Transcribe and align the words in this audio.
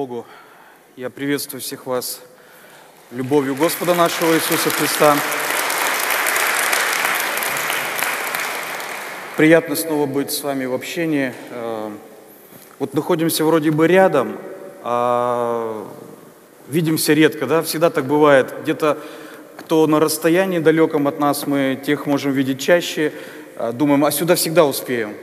Богу. 0.00 0.24
Я 0.96 1.10
приветствую 1.10 1.60
всех 1.60 1.84
вас 1.84 2.22
любовью 3.10 3.54
Господа 3.54 3.94
нашего 3.94 4.34
Иисуса 4.34 4.70
Христа. 4.70 5.14
Приятно 9.36 9.76
снова 9.76 10.06
быть 10.06 10.30
с 10.30 10.42
вами 10.42 10.64
в 10.64 10.72
общении. 10.72 11.34
Э, 11.50 11.90
вот 12.78 12.94
находимся 12.94 13.44
вроде 13.44 13.72
бы 13.72 13.86
рядом, 13.86 14.38
а 14.82 15.86
видимся 16.68 17.12
редко, 17.12 17.44
да? 17.44 17.62
Всегда 17.62 17.90
так 17.90 18.06
бывает. 18.06 18.54
Где-то 18.62 18.96
кто 19.58 19.86
на 19.86 20.00
расстоянии 20.00 20.60
далеком 20.60 21.08
от 21.08 21.20
нас, 21.20 21.46
мы 21.46 21.78
тех 21.84 22.06
можем 22.06 22.32
видеть 22.32 22.58
чаще. 22.58 23.12
Э, 23.56 23.70
думаем, 23.72 24.02
а 24.06 24.10
сюда 24.10 24.34
всегда 24.34 24.64
успеем 24.64 25.14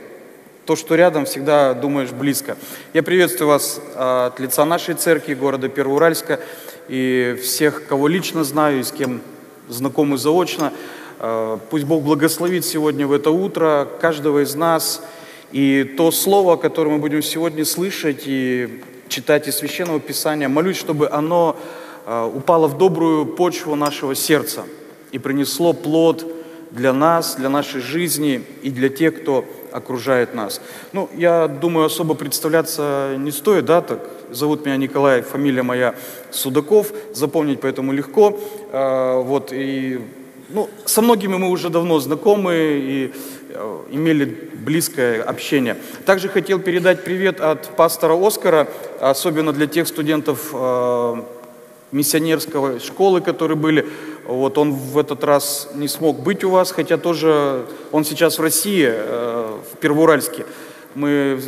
то, 0.68 0.76
что 0.76 0.96
рядом, 0.96 1.24
всегда 1.24 1.72
думаешь 1.72 2.10
близко. 2.10 2.58
Я 2.92 3.02
приветствую 3.02 3.48
вас 3.48 3.80
а, 3.94 4.26
от 4.26 4.38
лица 4.38 4.66
нашей 4.66 4.96
церкви 4.96 5.32
города 5.32 5.70
Первоуральска 5.70 6.40
и 6.88 7.40
всех, 7.42 7.86
кого 7.86 8.06
лично 8.06 8.44
знаю 8.44 8.80
и 8.80 8.82
с 8.82 8.92
кем 8.92 9.22
знакомы 9.70 10.18
заочно. 10.18 10.74
А, 11.20 11.58
пусть 11.70 11.86
Бог 11.86 12.02
благословит 12.02 12.66
сегодня 12.66 13.06
в 13.06 13.12
это 13.12 13.30
утро 13.30 13.88
каждого 13.98 14.42
из 14.42 14.54
нас. 14.54 15.02
И 15.52 15.84
то 15.96 16.10
слово, 16.10 16.56
которое 16.56 16.90
мы 16.90 16.98
будем 16.98 17.22
сегодня 17.22 17.64
слышать 17.64 18.24
и 18.26 18.82
читать 19.08 19.48
из 19.48 19.56
Священного 19.56 20.00
Писания, 20.00 20.50
молюсь, 20.50 20.76
чтобы 20.76 21.08
оно 21.08 21.56
а, 22.04 22.26
упало 22.26 22.68
в 22.68 22.76
добрую 22.76 23.24
почву 23.24 23.74
нашего 23.74 24.14
сердца 24.14 24.64
и 25.12 25.18
принесло 25.18 25.72
плод 25.72 26.26
для 26.72 26.92
нас, 26.92 27.36
для 27.36 27.48
нашей 27.48 27.80
жизни 27.80 28.44
и 28.62 28.68
для 28.68 28.90
тех, 28.90 29.22
кто 29.22 29.46
окружает 29.78 30.34
нас. 30.34 30.60
Ну, 30.92 31.08
я 31.16 31.48
думаю, 31.48 31.86
особо 31.86 32.14
представляться 32.14 33.14
не 33.18 33.30
стоит, 33.30 33.64
да, 33.64 33.80
так, 33.80 34.00
зовут 34.30 34.66
меня 34.66 34.76
Николай, 34.76 35.22
фамилия 35.22 35.62
моя 35.62 35.94
Судаков, 36.30 36.92
запомнить 37.14 37.60
поэтому 37.60 37.92
легко, 37.92 38.38
а, 38.72 39.20
вот, 39.20 39.52
и, 39.52 40.00
ну, 40.50 40.68
со 40.84 41.02
многими 41.02 41.36
мы 41.36 41.48
уже 41.48 41.70
давно 41.70 42.00
знакомы 42.00 42.54
и 42.54 43.12
а, 43.54 43.84
имели 43.90 44.50
близкое 44.52 45.22
общение. 45.22 45.76
Также 46.04 46.28
хотел 46.28 46.58
передать 46.58 47.04
привет 47.04 47.40
от 47.40 47.68
пастора 47.76 48.14
Оскара, 48.14 48.68
особенно 49.00 49.52
для 49.52 49.66
тех 49.66 49.88
студентов 49.88 50.50
а, 50.52 51.24
миссионерской 51.92 52.80
школы, 52.80 53.20
которые 53.20 53.56
были. 53.56 53.86
Вот 54.26 54.58
он 54.58 54.72
в 54.72 54.98
этот 54.98 55.24
раз 55.24 55.68
не 55.74 55.88
смог 55.88 56.20
быть 56.20 56.44
у 56.44 56.50
вас, 56.50 56.70
хотя 56.70 56.98
тоже 56.98 57.64
он 57.92 58.04
сейчас 58.04 58.38
в 58.38 58.42
России, 58.42 58.86
э, 58.88 59.58
в 59.72 59.76
Первоуральске. 59.78 60.44
Мы 60.94 61.40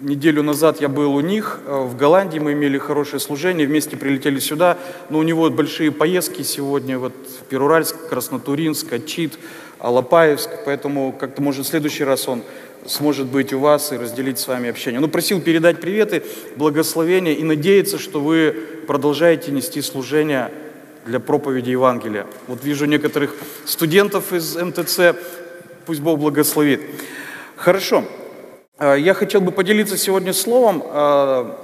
неделю 0.00 0.42
назад 0.42 0.80
я 0.80 0.88
был 0.88 1.14
у 1.14 1.20
них 1.20 1.60
э, 1.66 1.82
в 1.82 1.96
Голландии, 1.96 2.38
мы 2.38 2.52
имели 2.52 2.78
хорошее 2.78 3.20
служение, 3.20 3.66
вместе 3.66 3.96
прилетели 3.96 4.38
сюда, 4.38 4.78
но 5.08 5.18
у 5.18 5.22
него 5.22 5.50
большие 5.50 5.92
поездки 5.92 6.42
сегодня, 6.42 6.98
вот 6.98 7.12
в 7.12 7.44
Первоуральск, 7.44 8.08
Краснотуринск, 8.08 8.92
Ачит, 8.92 9.38
Алапаевск, 9.78 10.50
поэтому 10.64 11.12
как-то, 11.12 11.42
может, 11.42 11.66
в 11.66 11.68
следующий 11.68 12.04
раз 12.04 12.28
он 12.28 12.42
сможет 12.86 13.26
быть 13.26 13.52
у 13.52 13.58
вас 13.58 13.92
и 13.92 13.96
разделить 13.96 14.38
с 14.38 14.48
вами 14.48 14.70
общение. 14.70 15.00
Ну, 15.00 15.08
просил 15.08 15.40
передать 15.40 15.80
приветы, 15.80 16.22
благословения 16.56 17.34
и 17.34 17.44
надеяться, 17.44 17.98
что 17.98 18.20
вы 18.20 18.54
продолжаете 18.86 19.52
нести 19.52 19.82
служение 19.82 20.50
для 21.06 21.20
проповеди 21.20 21.70
Евангелия. 21.70 22.26
Вот 22.46 22.64
вижу 22.64 22.86
некоторых 22.86 23.34
студентов 23.64 24.32
из 24.32 24.56
МТЦ, 24.56 25.16
пусть 25.86 26.00
Бог 26.00 26.18
благословит. 26.18 26.80
Хорошо, 27.56 28.04
а, 28.78 28.94
я 28.94 29.14
хотел 29.14 29.40
бы 29.40 29.52
поделиться 29.52 29.96
сегодня 29.96 30.32
словом. 30.32 30.82
А, 30.86 31.56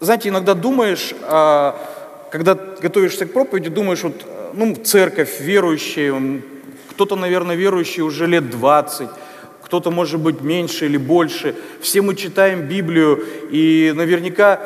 знаете, 0.00 0.28
иногда 0.28 0.54
думаешь, 0.54 1.14
а, 1.22 1.76
когда 2.30 2.54
готовишься 2.54 3.26
к 3.26 3.32
проповеди, 3.32 3.70
думаешь, 3.70 4.02
вот, 4.02 4.24
ну, 4.52 4.74
церковь, 4.74 5.40
верующие, 5.40 6.42
кто-то, 6.90 7.16
наверное, 7.16 7.54
верующий 7.56 8.02
уже 8.02 8.26
лет 8.26 8.50
20, 8.50 9.08
кто-то, 9.68 9.90
может 9.90 10.18
быть, 10.18 10.40
меньше 10.40 10.86
или 10.86 10.96
больше. 10.96 11.54
Все 11.82 12.00
мы 12.00 12.14
читаем 12.14 12.62
Библию, 12.62 13.22
и 13.50 13.92
наверняка 13.94 14.56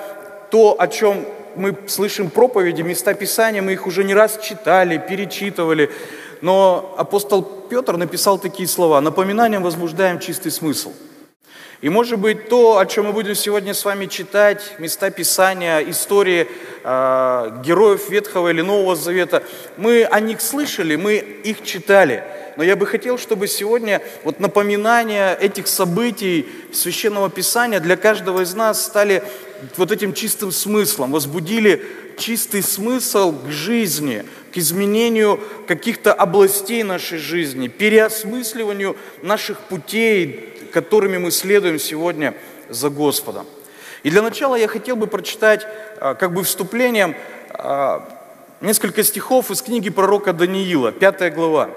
то, 0.53 0.77
о 0.79 0.87
чем 0.87 1.27
мы 1.57 1.77
слышим 1.89 2.31
проповеди, 2.31 2.83
места 2.83 3.13
Писания, 3.13 3.63
мы 3.63 3.73
их 3.73 3.89
уже 3.89 4.05
не 4.05 4.15
раз 4.15 4.39
читали, 4.41 5.03
перечитывали. 5.09 5.91
Но 6.41 6.95
апостол 6.97 7.43
Петр 7.43 7.97
написал 7.97 8.39
такие 8.39 8.69
слова. 8.69 9.01
«Напоминанием 9.01 9.65
возбуждаем 9.65 10.21
чистый 10.21 10.53
смысл». 10.53 10.93
И, 11.83 11.89
может 11.89 12.21
быть, 12.21 12.49
то, 12.49 12.79
о 12.79 12.87
чем 12.87 13.07
мы 13.07 13.13
будем 13.13 13.35
сегодня 13.35 13.75
с 13.75 13.85
вами 13.85 14.07
читать, 14.07 14.77
места 14.79 15.11
Писания, 15.11 15.81
истории 15.81 16.47
э, 16.85 17.61
героев 17.65 18.09
Ветхого 18.09 18.51
или 18.51 18.61
Нового 18.61 18.95
Завета, 18.95 19.43
мы 19.77 20.05
о 20.05 20.21
них 20.21 20.41
слышали, 20.41 20.95
мы 20.95 21.17
их 21.17 21.65
читали. 21.65 22.23
Но 22.57 22.63
я 22.63 22.77
бы 22.77 22.87
хотел, 22.87 23.19
чтобы 23.19 23.49
сегодня 23.49 24.01
вот 24.23 24.39
напоминания 24.39 25.35
этих 25.35 25.67
событий 25.67 26.47
Священного 26.73 27.29
Писания 27.29 27.81
для 27.81 27.97
каждого 27.97 28.43
из 28.43 28.55
нас 28.55 28.85
стали 28.85 29.25
вот 29.77 29.91
этим 29.91 30.15
чистым 30.15 30.53
смыслом, 30.53 31.11
возбудили 31.11 31.85
чистый 32.17 32.63
смысл 32.63 33.33
к 33.33 33.51
жизни, 33.51 34.25
к 34.55 34.57
изменению 34.57 35.41
каких-то 35.67 36.13
областей 36.13 36.85
нашей 36.85 37.19
жизни, 37.19 37.67
переосмысливанию 37.67 38.97
наших 39.23 39.59
путей, 39.63 40.52
которыми 40.73 41.19
мы 41.19 41.31
следуем 41.31 41.79
сегодня 41.79 42.35
за 42.69 42.91
Господом. 42.91 43.47
И 44.03 44.11
для 44.11 44.23
начала 44.23 44.57
я 44.57 44.67
хотел 44.67 44.97
бы 44.97 45.07
прочитать 45.07 45.67
а, 46.01 46.15
как 46.15 46.33
бы 46.33 46.43
вступлением 46.43 47.15
а, 47.51 48.09
несколько 48.61 49.05
стихов 49.05 49.51
из 49.51 49.63
книги 49.63 49.91
пророка 49.91 50.33
Даниила, 50.33 50.91
пятая 50.91 51.31
глава. 51.31 51.71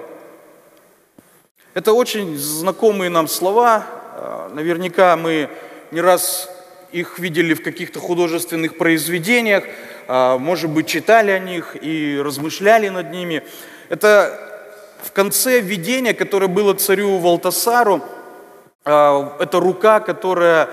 Это 1.76 1.94
очень 1.94 2.38
знакомые 2.38 3.10
нам 3.10 3.28
слова, 3.28 3.86
а, 4.16 4.50
наверняка 4.50 5.16
мы 5.18 5.50
не 5.92 6.02
раз 6.02 6.50
их 6.92 7.20
видели 7.20 7.54
в 7.54 7.62
каких-то 7.62 8.00
художественных 8.00 8.78
произведениях, 8.78 9.66
может 10.08 10.70
быть, 10.70 10.88
читали 10.88 11.32
о 11.32 11.40
них 11.40 11.76
и 11.82 12.18
размышляли 12.24 12.88
над 12.88 13.12
ними. 13.12 13.44
Это 13.90 14.40
в 15.04 15.12
конце 15.12 15.60
видения, 15.60 16.14
которое 16.14 16.48
было 16.48 16.74
царю 16.74 17.18
Валтасару, 17.18 18.02
это 18.86 19.60
рука, 19.60 20.00
которая 20.00 20.70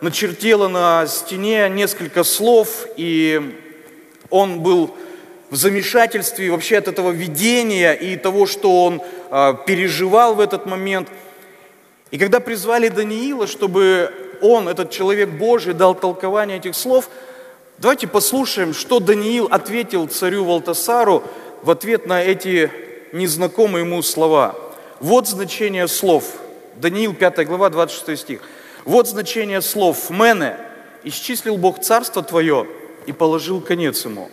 начертила 0.00 0.66
на 0.68 1.06
стене 1.06 1.68
несколько 1.68 2.24
слов, 2.24 2.86
и 2.96 3.60
он 4.30 4.60
был 4.60 4.94
в 5.50 5.56
замешательстве 5.56 6.50
вообще 6.50 6.78
от 6.78 6.88
этого 6.88 7.10
видения 7.10 7.92
и 7.92 8.16
того, 8.16 8.46
что 8.46 8.86
он 8.86 9.02
а, 9.30 9.52
переживал 9.52 10.34
в 10.34 10.40
этот 10.40 10.64
момент. 10.64 11.08
И 12.10 12.16
когда 12.16 12.40
призвали 12.40 12.88
Даниила, 12.88 13.46
чтобы 13.46 14.10
он, 14.40 14.66
этот 14.66 14.90
человек 14.90 15.28
Божий, 15.28 15.74
дал 15.74 15.94
толкование 15.94 16.56
этих 16.56 16.74
слов, 16.74 17.10
давайте 17.76 18.06
послушаем, 18.06 18.72
что 18.72 19.00
Даниил 19.00 19.48
ответил 19.50 20.08
царю 20.08 20.44
Валтасару 20.44 21.22
в 21.62 21.70
ответ 21.70 22.06
на 22.06 22.22
эти 22.22 22.70
незнакомые 23.12 23.84
ему 23.84 24.00
слова. 24.00 24.54
Вот 24.98 25.28
значение 25.28 25.88
слов– 25.88 26.24
Даниил 26.76 27.14
5 27.14 27.46
глава, 27.46 27.70
26 27.70 28.20
стих. 28.20 28.40
Вот 28.84 29.08
значение 29.08 29.62
слов 29.62 30.10
«мене»– 30.10 30.56
«исчислил 31.04 31.56
Бог 31.56 31.80
царство 31.80 32.22
твое 32.22 32.66
и 33.06 33.12
положил 33.12 33.60
конец 33.60 34.04
ему». 34.04 34.30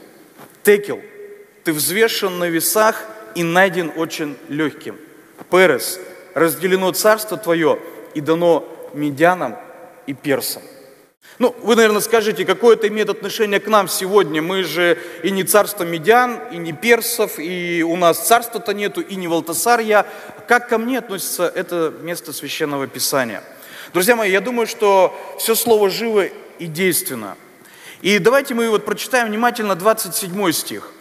«Текел»– 0.64 1.00
«ты 1.64 1.74
взвешен 1.74 2.40
на 2.40 2.46
весах 2.46 3.06
и 3.36 3.44
найден 3.44 3.92
очень 3.96 4.38
легким». 4.50 4.98
«Перес»– 5.50 6.00
«разделено 6.34 6.92
царство 6.92 7.38
твое 7.38 7.80
и 8.14 8.22
дано 8.22 8.66
медянам 8.94 9.58
и 10.08 10.14
персам». 10.14 10.64
Ну, 11.42 11.56
вы, 11.64 11.76
наверное, 11.76 12.02
скажете, 12.02 12.46
какое 12.46 12.76
это 12.76 12.88
имеет 12.88 13.10
отношение 13.10 13.60
к 13.60 13.68
нам 13.68 13.88
сегодня? 13.88 14.44
Мы 14.44 14.64
же 14.64 15.00
и 15.24 15.32
не 15.32 15.44
царство 15.44 15.84
медиан, 15.84 16.40
и 16.52 16.58
не 16.58 16.72
персов, 16.72 17.40
и 17.40 17.82
у 17.82 17.96
нас 17.96 18.28
царства-то 18.28 18.76
нету, 18.76 19.02
и 19.02 19.16
не 19.16 19.28
Валтасар 19.28 19.80
я. 19.80 20.06
Как 20.48 20.70
ко 20.70 20.78
мне 20.78 21.00
относится 21.00 21.52
это 21.56 21.92
место 22.02 22.32
Священного 22.32 22.86
Писания? 22.86 23.44
Друзья 23.92 24.16
мои, 24.16 24.30
я 24.30 24.40
думаю, 24.40 24.68
что 24.68 25.20
все 25.40 25.56
слово 25.56 25.90
живо 25.90 26.26
и 26.60 26.68
действенно. 26.68 27.36
И 28.04 28.20
давайте 28.20 28.54
мы 28.54 28.70
вот 28.70 28.86
прочитаем 28.86 29.28
внимательно 29.28 29.74
27 29.74 30.52
стих. 30.52 30.92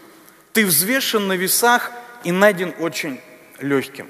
«Ты 0.55 0.65
взвешен 0.65 1.29
на 1.29 1.35
весах 1.35 1.93
и 2.25 2.33
найден 2.33 2.75
очень 2.79 3.21
легким». 3.59 4.09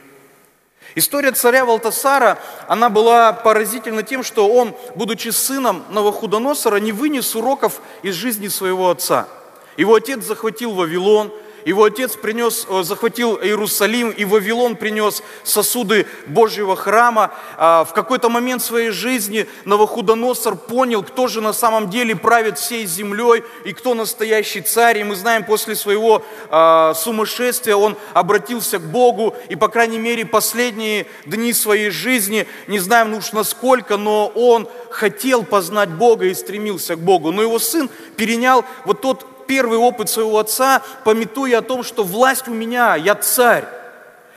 История 0.94 1.32
царя 1.32 1.64
Валтасара, 1.64 2.38
она 2.66 2.90
была 2.90 3.32
поразительна 3.32 4.02
тем, 4.02 4.22
что 4.22 4.48
он, 4.48 4.74
будучи 4.96 5.28
сыном 5.28 5.84
Новохудоносора, 5.90 6.76
не 6.76 6.92
вынес 6.92 7.36
уроков 7.36 7.80
из 8.02 8.14
жизни 8.14 8.48
своего 8.48 8.90
отца. 8.90 9.28
Его 9.76 9.94
отец 9.94 10.24
захватил 10.24 10.72
Вавилон, 10.72 11.32
его 11.64 11.84
отец 11.84 12.16
принес, 12.16 12.66
э, 12.68 12.82
захватил 12.82 13.36
Иерусалим, 13.36 14.10
и 14.10 14.24
Вавилон 14.24 14.76
принес 14.76 15.22
сосуды 15.44 16.06
Божьего 16.26 16.76
храма. 16.76 17.32
А, 17.56 17.84
в 17.84 17.92
какой-то 17.92 18.28
момент 18.28 18.62
своей 18.62 18.90
жизни 18.90 19.46
Новохудоносор 19.64 20.56
понял, 20.56 21.02
кто 21.02 21.28
же 21.28 21.40
на 21.40 21.52
самом 21.52 21.90
деле 21.90 22.16
правит 22.16 22.58
всей 22.58 22.86
землей 22.86 23.44
и 23.64 23.72
кто 23.72 23.94
настоящий 23.94 24.60
царь. 24.60 24.98
И 24.98 25.04
мы 25.04 25.16
знаем, 25.16 25.44
после 25.44 25.74
своего 25.74 26.22
а, 26.48 26.94
сумасшествия 26.94 27.76
он 27.76 27.96
обратился 28.14 28.78
к 28.78 28.82
Богу, 28.82 29.34
и, 29.48 29.56
по 29.56 29.68
крайней 29.68 29.98
мере, 29.98 30.24
последние 30.24 31.06
дни 31.26 31.52
своей 31.52 31.90
жизни, 31.90 32.46
не 32.66 32.78
знаем 32.78 33.14
уж 33.14 33.32
насколько, 33.32 33.96
но 33.96 34.28
он 34.28 34.68
хотел 34.90 35.44
познать 35.44 35.90
Бога 35.90 36.26
и 36.26 36.34
стремился 36.34 36.96
к 36.96 37.00
Богу. 37.00 37.32
Но 37.32 37.42
его 37.42 37.58
сын 37.58 37.88
перенял 38.16 38.64
вот 38.84 39.00
тот 39.00 39.29
первый 39.50 39.78
опыт 39.78 40.08
своего 40.08 40.38
отца, 40.38 40.80
пометуя 41.04 41.58
о 41.58 41.62
том, 41.62 41.82
что 41.82 42.04
власть 42.04 42.46
у 42.46 42.52
меня, 42.52 42.94
я 42.94 43.16
царь. 43.16 43.64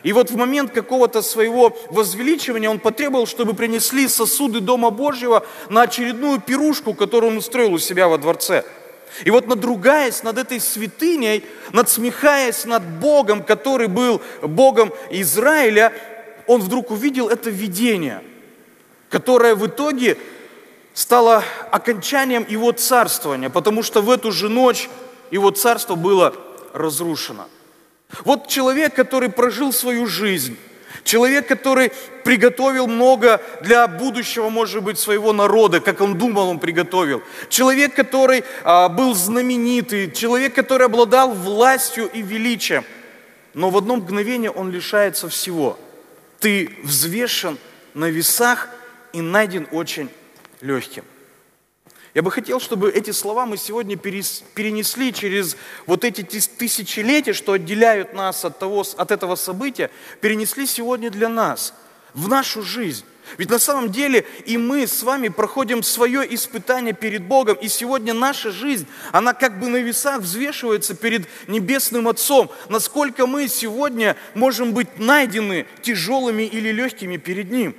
И 0.01 0.11
вот 0.11 0.31
в 0.31 0.35
момент 0.35 0.71
какого-то 0.71 1.21
своего 1.21 1.77
возвеличивания 1.91 2.67
он 2.67 2.79
потребовал, 2.79 3.27
чтобы 3.27 3.53
принесли 3.53 4.07
сосуды 4.07 4.59
Дома 4.59 4.89
Божьего 4.89 5.45
на 5.69 5.83
очередную 5.83 6.41
пирушку, 6.41 6.95
которую 6.95 7.33
он 7.33 7.37
устроил 7.37 7.73
у 7.73 7.77
себя 7.77 8.07
во 8.07 8.17
дворце. 8.17 8.65
И 9.23 9.29
вот 9.29 9.45
надругаясь 9.45 10.23
над 10.23 10.39
этой 10.39 10.59
святыней, 10.59 11.45
надсмехаясь 11.73 12.65
над 12.65 12.83
Богом, 12.83 13.43
который 13.43 13.89
был 13.89 14.19
Богом 14.41 14.91
Израиля, 15.11 15.93
он 16.47 16.59
вдруг 16.59 16.89
увидел 16.89 17.29
это 17.29 17.51
видение, 17.51 18.23
которое 19.11 19.53
в 19.53 19.67
итоге 19.67 20.17
стало 20.93 21.43
окончанием 21.71 22.45
его 22.47 22.71
царствования, 22.71 23.49
потому 23.49 23.83
что 23.83 24.01
в 24.01 24.09
эту 24.09 24.31
же 24.31 24.49
ночь 24.49 24.89
его 25.31 25.49
царство 25.51 25.95
было 25.95 26.35
разрушено. 26.73 27.47
Вот 28.25 28.47
человек, 28.47 28.93
который 28.93 29.29
прожил 29.29 29.73
свою 29.73 30.05
жизнь, 30.05 30.57
человек, 31.03 31.47
который 31.47 31.91
приготовил 32.23 32.87
много 32.87 33.41
для 33.61 33.87
будущего, 33.87 34.49
может 34.49 34.83
быть, 34.83 34.99
своего 34.99 35.33
народа, 35.33 35.79
как 35.79 35.99
он 36.01 36.17
думал, 36.17 36.49
он 36.49 36.59
приготовил. 36.59 37.23
Человек, 37.49 37.95
который 37.95 38.43
а, 38.63 38.87
был 38.89 39.15
знаменитый, 39.15 40.11
человек, 40.11 40.53
который 40.53 40.85
обладал 40.85 41.33
властью 41.33 42.09
и 42.13 42.21
величием. 42.21 42.85
Но 43.55 43.69
в 43.69 43.77
одно 43.77 43.95
мгновение 43.95 44.51
он 44.51 44.71
лишается 44.71 45.27
всего. 45.27 45.79
Ты 46.39 46.75
взвешен 46.83 47.57
на 47.93 48.09
весах 48.09 48.69
и 49.11 49.21
найден 49.21 49.67
очень 49.71 50.09
легким. 50.63 51.03
Я 52.13 52.21
бы 52.21 52.31
хотел, 52.31 52.59
чтобы 52.59 52.91
эти 52.91 53.11
слова 53.11 53.45
мы 53.45 53.57
сегодня 53.57 53.97
перенесли 53.97 55.11
через 55.11 55.57
вот 55.87 56.05
эти 56.05 56.21
тысячелетия, 56.21 57.33
что 57.33 57.53
отделяют 57.53 58.13
нас 58.13 58.45
от, 58.45 58.59
того, 58.59 58.85
от 58.97 59.11
этого 59.11 59.35
события, 59.35 59.89
перенесли 60.21 60.67
сегодня 60.67 61.09
для 61.09 61.27
нас, 61.27 61.73
в 62.13 62.27
нашу 62.27 62.61
жизнь. 62.61 63.03
Ведь 63.37 63.49
на 63.49 63.57
самом 63.57 63.91
деле 63.91 64.27
и 64.45 64.57
мы 64.57 64.85
с 64.85 65.01
вами 65.01 65.29
проходим 65.29 65.81
свое 65.81 66.35
испытание 66.35 66.93
перед 66.93 67.23
Богом, 67.23 67.55
и 67.55 67.67
сегодня 67.67 68.13
наша 68.13 68.51
жизнь, 68.51 68.85
она 69.11 69.33
как 69.33 69.59
бы 69.59 69.67
на 69.69 69.77
весах 69.77 70.21
взвешивается 70.21 70.93
перед 70.93 71.27
Небесным 71.47 72.07
Отцом. 72.07 72.51
Насколько 72.69 73.25
мы 73.25 73.47
сегодня 73.47 74.15
можем 74.35 74.73
быть 74.73 74.99
найдены 74.99 75.65
тяжелыми 75.81 76.43
или 76.43 76.69
легкими 76.69 77.17
перед 77.17 77.49
Ним. 77.49 77.75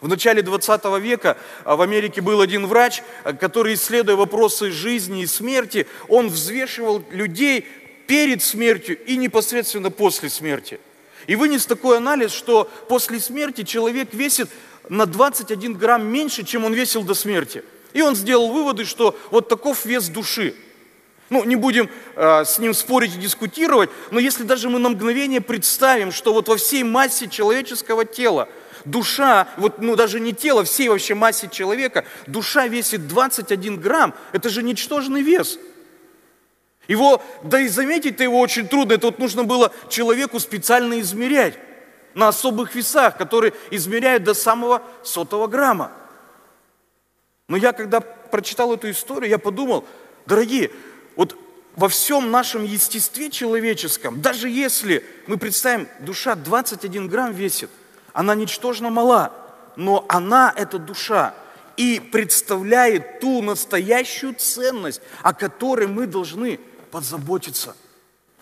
В 0.00 0.08
начале 0.08 0.40
20 0.40 0.84
века 0.98 1.36
а, 1.64 1.76
в 1.76 1.82
Америке 1.82 2.22
был 2.22 2.40
один 2.40 2.66
врач, 2.66 3.02
а, 3.22 3.34
который, 3.34 3.74
исследуя 3.74 4.16
вопросы 4.16 4.70
жизни 4.70 5.22
и 5.22 5.26
смерти, 5.26 5.86
он 6.08 6.28
взвешивал 6.28 7.04
людей 7.10 7.66
перед 8.06 8.42
смертью 8.42 8.98
и 9.04 9.16
непосредственно 9.16 9.90
после 9.90 10.30
смерти. 10.30 10.80
И 11.26 11.36
вынес 11.36 11.66
такой 11.66 11.98
анализ, 11.98 12.32
что 12.32 12.64
после 12.88 13.20
смерти 13.20 13.62
человек 13.62 14.14
весит 14.14 14.48
на 14.88 15.04
21 15.04 15.74
грамм 15.74 16.06
меньше, 16.06 16.44
чем 16.44 16.64
он 16.64 16.72
весил 16.72 17.02
до 17.02 17.12
смерти. 17.12 17.62
И 17.92 18.00
он 18.00 18.16
сделал 18.16 18.50
выводы, 18.50 18.86
что 18.86 19.18
вот 19.30 19.48
таков 19.48 19.84
вес 19.84 20.08
души. 20.08 20.54
Ну, 21.28 21.44
не 21.44 21.56
будем 21.56 21.90
э, 22.16 22.44
с 22.44 22.58
ним 22.58 22.72
спорить 22.72 23.14
и 23.14 23.18
дискутировать, 23.18 23.90
но 24.10 24.18
если 24.18 24.44
даже 24.44 24.68
мы 24.68 24.78
на 24.78 24.88
мгновение 24.88 25.40
представим, 25.40 26.10
что 26.10 26.32
вот 26.32 26.48
во 26.48 26.56
всей 26.56 26.84
массе 26.84 27.28
человеческого 27.28 28.06
тела– 28.06 28.48
Душа, 28.84 29.48
вот 29.56 29.80
ну 29.80 29.96
даже 29.96 30.20
не 30.20 30.32
тело, 30.32 30.64
всей 30.64 30.88
вообще 30.88 31.14
массе 31.14 31.48
человека, 31.48 32.04
душа 32.26 32.66
весит 32.66 33.06
21 33.08 33.80
грамм. 33.80 34.14
Это 34.32 34.48
же 34.48 34.62
ничтожный 34.62 35.22
вес. 35.22 35.58
Его, 36.88 37.22
да 37.42 37.60
и 37.60 37.68
заметить-то 37.68 38.22
его 38.24 38.40
очень 38.40 38.66
трудно. 38.66 38.94
Это 38.94 39.06
вот 39.06 39.18
нужно 39.18 39.44
было 39.44 39.72
человеку 39.88 40.40
специально 40.40 41.00
измерять 41.00 41.54
на 42.14 42.28
особых 42.28 42.74
весах, 42.74 43.16
которые 43.16 43.52
измеряют 43.70 44.24
до 44.24 44.34
самого 44.34 44.82
сотого 45.02 45.46
грамма. 45.46 45.92
Но 47.48 47.56
я, 47.56 47.72
когда 47.72 48.00
прочитал 48.00 48.74
эту 48.74 48.90
историю, 48.90 49.30
я 49.30 49.38
подумал, 49.38 49.84
дорогие, 50.26 50.70
вот 51.16 51.36
во 51.76 51.88
всем 51.88 52.30
нашем 52.30 52.64
естестве 52.64 53.30
человеческом, 53.30 54.20
даже 54.20 54.48
если 54.48 55.04
мы 55.26 55.36
представим, 55.36 55.88
душа 56.00 56.34
21 56.34 57.08
грамм 57.08 57.32
весит, 57.32 57.70
она 58.12 58.34
ничтожно 58.34 58.90
мала, 58.90 59.32
но 59.76 60.04
она, 60.08 60.52
эта 60.56 60.78
душа, 60.78 61.34
и 61.76 62.00
представляет 62.00 63.20
ту 63.20 63.40
настоящую 63.42 64.34
ценность, 64.34 65.00
о 65.22 65.32
которой 65.32 65.86
мы 65.86 66.06
должны 66.06 66.60
позаботиться. 66.90 67.74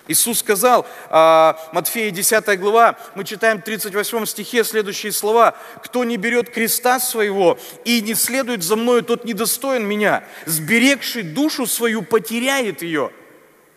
Иисус 0.08 0.38
сказал, 0.38 0.86
а, 1.10 1.56
Матфея 1.72 2.10
10 2.10 2.58
глава, 2.58 2.98
мы 3.14 3.24
читаем 3.24 3.58
в 3.58 3.64
38 3.64 4.24
стихе 4.24 4.64
следующие 4.64 5.12
слова. 5.12 5.54
«Кто 5.84 6.02
не 6.02 6.16
берет 6.16 6.48
креста 6.48 6.98
своего 6.98 7.58
и 7.84 8.00
не 8.00 8.14
следует 8.14 8.62
за 8.62 8.76
мною, 8.76 9.02
тот 9.02 9.26
недостоин 9.26 9.84
меня. 9.84 10.24
Сберегший 10.46 11.22
душу 11.22 11.66
свою 11.66 12.00
потеряет 12.00 12.80
ее. 12.80 13.12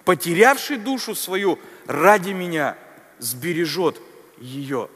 Потерявший 0.06 0.78
душу 0.78 1.16
свою 1.16 1.60
ради 1.86 2.32
меня 2.32 2.78
сбережет 3.20 4.02
ее». 4.40 4.90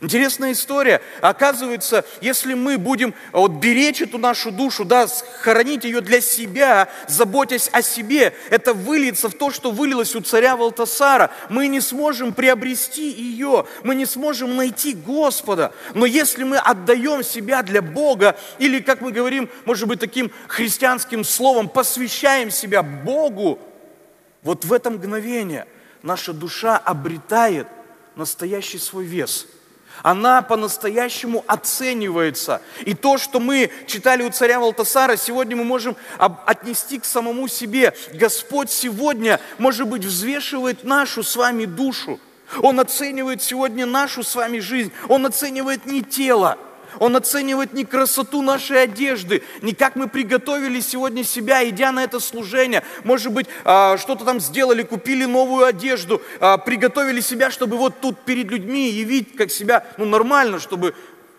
Интересная 0.00 0.52
история. 0.52 1.02
Оказывается, 1.20 2.04
если 2.20 2.54
мы 2.54 2.78
будем 2.78 3.14
вот, 3.32 3.52
беречь 3.52 4.00
эту 4.00 4.18
нашу 4.18 4.52
душу, 4.52 4.84
да, 4.84 5.08
хоронить 5.40 5.82
ее 5.82 6.00
для 6.00 6.20
себя, 6.20 6.88
заботясь 7.08 7.68
о 7.72 7.82
себе, 7.82 8.32
это 8.50 8.74
выльется 8.74 9.28
в 9.28 9.34
то, 9.34 9.50
что 9.50 9.72
вылилось 9.72 10.14
у 10.14 10.20
царя 10.20 10.56
Валтасара. 10.56 11.32
Мы 11.48 11.66
не 11.66 11.80
сможем 11.80 12.32
приобрести 12.32 13.10
ее, 13.10 13.66
мы 13.82 13.96
не 13.96 14.06
сможем 14.06 14.54
найти 14.54 14.94
Господа. 14.94 15.72
Но 15.94 16.06
если 16.06 16.44
мы 16.44 16.58
отдаем 16.58 17.24
себя 17.24 17.64
для 17.64 17.82
Бога, 17.82 18.36
или, 18.58 18.78
как 18.78 19.00
мы 19.00 19.10
говорим, 19.10 19.50
может 19.64 19.88
быть, 19.88 19.98
таким 19.98 20.30
христианским 20.46 21.24
словом, 21.24 21.68
посвящаем 21.68 22.52
себя 22.52 22.84
Богу, 22.84 23.58
вот 24.42 24.64
в 24.64 24.72
это 24.72 24.90
мгновение 24.90 25.66
наша 26.02 26.32
душа 26.32 26.76
обретает 26.76 27.66
настоящий 28.14 28.78
свой 28.78 29.04
вес– 29.04 29.48
она 30.02 30.42
по-настоящему 30.42 31.44
оценивается. 31.46 32.60
И 32.84 32.94
то, 32.94 33.18
что 33.18 33.40
мы 33.40 33.70
читали 33.86 34.22
у 34.22 34.30
царя 34.30 34.60
Валтасара, 34.60 35.16
сегодня 35.16 35.56
мы 35.56 35.64
можем 35.64 35.96
отнести 36.18 36.98
к 36.98 37.04
самому 37.04 37.48
себе. 37.48 37.94
Господь 38.12 38.70
сегодня, 38.70 39.40
может 39.58 39.88
быть, 39.88 40.04
взвешивает 40.04 40.84
нашу 40.84 41.22
с 41.22 41.36
вами 41.36 41.64
душу. 41.64 42.20
Он 42.62 42.80
оценивает 42.80 43.42
сегодня 43.42 43.86
нашу 43.86 44.22
с 44.22 44.34
вами 44.34 44.58
жизнь. 44.58 44.92
Он 45.08 45.26
оценивает 45.26 45.86
не 45.86 46.02
тело, 46.02 46.58
он 46.98 47.16
оценивает 47.16 47.72
не 47.72 47.84
красоту 47.84 48.42
нашей 48.42 48.82
одежды, 48.82 49.42
не 49.62 49.72
как 49.72 49.96
мы 49.96 50.08
приготовили 50.08 50.80
сегодня 50.80 51.24
себя, 51.24 51.68
идя 51.68 51.92
на 51.92 52.04
это 52.04 52.20
служение. 52.20 52.82
Может 53.04 53.32
быть, 53.32 53.46
а, 53.64 53.96
что-то 53.98 54.24
там 54.24 54.40
сделали, 54.40 54.82
купили 54.82 55.24
новую 55.24 55.64
одежду, 55.66 56.22
а, 56.40 56.58
приготовили 56.58 57.20
себя, 57.20 57.50
чтобы 57.50 57.76
вот 57.76 58.00
тут 58.00 58.18
перед 58.20 58.50
людьми 58.50 58.90
явить 58.90 59.36
как 59.36 59.50
себя, 59.50 59.86
ну 59.96 60.04
нормально, 60.04 60.58
чтобы 60.58 60.94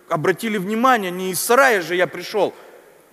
обратили 0.07 0.57
внимание, 0.57 1.11
не 1.11 1.31
из 1.31 1.41
сарая 1.41 1.81
же 1.81 1.95
я 1.95 2.07
пришел. 2.07 2.53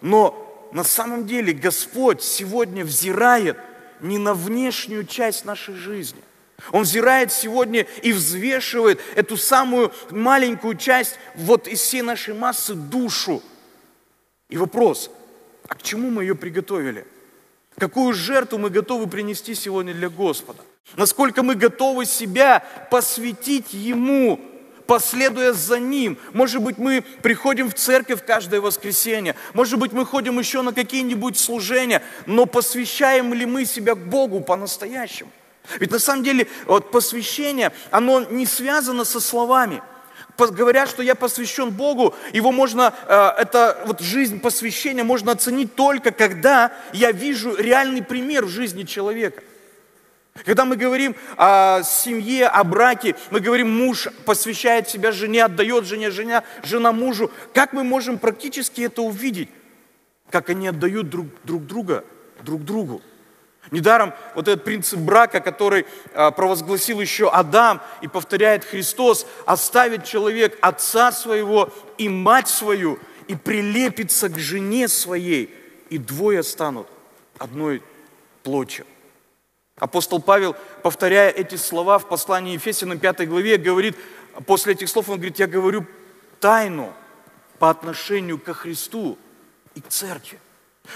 Но 0.00 0.68
на 0.72 0.84
самом 0.84 1.26
деле 1.26 1.52
Господь 1.52 2.22
сегодня 2.22 2.84
взирает 2.84 3.58
не 4.00 4.18
на 4.18 4.34
внешнюю 4.34 5.04
часть 5.04 5.44
нашей 5.44 5.74
жизни– 5.74 6.20
он 6.72 6.82
взирает 6.82 7.32
сегодня 7.32 7.86
и 8.02 8.12
взвешивает 8.12 9.00
эту 9.14 9.36
самую 9.36 9.92
маленькую 10.10 10.76
часть 10.76 11.18
вот 11.34 11.68
из 11.68 11.80
всей 11.80 12.02
нашей 12.02 12.34
массы 12.34 12.74
душу. 12.74 13.42
И 14.48 14.56
вопрос, 14.56 15.10
а 15.68 15.74
к 15.74 15.82
чему 15.82 16.10
мы 16.10 16.22
ее 16.22 16.34
приготовили? 16.34 17.06
Какую 17.76 18.14
жертву 18.14 18.58
мы 18.58 18.70
готовы 18.70 19.06
принести 19.06 19.54
сегодня 19.54 19.92
для 19.92 20.08
Господа? 20.08 20.62
Насколько 20.96 21.42
мы 21.42 21.56
готовы 21.56 22.06
себя 22.06 22.64
посвятить 22.90 23.74
Ему, 23.74 24.40
последуя 24.86 25.52
за 25.52 25.78
Ним. 25.78 26.16
Может 26.32 26.62
быть, 26.62 26.78
мы 26.78 27.02
приходим 27.22 27.68
в 27.68 27.74
церковь 27.74 28.24
каждое 28.24 28.60
воскресенье, 28.60 29.34
может 29.52 29.78
быть, 29.78 29.92
мы 29.92 30.06
ходим 30.06 30.38
еще 30.38 30.62
на 30.62 30.72
какие-нибудь 30.72 31.36
служения, 31.36 32.02
но 32.24 32.46
посвящаем 32.46 33.34
ли 33.34 33.44
мы 33.44 33.64
себя 33.64 33.94
Богу 33.94 34.40
по-настоящему? 34.40 35.30
Ведь 35.78 35.90
на 35.90 35.98
самом 35.98 36.22
деле 36.22 36.48
вот 36.66 36.90
посвящение, 36.90 37.72
оно 37.90 38.20
не 38.20 38.46
связано 38.46 39.04
со 39.04 39.20
словами. 39.20 39.82
Говорят, 40.38 40.88
что 40.90 41.02
я 41.02 41.14
посвящен 41.14 41.70
Богу, 41.70 42.14
его 42.32 42.52
можно, 42.52 42.92
э, 43.08 43.14
это 43.38 43.82
вот 43.86 44.00
жизнь 44.00 44.40
посвящения 44.40 45.02
можно 45.02 45.32
оценить 45.32 45.74
только, 45.74 46.10
когда 46.10 46.72
я 46.92 47.10
вижу 47.10 47.56
реальный 47.56 48.02
пример 48.02 48.44
в 48.44 48.50
жизни 48.50 48.82
человека. 48.82 49.42
Когда 50.44 50.66
мы 50.66 50.76
говорим 50.76 51.16
о 51.38 51.82
семье, 51.82 52.48
о 52.48 52.62
браке, 52.64 53.16
мы 53.30 53.40
говорим, 53.40 53.70
муж 53.70 54.08
посвящает 54.26 54.88
себя 54.88 55.12
жене, 55.12 55.44
отдает 55.44 55.86
жене, 55.86 56.10
жена, 56.10 56.44
жена 56.62 56.92
мужу. 56.92 57.30
Как 57.54 57.72
мы 57.72 57.84
можем 57.84 58.18
практически 58.18 58.82
это 58.82 59.00
увидеть? 59.00 59.48
Как 60.30 60.50
они 60.50 60.68
отдают 60.68 61.08
друг, 61.08 61.28
друг 61.44 61.64
друга, 61.64 62.04
друг 62.42 62.64
другу. 62.64 63.00
Недаром 63.70 64.14
вот 64.34 64.48
этот 64.48 64.64
принцип 64.64 64.98
брака, 65.00 65.40
который 65.40 65.86
а, 66.14 66.30
провозгласил 66.30 67.00
еще 67.00 67.28
Адам 67.28 67.82
и 68.00 68.08
повторяет 68.08 68.64
Христос, 68.64 69.26
оставит 69.44 70.04
человек 70.04 70.56
отца 70.60 71.10
своего 71.12 71.70
и 71.98 72.08
мать 72.08 72.48
свою 72.48 72.98
и 73.26 73.34
прилепится 73.34 74.28
к 74.28 74.38
жене 74.38 74.86
своей, 74.88 75.52
и 75.90 75.98
двое 75.98 76.42
станут 76.42 76.86
одной 77.38 77.82
плотью. 78.42 78.86
Апостол 79.78 80.22
Павел, 80.22 80.56
повторяя 80.82 81.30
эти 81.30 81.56
слова 81.56 81.98
в 81.98 82.08
послании 82.08 82.54
Ефесянам 82.54 82.98
5 82.98 83.28
главе, 83.28 83.58
говорит, 83.58 83.96
после 84.46 84.72
этих 84.72 84.88
слов 84.88 85.08
он 85.10 85.16
говорит, 85.16 85.38
я 85.38 85.46
говорю 85.46 85.84
тайну 86.40 86.94
по 87.58 87.68
отношению 87.68 88.38
ко 88.38 88.54
Христу 88.54 89.18
и 89.74 89.80
к 89.80 89.88
церкви. 89.88 90.38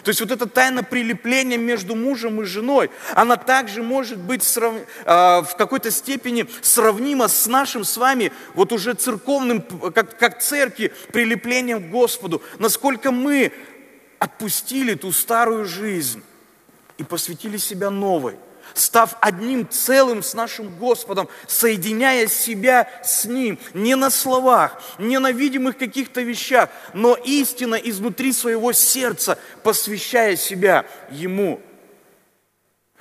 То 0.05 0.09
есть 0.09 0.21
вот 0.21 0.31
эта 0.31 0.47
тайна 0.47 0.83
прилепления 0.83 1.59
между 1.59 1.95
мужем 1.95 2.41
и 2.41 2.45
женой, 2.45 2.91
она 3.15 3.37
также 3.37 3.83
может 3.83 4.19
быть 4.19 4.43
срав... 4.43 4.75
А, 5.05 5.43
в 5.43 5.57
какой-то 5.57 5.91
степени 5.91 6.47
сравнима 6.63 7.29
с 7.29 7.47
нашим 7.47 7.85
с 7.85 7.97
вами 7.97 8.33
вот 8.55 8.73
уже 8.73 8.95
церковным, 8.95 9.63
как, 9.63 10.19
как 10.19 10.41
церкви, 10.41 10.93
прилеплением 11.13 11.89
к 11.89 11.91
Господу. 11.91 12.43
Насколько 12.59 13.11
мы 13.11 13.53
отпустили 14.19 14.95
ту 14.95 15.13
старую 15.13 15.65
жизнь 15.65 16.23
и 16.99 17.05
посвятили 17.05 17.57
себя 17.57 17.91
новой– 17.91 18.37
став 18.75 19.17
одним 19.21 19.69
целым 19.69 20.23
с 20.23 20.35
нашим 20.35 20.75
Господом, 20.77 21.29
соединяя 21.47 22.27
себя 22.27 22.89
с 23.05 23.25
Ним, 23.25 23.59
не 23.75 23.95
на 23.95 24.11
словах, 24.11 24.81
не 24.99 25.19
на 25.19 25.33
видимых 25.33 25.79
каких-то 25.79 26.21
вещах, 26.23 26.69
но 26.95 27.15
истинно 27.15 27.75
изнутри 27.75 28.33
своего 28.33 28.73
сердца, 28.73 29.39
посвящая 29.63 30.37
себя 30.37 30.87
Ему. 31.11 31.61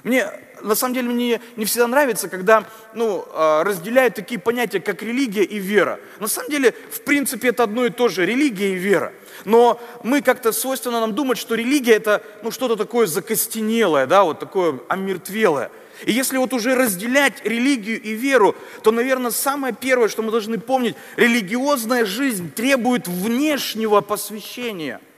Мне, 0.03 0.27
на 0.61 0.75
самом 0.75 0.93
деле, 0.93 1.09
мне 1.09 1.41
не 1.57 1.65
всегда 1.65 1.87
нравится, 1.87 2.29
когда 2.29 2.65
ну, 2.93 3.25
а, 3.33 3.63
разделяют 3.63 4.15
такие 4.15 4.39
понятия, 4.39 4.79
как 4.79 5.01
религия 5.03 5.43
и 5.43 5.59
вера. 5.59 5.99
На 6.19 6.27
самом 6.27 6.49
деле, 6.49 6.73
в 6.91 7.01
принципе, 7.01 7.49
это 7.49 7.63
одно 7.63 7.85
и 7.85 7.89
то 7.89 8.07
же, 8.07 8.25
религия 8.25 8.71
и 8.71 8.75
вера. 8.75 9.11
Но 9.45 9.79
мы 10.03 10.21
как-то 10.21 10.51
свойственно 10.51 10.99
нам 10.99 11.15
думать, 11.15 11.37
что 11.37 11.55
религия 11.55 11.93
это 11.93 12.23
ну, 12.43 12.51
что-то 12.51 12.75
такое 12.75 13.07
закостенелое, 13.07 14.05
да, 14.05 14.23
вот 14.23 14.39
такое 14.39 14.79
омертвелое. 14.87 15.71
И 16.05 16.13
если 16.13 16.37
вот 16.37 16.53
уже 16.53 16.75
разделять 16.75 17.43
религию 17.43 18.01
и 18.01 18.13
веру, 18.13 18.55
то, 18.83 18.91
наверное, 18.91 19.31
самое 19.31 19.73
первое, 19.73 20.07
что 20.07 20.21
мы 20.21 20.31
должны 20.31 20.57
помнить, 20.57 20.95
религиозная 21.17 22.05
жизнь 22.05 22.51
требует 22.51 23.07
внешнего 23.07 24.01
посвящения– 24.01 25.01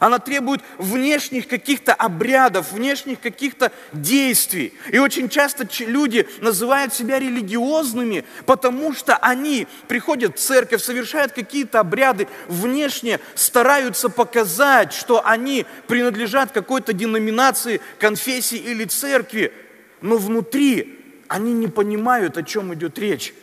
она 0.00 0.18
требует 0.18 0.62
внешних 0.78 1.46
каких-то 1.46 1.92
обрядов, 1.92 2.72
внешних 2.72 3.20
каких-то 3.20 3.70
действий. 3.92 4.72
И 4.90 4.98
очень 4.98 5.28
часто 5.28 5.68
люди 5.84 6.26
называют 6.40 6.94
себя 6.94 7.18
религиозными, 7.18 8.24
потому 8.46 8.94
что 8.94 9.16
они 9.16 9.66
приходят 9.86 10.38
в 10.38 10.40
церковь, 10.40 10.82
совершают 10.82 11.32
какие-то 11.32 11.80
обряды, 11.80 12.28
внешне 12.48 13.20
стараются 13.34 14.08
показать, 14.08 14.94
что 14.94 15.24
они 15.24 15.66
принадлежат 15.86 16.50
какой-то 16.50 16.94
деноминации, 16.94 17.80
конфессии 17.98 18.58
или 18.58 18.84
церкви, 18.86 19.52
но 20.00 20.16
внутри 20.16 20.98
они 21.28 21.52
не 21.52 21.68
понимают, 21.68 22.38
о 22.38 22.42
чем 22.42 22.72
идет 22.72 22.98
речь. 22.98 23.34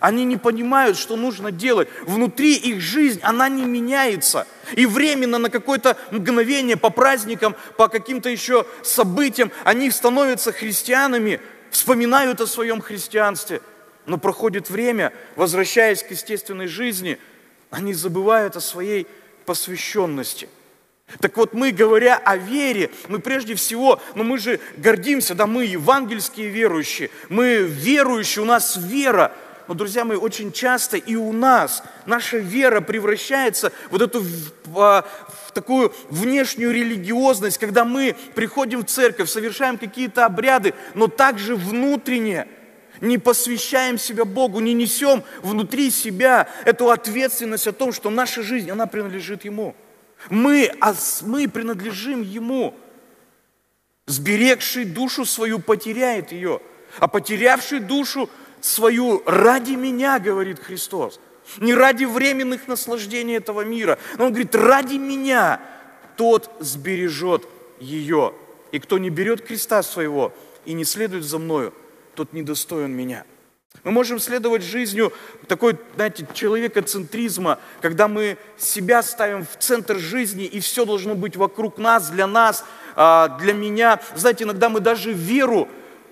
Они 0.00 0.24
не 0.24 0.36
понимают, 0.36 0.96
что 0.96 1.16
нужно 1.16 1.50
делать. 1.50 1.88
Внутри 2.02 2.54
их 2.54 2.80
жизнь, 2.80 3.20
она 3.22 3.48
не 3.48 3.64
меняется. 3.64 4.46
И 4.74 4.86
временно, 4.86 5.38
на 5.38 5.50
какое-то 5.50 5.96
мгновение, 6.10 6.76
по 6.76 6.90
праздникам, 6.90 7.56
по 7.76 7.88
каким-то 7.88 8.28
еще 8.28 8.64
событиям, 8.82 9.50
они 9.64 9.90
становятся 9.90 10.52
христианами, 10.52 11.40
вспоминают 11.70 12.40
о 12.40 12.46
своем 12.46 12.80
христианстве. 12.80 13.60
Но 14.06 14.18
проходит 14.18 14.70
время, 14.70 15.12
возвращаясь 15.36 16.02
к 16.02 16.10
естественной 16.12 16.68
жизни, 16.68 17.18
они 17.70 17.92
забывают 17.92 18.56
о 18.56 18.60
своей 18.60 19.06
посвященности. 19.46 20.48
Так 21.20 21.36
вот, 21.38 21.54
мы, 21.54 21.72
говоря 21.72 22.16
о 22.16 22.36
вере, 22.36 22.90
мы 23.08 23.18
прежде 23.18 23.54
всего, 23.54 24.00
ну 24.14 24.24
мы 24.24 24.38
же 24.38 24.60
гордимся, 24.76 25.34
да, 25.34 25.46
мы 25.46 25.64
евангельские 25.64 26.50
верующие, 26.50 27.10
мы 27.30 27.62
верующие, 27.62 28.42
у 28.42 28.46
нас 28.46 28.76
вера– 28.76 29.32
но, 29.68 29.74
друзья 29.74 30.06
мои, 30.06 30.16
очень 30.16 30.50
часто 30.50 30.96
и 30.96 31.14
у 31.14 31.30
нас 31.30 31.82
наша 32.06 32.38
вера 32.38 32.80
превращается 32.80 33.70
вот 33.90 34.00
эту 34.00 34.22
в, 34.22 34.78
а, 34.80 35.06
в 35.46 35.52
такую 35.52 35.94
внешнюю 36.08 36.72
религиозность, 36.72 37.58
когда 37.58 37.84
мы 37.84 38.16
приходим 38.34 38.80
в 38.80 38.86
церковь, 38.86 39.28
совершаем 39.28 39.76
какие-то 39.76 40.24
обряды, 40.24 40.72
но 40.94 41.06
также 41.06 41.54
внутренне 41.54 42.48
не 43.02 43.18
посвящаем 43.18 43.98
себя 43.98 44.24
Богу, 44.24 44.58
не 44.60 44.72
несем 44.72 45.22
внутри 45.42 45.90
себя 45.90 46.48
эту 46.64 46.90
ответственность 46.90 47.66
о 47.66 47.72
том, 47.72 47.92
что 47.92 48.08
наша 48.08 48.42
жизнь, 48.42 48.70
она 48.70 48.86
принадлежит 48.86 49.44
Ему. 49.44 49.76
Мы, 50.30 50.72
мы 51.20 51.46
принадлежим 51.46 52.22
Ему. 52.22 52.74
Сберегший 54.06 54.86
душу 54.86 55.26
свою 55.26 55.58
потеряет 55.58 56.32
ее, 56.32 56.62
а 56.98 57.06
потерявший 57.06 57.80
душу 57.80 58.30
свою 58.60 59.22
ради 59.26 59.72
меня, 59.72 60.18
говорит 60.18 60.58
Христос. 60.58 61.20
Не 61.58 61.74
ради 61.74 62.04
временных 62.04 62.68
наслаждений 62.68 63.36
этого 63.36 63.62
мира. 63.62 63.98
Но 64.18 64.26
Он 64.26 64.32
говорит, 64.32 64.54
ради 64.54 64.96
меня 64.96 65.60
тот 66.16 66.50
сбережет 66.60 67.48
ее. 67.80 68.34
И 68.72 68.78
кто 68.78 68.98
не 68.98 69.10
берет 69.10 69.46
креста 69.46 69.82
своего 69.82 70.32
и 70.64 70.74
не 70.74 70.84
следует 70.84 71.24
за 71.24 71.38
мною, 71.38 71.72
тот 72.14 72.32
недостоин 72.32 72.90
меня. 72.90 73.24
Мы 73.84 73.92
можем 73.92 74.18
следовать 74.18 74.62
жизнью 74.62 75.12
такой, 75.46 75.78
знаете, 75.94 76.26
человекоцентризма, 76.34 77.58
когда 77.80 78.08
мы 78.08 78.36
себя 78.58 79.02
ставим 79.02 79.46
в 79.46 79.56
центр 79.58 79.98
жизни, 79.98 80.44
и 80.44 80.60
все 80.60 80.84
должно 80.84 81.14
быть 81.14 81.36
вокруг 81.36 81.78
нас, 81.78 82.10
для 82.10 82.26
нас, 82.26 82.64
а, 82.96 83.38
для 83.38 83.52
меня. 83.52 84.00
Знаете, 84.16 84.44
иногда 84.44 84.68
мы 84.68 84.80
даже 84.80 85.12
веру 85.12 85.68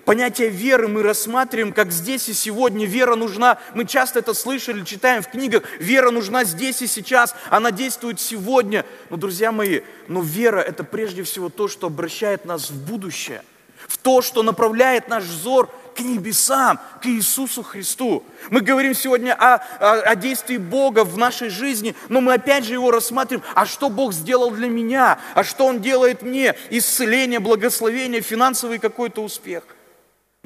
Понятие 0.07 0.47
веры 0.47 0.87
мы 0.87 1.03
рассматриваем, 1.03 1.73
как 1.73 1.91
здесь 1.91 2.29
и 2.29 2.33
сегодня. 2.33 2.85
Вера 2.85 3.17
нужна, 3.17 3.57
мы 3.73 3.83
часто 3.83 4.19
это 4.19 4.33
слышали, 4.33 4.85
читаем 4.85 5.21
в 5.21 5.27
книгах, 5.27 5.63
вера 5.79 6.11
нужна 6.11 6.45
здесь 6.45 6.81
и 6.81 6.87
сейчас, 6.87 7.35
она 7.49 7.71
действует 7.71 8.21
сегодня. 8.21 8.85
Но, 9.09 9.17
друзья 9.17 9.51
мои, 9.51 9.81
но 10.07 10.21
вера– 10.21 10.59
это 10.61 10.85
прежде 10.85 11.23
всего 11.23 11.49
то, 11.49 11.67
что 11.67 11.87
обращает 11.87 12.45
нас 12.45 12.69
в 12.69 12.85
будущее, 12.89 13.43
в 13.85 13.97
то, 13.97 14.21
что 14.21 14.43
направляет 14.43 15.09
наш 15.09 15.25
взор 15.25 15.69
к 15.93 15.99
небесам, 15.99 16.79
к 17.01 17.05
Иисусу 17.07 17.61
Христу. 17.61 18.23
Мы 18.49 18.61
говорим 18.61 18.95
сегодня 18.95 19.33
о, 19.33 19.55
о, 19.55 19.99
о 20.03 20.15
действии 20.15 20.55
Бога 20.55 21.03
в 21.03 21.17
нашей 21.17 21.49
жизни, 21.49 21.95
но 22.07 22.21
мы 22.21 22.35
опять 22.35 22.63
же 22.63 22.71
его 22.71 22.91
рассматриваем, 22.91 23.45
а 23.55 23.65
что 23.65 23.89
Бог 23.89 24.13
сделал 24.13 24.51
для 24.51 24.69
меня, 24.69 25.19
а 25.35 25.43
что 25.43 25.65
Он 25.65 25.81
делает 25.81 26.21
мне, 26.21 26.55
исцеление, 26.69 27.41
благословение, 27.41 28.21
финансовый 28.21 28.79
какой-то 28.79 29.21
успех. 29.21 29.63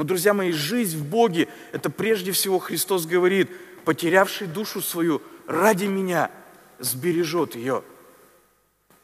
Но, 0.02 0.06
друзья 0.06 0.34
мои, 0.34 0.52
жизнь 0.52 0.98
в 0.98 1.06
Боге, 1.06 1.48
это 1.74 1.92
прежде 1.92 2.32
всего 2.32 2.58
Христос 2.58 3.06
говорит, 3.06 3.52
потерявший 3.86 4.48
душу 4.48 4.82
свою 4.82 5.22
ради 5.46 5.86
меня 5.86 6.32
сбережет 6.80 7.54
ее. 7.54 7.84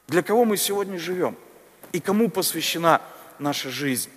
Для 0.08 0.24
кого 0.24 0.44
мы 0.44 0.58
сегодня 0.58 0.98
живем? 0.98 1.38
И 1.92 2.00
кому 2.00 2.32
посвящена 2.32 3.00
наша 3.38 3.70
жизнь? 3.70 4.10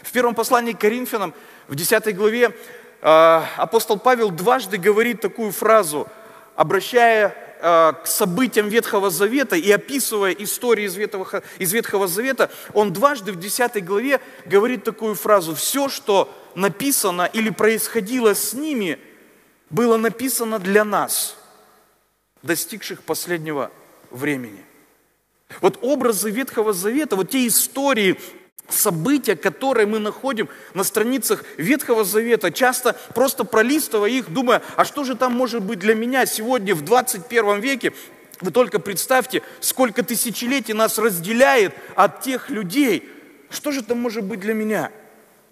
В 0.00 0.10
первом 0.12 0.34
послании 0.34 0.72
к 0.72 0.80
Коринфянам, 0.80 1.34
в 1.68 1.74
10 1.74 2.16
главе, 2.16 2.56
а, 3.02 3.46
апостол 3.58 3.98
Павел 3.98 4.30
дважды 4.30 4.78
говорит 4.78 5.20
такую 5.20 5.52
фразу, 5.52 6.08
обращая 6.56 7.36
Э, 7.36 7.51
к 7.62 8.02
событиям 8.06 8.68
Ветхого 8.68 9.08
Завета 9.08 9.54
и 9.54 9.70
описывая 9.70 10.32
истории 10.32 10.84
из 10.84 10.96
Ветхого, 10.96 11.44
из 11.60 11.72
Ветхого 11.72 12.08
Завета, 12.08 12.50
он 12.74 12.92
дважды 12.92 13.30
в 13.30 13.38
10 13.38 13.84
главе 13.84 14.20
говорит 14.46 14.82
такую 14.82 15.14
фразу. 15.14 15.54
Все, 15.54 15.88
что 15.88 16.28
написано 16.56 17.30
или 17.32 17.50
происходило 17.50 18.34
с 18.34 18.52
ними, 18.52 18.98
было 19.70 19.96
написано 19.96 20.58
для 20.58 20.84
нас, 20.84 21.36
достигших 22.42 23.02
последнего 23.02 23.70
времени. 24.10 24.64
Вот 25.60 25.78
образы 25.82 26.30
Ветхого 26.30 26.72
Завета, 26.72 27.14
вот 27.14 27.30
те 27.30 27.46
истории, 27.46 28.18
события, 28.72 29.36
которые 29.36 29.86
мы 29.86 29.98
находим 29.98 30.48
на 30.74 30.84
страницах 30.84 31.44
Ветхого 31.56 32.04
Завета, 32.04 32.50
часто 32.50 32.96
просто 33.14 33.44
пролистывая 33.44 34.10
их, 34.10 34.32
думая, 34.32 34.62
а 34.76 34.84
что 34.84 35.04
же 35.04 35.14
там 35.14 35.32
может 35.32 35.62
быть 35.62 35.78
для 35.78 35.94
меня 35.94 36.26
сегодня 36.26 36.74
в 36.74 36.82
21 36.82 37.60
веке, 37.60 37.92
вы 38.40 38.50
только 38.50 38.80
представьте, 38.80 39.42
сколько 39.60 40.02
тысячелетий 40.02 40.74
нас 40.74 40.98
разделяет 40.98 41.74
от 41.94 42.22
тех 42.22 42.50
людей. 42.50 43.08
Что 43.50 43.70
же 43.70 43.82
там 43.82 44.00
может 44.00 44.24
быть 44.24 44.40
для 44.40 44.52
меня? 44.52 44.90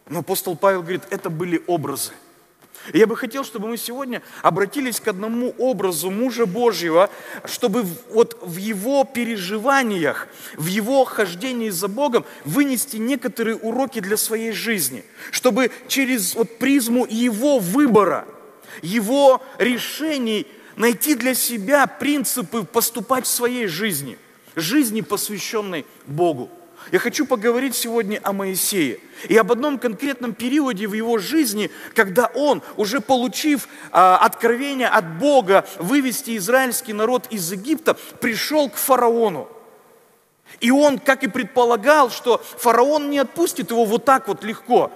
Но 0.08 0.20
апостол 0.20 0.56
Павел 0.56 0.80
говорит, 0.80 1.02
это 1.10 1.30
были 1.30 1.62
образы. 1.68 2.12
И 2.92 2.98
я 2.98 3.06
бы 3.06 3.16
хотел, 3.16 3.44
чтобы 3.44 3.68
мы 3.68 3.76
сегодня 3.76 4.22
обратились 4.42 5.00
к 5.00 5.08
одному 5.08 5.54
образу 5.58 6.10
мужа 6.10 6.46
Божьего, 6.46 7.10
чтобы 7.44 7.84
вот 8.10 8.38
в 8.42 8.56
его 8.56 9.04
переживаниях, 9.04 10.28
в 10.56 10.66
его 10.66 11.04
хождении 11.04 11.70
за 11.70 11.88
Богом 11.88 12.24
вынести 12.44 12.96
некоторые 12.96 13.56
уроки 13.56 14.00
для 14.00 14.16
своей 14.16 14.52
жизни, 14.52 15.04
чтобы 15.30 15.70
через 15.88 16.34
вот 16.34 16.58
призму 16.58 17.06
его 17.06 17.58
выбора, 17.58 18.26
его 18.82 19.42
решений 19.58 20.46
найти 20.76 21.14
для 21.14 21.34
себя 21.34 21.86
принципы 21.86 22.64
поступать 22.64 23.26
в 23.26 23.30
своей 23.30 23.66
жизни, 23.66 24.18
жизни, 24.56 25.02
посвященной 25.02 25.84
Богу. 26.06 26.50
Я 26.92 26.98
хочу 26.98 27.24
поговорить 27.24 27.76
сегодня 27.76 28.20
о 28.22 28.32
Моисее 28.32 28.98
и 29.28 29.36
об 29.36 29.52
одном 29.52 29.78
конкретном 29.78 30.34
периоде 30.34 30.88
в 30.88 30.94
его 30.94 31.18
жизни, 31.18 31.70
когда 31.94 32.26
он, 32.34 32.62
уже 32.76 33.00
получив 33.00 33.68
а, 33.92 34.18
откровение 34.18 34.88
от 34.88 35.18
Бога 35.18 35.64
вывести 35.78 36.36
израильский 36.36 36.92
народ 36.92 37.26
из 37.30 37.52
Египта, 37.52 37.94
пришел 38.20 38.68
к 38.68 38.74
фараону. 38.76 39.48
И 40.58 40.70
он, 40.72 40.98
как 40.98 41.22
и 41.22 41.28
предполагал, 41.28 42.10
что 42.10 42.42
фараон 42.58 43.10
не 43.10 43.18
отпустит 43.18 43.70
его 43.70 43.84
вот 43.84 44.04
так 44.04 44.26
вот 44.26 44.42
легко. 44.42 44.90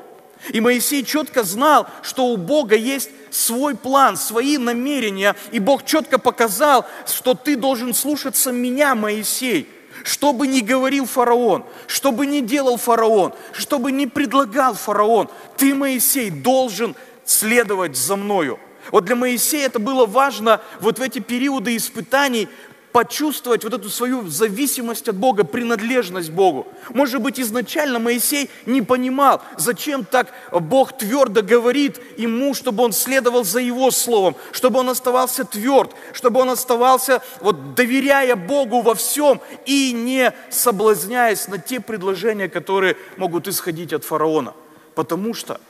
И 0.53 0.61
Моисей 0.61 1.05
четко 1.05 1.45
знал, 1.45 1.87
что 2.03 2.27
у 2.27 2.37
Бога 2.37 2.75
есть 2.75 3.11
свой 3.31 3.77
план, 3.77 4.17
свои 4.17 4.59
намерения. 4.59 5.37
И 5.53 5.59
Бог 5.59 5.85
четко 5.85 6.19
показал, 6.19 6.87
что 7.07 7.35
ты 7.35 7.57
должен 7.57 7.95
слушаться 7.95 8.53
меня, 8.53 8.95
Моисей. 8.95 9.69
Что 10.05 10.35
бы 10.35 10.47
ни 10.47 10.61
говорил 10.61 11.07
фараон, 11.07 11.65
что 11.87 12.13
бы 12.13 12.27
ни 12.27 12.41
делал 12.41 12.77
фараон, 12.77 13.33
что 13.53 13.79
бы 13.79 13.91
ни 13.91 14.05
предлагал 14.05 14.75
фараон, 14.75 15.31
ты, 15.57 15.75
Моисей, 15.75 16.29
должен 16.29 16.95
следовать 17.25 17.97
за 17.97 18.17
мною. 18.17 18.61
Вот 18.93 19.07
для 19.07 19.17
Моисея 19.17 19.65
это 19.65 19.79
было 19.79 20.05
важно 20.05 20.61
вот 20.81 20.99
в 20.99 21.03
эти 21.03 21.21
периоды 21.21 21.75
испытаний 21.75 22.51
почувствовать 22.95 23.65
вот 23.65 23.75
эту 23.75 23.91
свою 23.91 24.29
зависимость 24.29 25.09
от 25.09 25.17
Бога, 25.17 25.43
принадлежность 25.43 26.31
Богу. 26.31 26.69
Может 26.91 27.21
быть, 27.21 27.41
изначально 27.41 27.99
Моисей 27.99 28.49
не 28.67 28.83
понимал, 28.83 29.43
зачем 29.57 30.05
так 30.05 30.29
Бог 30.53 30.97
твердо 30.97 31.43
говорит 31.43 32.01
ему, 32.17 32.55
чтобы 32.55 32.85
он 32.85 32.93
следовал 32.93 33.43
за 33.43 33.59
его 33.59 33.91
словом, 33.91 34.37
чтобы 34.53 34.79
он 34.79 34.91
оставался 34.91 35.45
тверд, 35.45 35.91
чтобы 36.13 36.41
он 36.41 36.51
оставался, 36.51 37.21
вот 37.41 37.75
доверяя 37.75 38.37
Богу 38.37 38.81
во 38.81 38.95
всем 38.95 39.41
и 39.67 39.91
не 39.93 40.33
соблазняясь 40.49 41.49
на 41.49 41.59
те 41.59 41.81
предложения, 41.81 42.49
которые 42.49 42.97
могут 43.17 43.49
исходить 43.49 43.93
от 43.93 44.05
фараона. 44.05 44.55
Потому 44.95 45.35
что 45.35 45.61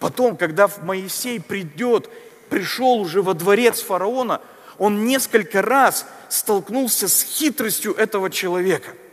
потом, 0.00 0.36
когда 0.36 0.68
Моисей 0.82 1.40
придет, 1.40 2.10
пришел 2.50 3.00
уже 3.00 3.22
во 3.22 3.32
дворец 3.32 3.80
фараона– 3.80 4.42
он 4.78 5.04
несколько 5.04 5.62
раз 5.62 6.06
столкнулся 6.34 7.08
с 7.08 7.22
хитростью 7.22 7.94
этого 7.94 8.30
человека– 8.30 8.90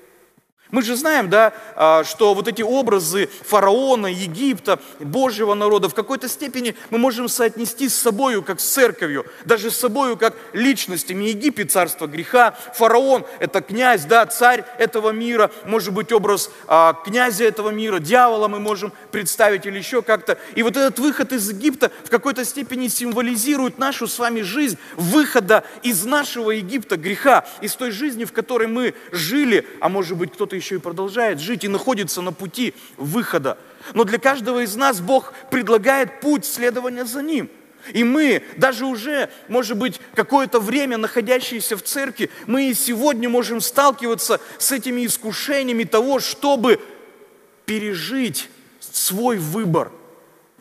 мы 0.71 0.81
же 0.81 0.95
знаем, 0.95 1.29
да, 1.29 1.53
а, 1.75 2.03
что 2.03 2.33
вот 2.33 2.47
эти 2.47 2.61
образы 2.61 3.29
фараона, 3.45 4.07
Египта, 4.07 4.79
Божьего 4.99 5.53
народа 5.53 5.89
в 5.89 5.93
какой-то 5.93 6.29
степени 6.29 6.75
мы 6.89 6.97
можем 6.97 7.27
соотнести 7.27 7.89
с 7.89 7.95
собою, 7.95 8.41
как 8.41 8.59
с 8.59 8.65
церковью, 8.65 9.25
даже 9.45 9.69
с 9.69 9.77
собою, 9.77 10.17
как 10.17 10.35
личностями. 10.53 11.25
Египет– 11.25 11.71
царство 11.73 12.07
греха, 12.07 12.55
фараон– 12.73 13.25
это 13.39 13.61
князь, 13.61 14.05
да, 14.05 14.25
царь 14.25 14.63
этого 14.77 15.11
мира, 15.11 15.51
может 15.65 15.93
быть, 15.93 16.11
образ 16.11 16.49
а, 16.67 16.93
князя 16.93 17.43
этого 17.43 17.69
мира, 17.69 17.99
дьявола 17.99 18.47
мы 18.47 18.59
можем 18.59 18.93
представить 19.11 19.65
или 19.65 19.77
еще 19.77 20.01
как-то. 20.01 20.37
И 20.55 20.63
вот 20.63 20.77
этот 20.77 20.99
выход 20.99 21.33
из 21.33 21.49
Египта 21.49 21.91
в 22.05 22.09
какой-то 22.09 22.45
степени 22.45 22.87
символизирует 22.87 23.77
нашу 23.77 24.07
с 24.07 24.17
вами 24.17 24.41
жизнь, 24.41 24.77
выхода 24.95 25.65
из 25.83 26.05
нашего 26.05 26.51
Египта 26.51 26.95
греха, 26.95 27.45
из 27.59 27.75
той 27.75 27.91
жизни, 27.91 28.23
в 28.23 28.31
которой 28.31 28.67
мы 28.67 28.93
жили, 29.11 29.67
а 29.81 29.89
может 29.89 30.17
быть, 30.17 30.31
кто-то 30.31 30.60
еще 30.61 30.75
и 30.75 30.79
продолжает 30.79 31.39
жить 31.39 31.63
и 31.63 31.67
находится 31.67 32.21
на 32.21 32.31
пути 32.31 32.73
выхода. 32.97 33.57
Но 33.93 34.03
для 34.03 34.19
каждого 34.19 34.63
из 34.63 34.75
нас 34.75 35.01
Бог 35.01 35.33
предлагает 35.49 36.21
путь 36.21 36.45
следования 36.45 37.05
за 37.05 37.21
Ним. 37.21 37.49
И 37.93 38.03
мы, 38.03 38.43
даже 38.57 38.85
уже, 38.85 39.29
может 39.47 39.75
быть, 39.75 39.99
какое-то 40.13 40.59
время 40.59 40.97
находящиеся 40.97 41.75
в 41.75 41.81
церкви, 41.81 42.29
мы 42.45 42.69
и 42.69 42.75
сегодня 42.75 43.27
можем 43.27 43.59
сталкиваться 43.59 44.39
с 44.59 44.71
этими 44.71 45.05
искушениями 45.05 45.83
того, 45.83 46.19
чтобы 46.19 46.79
пережить 47.65 48.49
свой 48.79 49.37
выбор, 49.37 49.91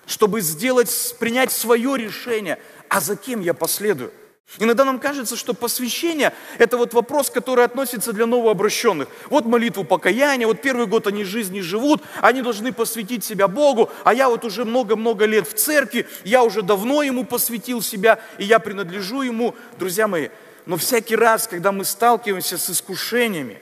чтобы 0.06 0.40
сделать, 0.40 1.14
принять 1.18 1.52
свое 1.52 1.98
решение, 1.98 2.58
а 2.88 3.00
за 3.00 3.16
кем 3.16 3.42
я 3.42 3.52
последую. 3.52 4.12
Иногда 4.58 4.84
нам 4.84 4.98
кажется, 4.98 5.36
что 5.36 5.54
посвящение– 5.54 6.32
это 6.58 6.76
вот 6.76 6.92
вопрос, 6.92 7.30
который 7.30 7.64
относится 7.64 8.12
для 8.12 8.26
новообращенных. 8.26 9.08
Вот 9.28 9.46
молитву 9.46 9.84
покаяния, 9.84 10.46
вот 10.46 10.60
первый 10.60 10.86
год 10.86 11.06
они 11.06 11.22
жизни 11.22 11.60
живут, 11.60 12.02
они 12.20 12.42
должны 12.42 12.72
посвятить 12.72 13.22
себя 13.22 13.46
Богу, 13.46 13.90
а 14.02 14.12
я 14.12 14.28
вот 14.28 14.44
уже 14.44 14.64
много-много 14.64 15.24
лет 15.24 15.46
в 15.46 15.54
церкви, 15.54 16.08
я 16.24 16.42
уже 16.42 16.62
давно 16.62 17.02
Ему 17.02 17.24
посвятил 17.24 17.80
себя, 17.80 18.18
и 18.38 18.44
я 18.44 18.58
принадлежу 18.58 19.22
Ему. 19.22 19.54
Друзья 19.78 20.08
мои, 20.08 20.30
но 20.66 20.76
всякий 20.76 21.14
раз, 21.14 21.46
когда 21.46 21.70
мы 21.70 21.84
сталкиваемся 21.84 22.58
с 22.58 22.70
искушениями, 22.70 23.60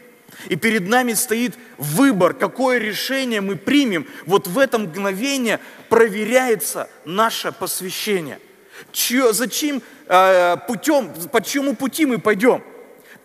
и 0.49 0.57
перед 0.57 0.89
нами 0.89 1.13
стоит 1.13 1.55
выбор, 1.77 2.33
какое 2.33 2.79
решение 2.79 3.43
мы 3.43 3.57
примем, 3.57 4.07
вот 4.25 4.47
в 4.47 4.59
это 4.59 4.79
мгновение 4.79 5.61
проверяется 5.91 6.89
наше 7.05 7.53
посвящение– 7.53 8.39
Чье, 8.93 9.33
зачем 9.33 9.83
э, 10.07 10.57
путем, 10.67 11.13
по 11.33 11.43
чьему 11.43 11.75
пути 11.75 12.07
мы 12.07 12.19
пойдем? 12.19 12.63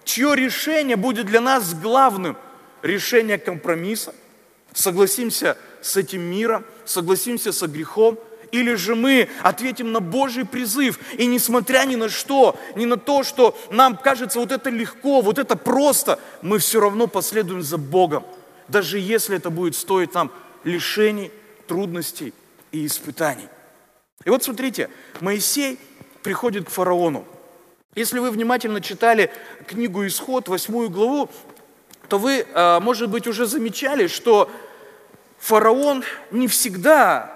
Чье 0.04 0.36
решение 0.36 0.96
будет 0.96 1.28
для 1.28 1.42
нас 1.42 1.74
главным? 1.74 2.38
Решение 2.82 3.38
компромисса? 3.38 4.14
Согласимся 4.74 5.58
с 5.82 5.96
этим 5.96 6.22
миром? 6.22 6.66
Согласимся 6.86 7.52
со 7.52 7.68
грехом? 7.68 8.20
Или 8.52 8.76
же 8.76 8.94
мы 8.96 9.30
ответим 9.42 9.92
на 9.92 10.00
Божий 10.00 10.46
призыв, 10.46 11.00
и 11.18 11.26
несмотря 11.26 11.86
ни 11.86 11.96
на 11.96 12.08
что, 12.08 12.56
ни 12.76 12.86
на 12.86 12.98
то, 12.98 13.24
что 13.24 13.58
нам 13.72 13.98
кажется 13.98 14.38
вот 14.38 14.52
это 14.52 14.70
легко, 14.70 15.22
вот 15.22 15.40
это 15.40 15.56
просто, 15.56 16.20
мы 16.44 16.60
все 16.60 16.80
равно 16.80 17.08
последуем 17.08 17.64
за 17.64 17.80
Богом, 17.80 18.24
даже 18.68 19.00
если 19.00 19.38
это 19.38 19.50
будет 19.50 19.76
стоить 19.76 20.14
нам 20.14 20.32
лишений, 20.64 21.32
трудностей 21.66 22.32
и 22.72 22.86
испытаний. 22.86 23.48
И 24.26 24.30
вот 24.30 24.44
смотрите, 24.44 24.90
Моисей 25.20 25.80
приходит 26.22 26.66
к 26.66 26.70
фараону. 26.70 27.26
Если 27.96 28.20
вы 28.20 28.32
внимательно 28.32 28.82
читали 28.82 29.32
книгу 29.68 30.06
«Исход», 30.08 30.48
восьмую 30.48 30.90
главу, 30.90 31.30
то 32.08 32.18
вы, 32.18 32.46
а, 32.54 32.80
может 32.80 33.10
быть, 33.10 33.28
уже 33.28 33.46
замечали, 33.46 34.08
что 34.08 34.50
фараон 35.38 36.04
не 36.32 36.48
всегда 36.48 37.30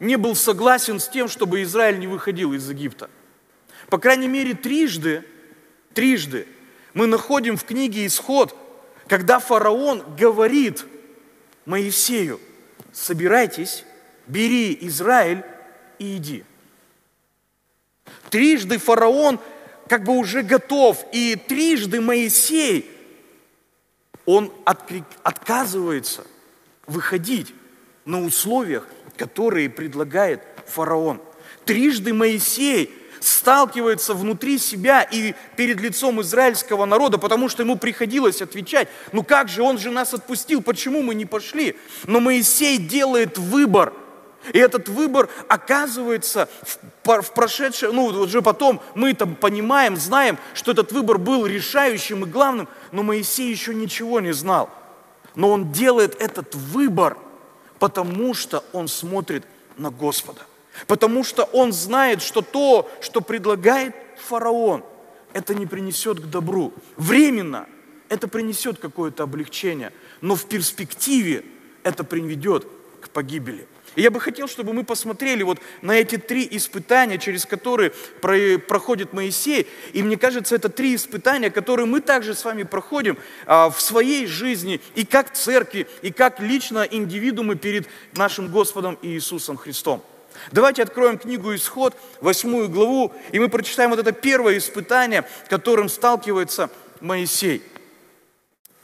не 0.00 0.16
был 0.16 0.34
согласен 0.34 1.00
с 1.00 1.08
тем, 1.08 1.28
чтобы 1.28 1.62
Израиль 1.62 1.98
не 1.98 2.06
выходил 2.06 2.52
из 2.52 2.68
Египта. 2.68 3.10
По 3.88 3.98
крайней 3.98 4.28
мере, 4.28 4.54
трижды, 4.54 5.24
трижды 5.92 6.46
мы 6.94 7.06
находим 7.06 7.56
в 7.56 7.64
книге 7.64 8.06
«Исход», 8.06 8.56
когда 9.06 9.38
фараон 9.38 10.02
говорит 10.16 10.86
Моисею, 11.66 12.40
собирайтесь, 12.92 13.84
бери 14.26 14.76
Израиль 14.80 15.44
и 15.98 16.16
иди. 16.16 16.44
Трижды 18.30 18.78
фараон 18.78 19.38
как 19.88 20.04
бы 20.04 20.16
уже 20.16 20.42
готов, 20.42 21.04
и 21.12 21.36
трижды 21.36 22.00
Моисей, 22.00 22.90
он 24.24 24.50
отказывается 25.22 26.24
выходить 26.86 27.54
на 28.04 28.24
условиях, 28.24 28.86
которые 29.16 29.68
предлагает 29.68 30.42
фараон. 30.66 31.20
Трижды 31.64 32.12
Моисей 32.14 32.90
сталкивается 33.20 34.14
внутри 34.14 34.58
себя 34.58 35.02
и 35.02 35.34
перед 35.56 35.80
лицом 35.80 36.20
израильского 36.20 36.84
народа, 36.84 37.18
потому 37.18 37.48
что 37.48 37.62
ему 37.62 37.76
приходилось 37.76 38.42
отвечать, 38.42 38.88
ну 39.12 39.22
как 39.22 39.48
же, 39.48 39.62
он 39.62 39.78
же 39.78 39.90
нас 39.90 40.12
отпустил, 40.12 40.62
почему 40.62 41.02
мы 41.02 41.14
не 41.14 41.24
пошли? 41.24 41.76
Но 42.04 42.20
Моисей 42.20 42.78
делает 42.78 43.38
выбор– 43.38 43.92
и 44.52 44.58
этот 44.58 44.88
выбор 44.88 45.28
оказывается 45.48 46.48
в, 46.62 47.22
в 47.22 47.32
прошедшем, 47.32 47.94
ну 47.94 48.04
уже 48.06 48.42
потом 48.42 48.80
мы 48.94 49.14
там 49.14 49.34
понимаем, 49.34 49.96
знаем, 49.96 50.38
что 50.54 50.72
этот 50.72 50.92
выбор 50.92 51.18
был 51.18 51.46
решающим 51.46 52.24
и 52.24 52.28
главным, 52.28 52.68
но 52.92 53.02
Моисей 53.02 53.50
еще 53.50 53.74
ничего 53.74 54.20
не 54.20 54.32
знал. 54.32 54.70
Но 55.34 55.50
он 55.50 55.72
делает 55.72 56.20
этот 56.20 56.54
выбор, 56.54 57.16
Потому 57.84 58.32
что 58.32 58.64
он 58.72 58.88
смотрит 58.88 59.44
на 59.76 59.90
Господа. 59.90 60.40
Потому 60.86 61.22
что 61.22 61.44
он 61.44 61.70
знает, 61.72 62.22
что 62.22 62.40
то, 62.40 62.90
что 63.00 63.20
предлагает 63.20 63.94
фараон, 64.26 64.82
это 65.34 65.54
не 65.54 65.66
принесет 65.66 66.18
к 66.18 66.24
добру. 66.24 66.72
Временно 66.96 67.66
это 68.08 68.26
принесет 68.26 68.78
какое-то 68.78 69.24
облегчение, 69.24 69.92
но 70.22 70.34
в 70.34 70.46
перспективе 70.46 71.44
это 71.82 72.04
приведет 72.04 72.66
к 73.02 73.10
погибели. 73.10 73.66
И 73.96 74.02
я 74.02 74.10
бы 74.10 74.20
хотел, 74.20 74.48
чтобы 74.48 74.72
мы 74.72 74.84
посмотрели 74.84 75.42
вот 75.42 75.58
на 75.82 75.92
эти 75.92 76.16
три 76.16 76.46
испытания, 76.50 77.18
через 77.18 77.46
которые 77.46 77.92
проходит 78.20 79.12
Моисей. 79.12 79.66
И 79.92 80.02
мне 80.02 80.16
кажется, 80.16 80.54
это 80.54 80.68
три 80.68 80.94
испытания, 80.94 81.50
которые 81.50 81.86
мы 81.86 82.00
также 82.00 82.34
с 82.34 82.44
вами 82.44 82.64
проходим 82.64 83.18
а, 83.46 83.70
в 83.70 83.80
своей 83.80 84.26
жизни, 84.26 84.80
и 84.94 85.04
как 85.04 85.32
церкви, 85.32 85.86
и 86.02 86.10
как 86.10 86.40
лично 86.40 86.86
индивидуумы 86.90 87.56
перед 87.56 87.88
нашим 88.14 88.48
Господом 88.48 88.98
Иисусом 89.02 89.56
Христом. 89.56 90.02
Давайте 90.50 90.82
откроем 90.82 91.18
книгу 91.18 91.54
«Исход», 91.54 91.94
восьмую 92.20 92.68
главу, 92.68 93.12
и 93.30 93.38
мы 93.38 93.48
прочитаем 93.48 93.90
вот 93.90 94.00
это 94.00 94.12
первое 94.12 94.58
испытание, 94.58 95.24
которым 95.48 95.88
сталкивается 95.88 96.70
Моисей. 97.00 97.62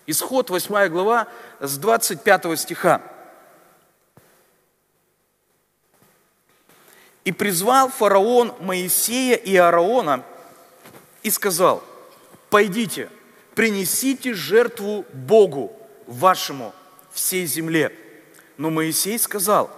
Исход, 0.06 0.50
восьмая 0.50 0.88
глава, 0.88 1.26
с 1.60 1.76
25 1.78 2.58
стиха. 2.58 3.02
И 7.30 7.32
призвал 7.32 7.90
фараон 7.90 8.52
Моисея 8.58 9.36
и 9.36 9.54
Аарона 9.54 10.24
и 11.22 11.30
сказал, 11.30 11.80
пойдите, 12.50 13.08
принесите 13.54 14.34
жертву 14.34 15.04
Богу 15.12 15.72
вашему 16.08 16.74
всей 17.12 17.46
земле. 17.46 17.92
Но 18.56 18.70
Моисей 18.70 19.16
сказал, 19.16 19.70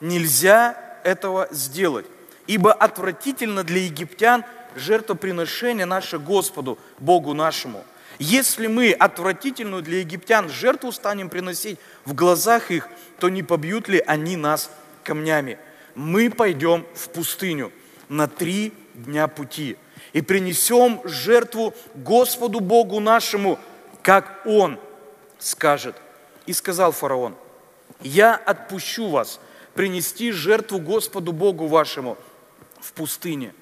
нельзя 0.00 1.00
этого 1.02 1.48
сделать, 1.50 2.06
ибо 2.46 2.72
отвратительно 2.72 3.64
для 3.64 3.80
египтян 3.80 4.44
жертвоприношение 4.76 5.86
наше 5.86 6.20
Господу, 6.20 6.78
Богу 7.00 7.34
нашему. 7.34 7.82
Если 8.20 8.68
мы 8.68 8.92
отвратительную 8.92 9.82
для 9.82 9.98
египтян 9.98 10.48
жертву 10.48 10.92
станем 10.92 11.28
приносить 11.28 11.80
в 12.04 12.14
глазах 12.14 12.70
их, 12.70 12.86
то 13.18 13.28
не 13.28 13.42
побьют 13.42 13.88
ли 13.88 14.00
они 14.06 14.36
нас 14.36 14.70
камнями? 15.02 15.58
Мы 16.00 16.30
пойдем 16.30 16.86
в 16.94 17.10
пустыню 17.10 17.70
на 18.08 18.26
три 18.26 18.72
дня 18.94 19.28
пути 19.28 19.76
и 20.14 20.22
принесем 20.22 21.02
жертву 21.04 21.74
Господу 21.94 22.60
Богу 22.60 23.00
нашему, 23.00 23.58
как 24.00 24.40
Он 24.46 24.80
скажет. 25.38 25.94
И 26.46 26.54
сказал 26.54 26.92
фараон, 26.92 27.36
я 28.00 28.34
отпущу 28.34 29.10
вас 29.10 29.40
принести 29.74 30.32
жертву 30.32 30.78
Господу 30.78 31.32
Богу 31.32 31.66
вашему 31.66 32.16
в 32.80 32.94
пустыне. 32.94 33.54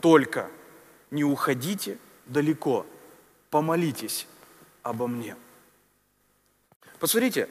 Только 0.00 0.48
не 1.10 1.22
уходите 1.22 1.98
далеко, 2.24 2.86
помолитесь 3.50 4.26
обо 4.82 5.06
мне. 5.06 5.36
Посмотрите, 6.98 7.50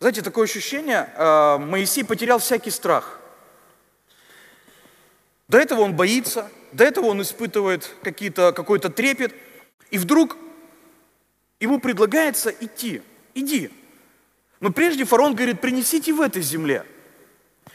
знаете, 0.00 0.22
такое 0.22 0.44
ощущение, 0.44 1.12
э, 1.14 1.58
Моисей 1.58 2.04
потерял 2.04 2.38
всякий 2.38 2.70
страх. 2.70 3.20
До 5.46 5.58
этого 5.58 5.82
он 5.82 5.94
боится, 5.94 6.50
до 6.72 6.84
этого 6.84 7.06
он 7.06 7.20
испытывает 7.20 7.90
какие-то, 8.02 8.52
какой-то 8.52 8.88
трепет, 8.88 9.34
и 9.90 9.98
вдруг 9.98 10.38
ему 11.58 11.80
предлагается 11.80 12.48
идти, 12.48 13.02
иди. 13.34 13.70
Но 14.60 14.72
прежде 14.72 15.04
фараон 15.04 15.34
говорит, 15.34 15.60
принесите 15.60 16.14
в 16.14 16.22
этой 16.22 16.40
земле. 16.40 16.86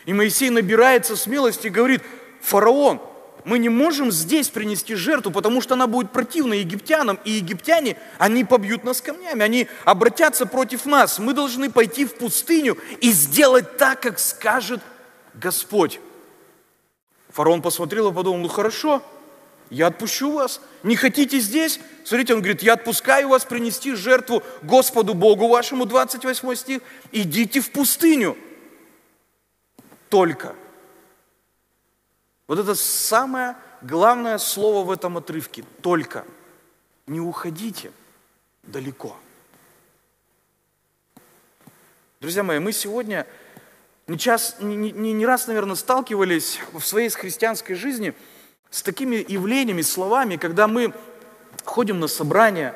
И 0.05 0.13
Моисей 0.13 0.49
набирается 0.49 1.15
смелости 1.15 1.67
и 1.67 1.71
говорит, 1.71 2.01
фараон, 2.41 3.01
мы 3.45 3.59
не 3.59 3.69
можем 3.69 4.11
здесь 4.11 4.49
принести 4.49 4.95
жертву, 4.95 5.31
потому 5.31 5.61
что 5.61 5.75
она 5.75 5.85
будет 5.85 6.11
противна 6.11 6.53
египтянам, 6.53 7.19
и 7.23 7.31
египтяне, 7.31 7.95
они 8.17 8.43
побьют 8.43 8.83
нас 8.83 9.01
камнями, 9.01 9.43
они 9.43 9.67
обратятся 9.85 10.47
против 10.47 10.85
нас. 10.85 11.19
Мы 11.19 11.33
должны 11.33 11.71
пойти 11.71 12.05
в 12.05 12.15
пустыню 12.15 12.75
и 13.01 13.11
сделать 13.11 13.77
так, 13.77 14.01
как 14.01 14.17
скажет 14.17 14.81
Господь. 15.35 15.99
Фараон 17.29 17.61
посмотрел 17.61 18.09
и 18.09 18.13
подумал, 18.13 18.39
ну 18.39 18.47
хорошо, 18.47 19.03
я 19.69 19.87
отпущу 19.87 20.31
вас. 20.31 20.59
Не 20.81 20.95
хотите 20.95 21.39
здесь? 21.39 21.79
Смотрите, 22.03 22.33
он 22.33 22.39
говорит, 22.39 22.63
я 22.63 22.73
отпускаю 22.73 23.29
вас 23.29 23.45
принести 23.45 23.93
жертву 23.93 24.41
Господу 24.63 25.13
Богу 25.13 25.47
вашему, 25.47 25.85
28 25.85 26.55
стих, 26.55 26.81
идите 27.11 27.61
в 27.61 27.71
пустыню. 27.71 28.37
Только– 30.09 30.55
вот 32.47 32.59
это 32.59 32.75
самое 32.75 33.55
главное 33.81 34.37
слово 34.37 34.85
в 34.85 34.91
этом 34.91 35.17
отрывке. 35.17 35.63
Только 35.81 36.25
не 37.07 37.19
уходите 37.19 37.91
далеко. 38.63 39.15
Друзья 42.21 42.43
мои, 42.43 42.59
мы 42.59 42.71
сегодня 42.71 43.27
не, 44.07 44.17
час, 44.17 44.57
не, 44.59 44.75
не, 44.75 45.13
не 45.13 45.25
раз, 45.25 45.47
наверное, 45.47 45.75
сталкивались 45.75 46.59
в 46.73 46.81
своей 46.81 47.09
христианской 47.09 47.75
жизни 47.75 48.13
с 48.69 48.81
такими 48.81 49.25
явлениями, 49.27 49.81
словами, 49.81 50.37
когда 50.37 50.67
мы 50.67 50.93
ходим 51.63 51.99
на 51.99 52.07
собрания, 52.07 52.75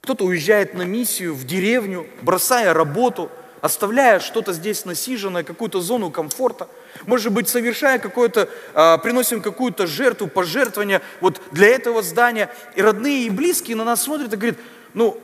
кто-то 0.00 0.24
уезжает 0.24 0.74
на 0.74 0.82
миссию 0.82 1.34
в 1.34 1.44
деревню, 1.44 2.06
бросая 2.22 2.72
работу– 2.72 3.30
оставляя 3.60 4.20
что-то 4.20 4.52
здесь 4.52 4.84
насиженное, 4.84 5.42
какую-то 5.42 5.80
зону 5.80 6.10
комфорта, 6.10 6.68
может 7.06 7.32
быть, 7.32 7.48
совершая 7.48 7.98
какое-то, 7.98 8.48
а, 8.74 8.98
приносим 8.98 9.40
какую-то 9.40 9.86
жертву, 9.86 10.26
пожертвование 10.26 11.00
вот 11.20 11.40
для 11.52 11.68
этого 11.68 12.02
здания. 12.02 12.50
И 12.74 12.82
родные, 12.82 13.26
и 13.26 13.30
близкие 13.30 13.76
на 13.76 13.84
нас 13.84 14.02
смотрят 14.02 14.32
и 14.32 14.36
говорят, 14.36 14.58
ну, 14.94 15.20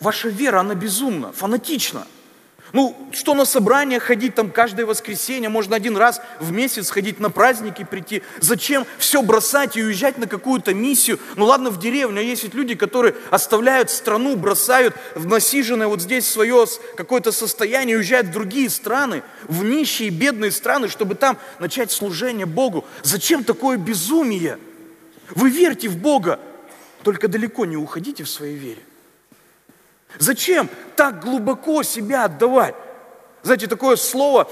ваша 0.00 0.28
вера, 0.28 0.60
она 0.60 0.74
безумна, 0.74 1.32
фанатична– 1.32 2.06
ну, 2.72 2.96
что 3.12 3.34
на 3.34 3.44
собрание 3.44 3.98
ходить 3.98 4.34
там 4.34 4.50
каждое 4.50 4.84
воскресенье, 4.84 5.48
можно 5.48 5.76
один 5.76 5.96
раз 5.96 6.20
в 6.40 6.52
месяц 6.52 6.90
ходить 6.90 7.18
на 7.20 7.30
праздники 7.30 7.84
прийти. 7.84 8.22
Зачем 8.40 8.86
все 8.98 9.22
бросать 9.22 9.76
и 9.76 9.82
уезжать 9.82 10.18
на 10.18 10.26
какую-то 10.26 10.74
миссию? 10.74 11.18
Ну 11.36 11.46
ладно, 11.46 11.70
в 11.70 11.78
деревню, 11.78 12.20
а 12.20 12.22
есть 12.22 12.42
ведь 12.42 12.54
люди, 12.54 12.74
которые 12.74 13.14
оставляют 13.30 13.90
страну, 13.90 14.36
бросают 14.36 14.94
в 15.14 15.26
насиженное 15.26 15.86
вот 15.86 16.02
здесь 16.02 16.28
свое 16.28 16.66
какое-то 16.96 17.32
состояние, 17.32 17.96
уезжают 17.96 18.28
в 18.28 18.32
другие 18.32 18.68
страны, 18.68 19.22
в 19.44 19.64
нищие, 19.64 20.10
бедные 20.10 20.50
страны, 20.50 20.88
чтобы 20.88 21.14
там 21.14 21.38
начать 21.58 21.90
служение 21.90 22.46
Богу. 22.46 22.84
Зачем 23.02 23.44
такое 23.44 23.76
безумие? 23.76 24.58
Вы 25.30 25.50
верьте 25.50 25.88
в 25.88 25.96
Бога, 25.96 26.40
только 27.02 27.28
далеко 27.28 27.64
не 27.64 27.76
уходите 27.76 28.24
в 28.24 28.28
своей 28.28 28.56
вере. 28.56 28.82
Зачем 30.16 30.68
так 30.96 31.20
глубоко 31.22 31.82
себя 31.82 32.24
отдавать? 32.24 32.74
Знаете, 33.42 33.66
такое 33.66 33.96
слово, 33.96 34.50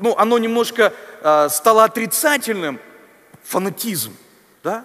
ну, 0.00 0.16
оно 0.16 0.38
немножко 0.38 0.92
э, 1.22 1.48
стало 1.50 1.84
отрицательным, 1.84 2.80
фанатизм, 3.42 4.16
да? 4.62 4.84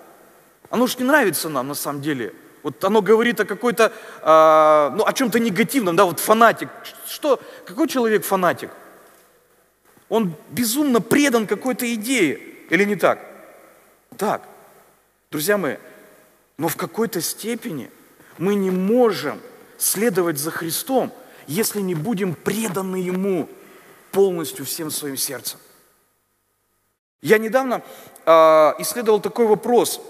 Оно 0.69 0.87
же 0.87 0.97
не 0.97 1.03
нравится 1.03 1.49
нам 1.49 1.67
на 1.67 1.75
самом 1.75 2.01
деле. 2.01 2.33
Вот 2.63 2.83
оно 2.83 3.01
говорит 3.01 3.39
о 3.39 3.45
какой-то, 3.45 3.91
э, 4.21 4.95
ну, 4.95 5.05
о 5.05 5.13
чем-то 5.13 5.39
негативном, 5.39 5.95
да, 5.95 6.05
вот 6.05 6.19
фанатик. 6.19 6.69
Что, 7.07 7.39
какой 7.65 7.87
человек 7.87 8.23
фанатик? 8.25 8.71
Он 10.09 10.35
безумно 10.49 11.01
предан 11.01 11.47
какой-то 11.47 11.91
идее, 11.93 12.35
или 12.69 12.83
не 12.85 12.95
так? 12.95 13.19
Так. 14.17 14.43
Друзья 15.31 15.57
мои, 15.57 15.77
но 16.57 16.67
в 16.67 16.75
какой-то 16.75 17.19
степени 17.21 17.89
мы 18.37 18.55
не 18.55 18.69
можем 18.69 19.41
следовать 19.83 20.37
за 20.37 20.51
Христом, 20.51 21.11
если 21.47 21.81
не 21.81 21.95
будем 21.95 22.33
преданы 22.35 22.97
Ему 22.97 23.49
полностью 24.11 24.65
всем 24.65 24.91
своим 24.91 25.17
сердцем. 25.17 25.59
Я 27.21 27.37
недавно 27.37 27.81
э, 28.25 28.31
исследовал 28.79 29.19
такой 29.19 29.45
вопрос. 29.45 30.01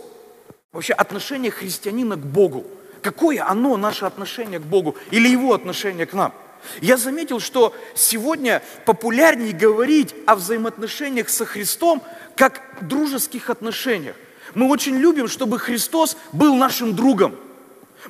Вообще 0.72 0.94
отношение 0.94 1.52
христианина 1.52 2.16
к 2.16 2.26
Богу. 2.26 2.66
Какое 3.02 3.48
оно, 3.48 3.78
наше 3.78 4.06
отношение 4.06 4.60
к 4.60 4.64
Богу 4.64 4.96
или 5.12 5.28
его 5.28 5.54
отношение 5.54 6.06
к 6.06 6.14
нам? 6.14 6.34
Я 6.82 6.98
заметил, 6.98 7.40
что 7.40 7.76
сегодня 7.94 8.64
популярнее 8.86 9.54
говорить 9.54 10.16
о 10.26 10.36
взаимоотношениях 10.36 11.30
со 11.30 11.46
Христом 11.46 12.02
как 12.36 12.62
дружеских 12.82 13.50
отношениях. 13.50 14.16
Мы 14.56 14.70
очень 14.70 14.98
любим, 14.98 15.28
чтобы 15.28 15.60
Христос 15.60 16.18
был 16.32 16.56
нашим 16.56 16.96
другом. 16.96 17.36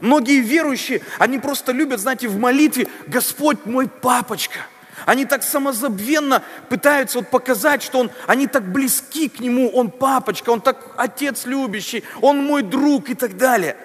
Многие 0.02 0.40
верующие, 0.40 1.02
они 1.20 1.40
просто 1.40 1.72
любят, 1.72 2.00
знаете, 2.00 2.28
в 2.28 2.38
молитве 2.38 2.88
«Господь 3.08 3.66
мой 3.66 3.88
папочка». 3.88 4.60
Они 5.06 5.26
так 5.26 5.44
самозабвенно 5.44 6.44
пытаются 6.70 7.20
вот 7.20 7.30
показать, 7.30 7.84
что 7.84 8.00
он, 8.00 8.12
они 8.26 8.48
так 8.48 8.72
близки 8.72 9.28
к 9.28 9.40
Нему, 9.40 9.70
Он 9.74 9.92
папочка, 9.92 10.50
Он 10.50 10.62
так 10.62 10.94
отец 10.96 11.46
любящий, 11.46 12.04
Он 12.22 12.38
мой 12.38 12.64
друг 12.64 13.10
и 13.10 13.16
так 13.16 13.36
далее. 13.36 13.76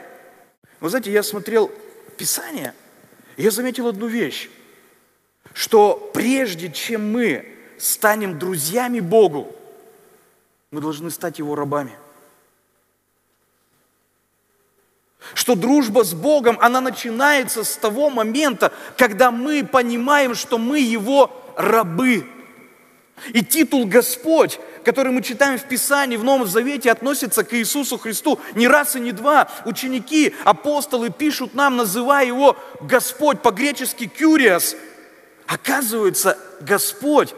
Вы 0.81 0.90
знаете, 0.90 1.11
я 1.11 1.23
смотрел 1.23 1.73
Писание, 2.16 2.73
и 3.37 3.42
я 3.42 3.51
заметил 3.51 3.88
одну 3.88 4.07
вещь. 4.07 4.49
что 5.59 6.11
прежде 6.14 6.71
чем 6.71 7.12
мы 7.12 7.44
станем 7.79 8.38
друзьями 8.38 9.01
Богу, 9.01 9.53
мы 10.71 10.81
должны 10.81 11.11
стать 11.11 11.40
Его 11.40 11.57
рабами. 11.57 11.92
Что 15.35 15.55
дружба 15.55 16.05
с 16.05 16.14
Богом, 16.14 16.59
она 16.61 16.81
начинается 16.81 17.64
с 17.64 17.77
того 17.77 18.11
момента, 18.11 18.73
когда 18.97 19.31
мы 19.31 19.64
понимаем, 19.64 20.35
что 20.35 20.59
мы 20.59 20.81
Его 20.81 21.31
рабы. 21.57 22.27
И 23.33 23.45
титул 23.45 23.85
Господь, 23.87 24.61
который 24.85 25.12
мы 25.12 25.23
читаем 25.23 25.59
в 25.59 25.64
Писании, 25.64 26.17
в 26.17 26.25
Новом 26.25 26.47
Завете, 26.47 26.91
относится 26.91 27.45
к 27.45 27.53
Иисусу 27.55 27.99
Христу 27.99 28.38
не 28.55 28.69
раз 28.69 28.97
и 28.97 29.01
не 29.01 29.12
два. 29.12 29.49
Ученики, 29.64 30.35
апостолы 30.45 31.11
пишут 31.11 31.55
нам, 31.55 31.77
называя 31.77 32.27
Его 32.27 32.57
Господь, 32.81 33.43
по-гречески 33.43 34.07
«кюриас». 34.07 34.77
Оказывается, 35.47 36.38
Господь 36.61 37.35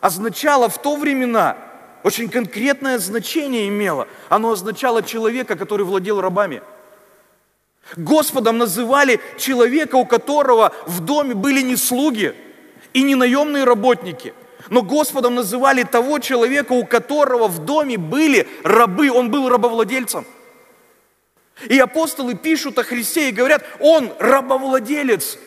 означало 0.00 0.68
в 0.68 0.80
то 0.80 0.96
времена, 0.96 1.56
очень 2.02 2.28
конкретное 2.28 2.98
значение 2.98 3.68
имело. 3.68 4.08
Оно 4.28 4.52
означало 4.52 5.02
человека, 5.02 5.56
который 5.56 5.84
владел 5.84 6.20
рабами. 6.20 6.62
Господом 7.96 8.58
называли 8.58 9.20
человека, 9.38 9.96
у 9.96 10.04
которого 10.04 10.72
в 10.86 11.00
доме 11.00 11.34
были 11.34 11.60
не 11.60 11.76
слуги 11.76 12.34
и 12.92 13.02
не 13.02 13.14
наемные 13.14 13.64
работники, 13.64 14.34
но 14.68 14.82
Господом 14.82 15.34
называли 15.34 15.82
того 15.82 16.18
человека, 16.18 16.72
у 16.72 16.84
которого 16.84 17.48
в 17.48 17.64
доме 17.64 17.98
были 17.98 18.46
рабы, 18.62 19.10
он 19.10 19.30
был 19.30 19.48
рабовладельцем. 19.48 20.24
И 21.68 21.78
апостолы 21.78 22.34
пишут 22.34 22.78
о 22.78 22.84
Христе 22.84 23.28
и 23.28 23.32
говорят, 23.32 23.64
он 23.80 24.12
рабовладелец. 24.18 25.38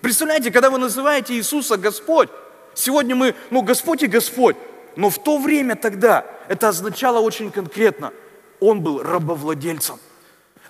Представляете, 0.00 0.50
когда 0.50 0.70
вы 0.70 0.78
называете 0.78 1.34
Иисуса 1.34 1.76
Господь, 1.76 2.30
сегодня 2.74 3.14
мы, 3.14 3.34
ну, 3.50 3.62
Господь 3.62 4.02
и 4.02 4.06
Господь, 4.06 4.56
но 4.96 5.10
в 5.10 5.22
то 5.22 5.38
время 5.38 5.76
тогда 5.76 6.24
это 6.48 6.68
означало 6.68 7.20
очень 7.20 7.50
конкретно, 7.50 8.12
он 8.60 8.80
был 8.80 9.02
рабовладельцем. 9.02 9.98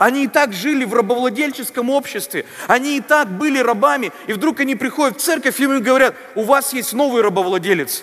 Они 0.00 0.24
и 0.24 0.28
так 0.28 0.54
жили 0.54 0.86
в 0.86 0.94
рабовладельческом 0.94 1.90
обществе, 1.90 2.46
они 2.68 2.96
и 2.96 3.00
так 3.02 3.28
были 3.28 3.58
рабами, 3.58 4.12
и 4.28 4.32
вдруг 4.32 4.60
они 4.60 4.74
приходят 4.74 5.18
в 5.18 5.20
церковь, 5.20 5.60
и 5.60 5.64
им 5.64 5.82
говорят, 5.82 6.14
у 6.34 6.44
вас 6.44 6.72
есть 6.72 6.94
новый 6.94 7.20
рабовладелец. 7.20 8.02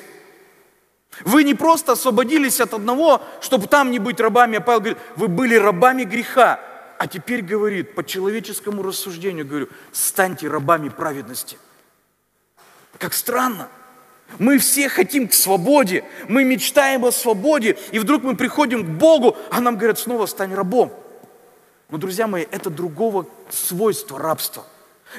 Вы 1.22 1.44
не 1.44 1.56
просто 1.56 1.94
освободились 1.94 2.62
от 2.62 2.76
одного, 2.76 3.24
чтобы 3.42 3.66
там 3.66 3.90
не 3.90 3.98
быть 3.98 4.20
рабами, 4.20 4.60
а 4.60 4.62
Павел 4.62 4.82
говорит, 4.82 5.00
вы 5.16 5.28
были 5.28 5.56
рабами 5.56 6.04
греха, 6.04 6.60
а 7.00 7.08
теперь 7.08 7.42
говорит, 7.42 7.96
по 7.96 8.06
человеческому 8.06 8.84
рассуждению, 8.84 9.48
говорю, 9.48 9.68
станьте 9.92 10.48
рабами 10.48 10.90
праведности. 10.90 11.58
Как 13.00 13.16
странно. 13.16 13.70
Мы 14.38 14.60
все 14.60 14.88
хотим 14.88 15.28
к 15.28 15.34
свободе, 15.34 16.04
мы 16.28 16.44
мечтаем 16.44 17.06
о 17.06 17.12
свободе, 17.12 17.76
и 17.92 17.98
вдруг 17.98 18.22
мы 18.22 18.36
приходим 18.36 18.84
к 18.84 19.00
Богу, 19.00 19.36
а 19.50 19.62
нам 19.62 19.78
говорят, 19.78 19.98
снова 19.98 20.28
стань 20.28 20.54
рабом. 20.54 20.94
Но, 21.89 21.97
друзья 21.97 22.28
мои, 22.28 22.45
это 22.52 22.69
другого 22.69 23.26
свойства 23.50 24.19
рабства. 24.19 24.63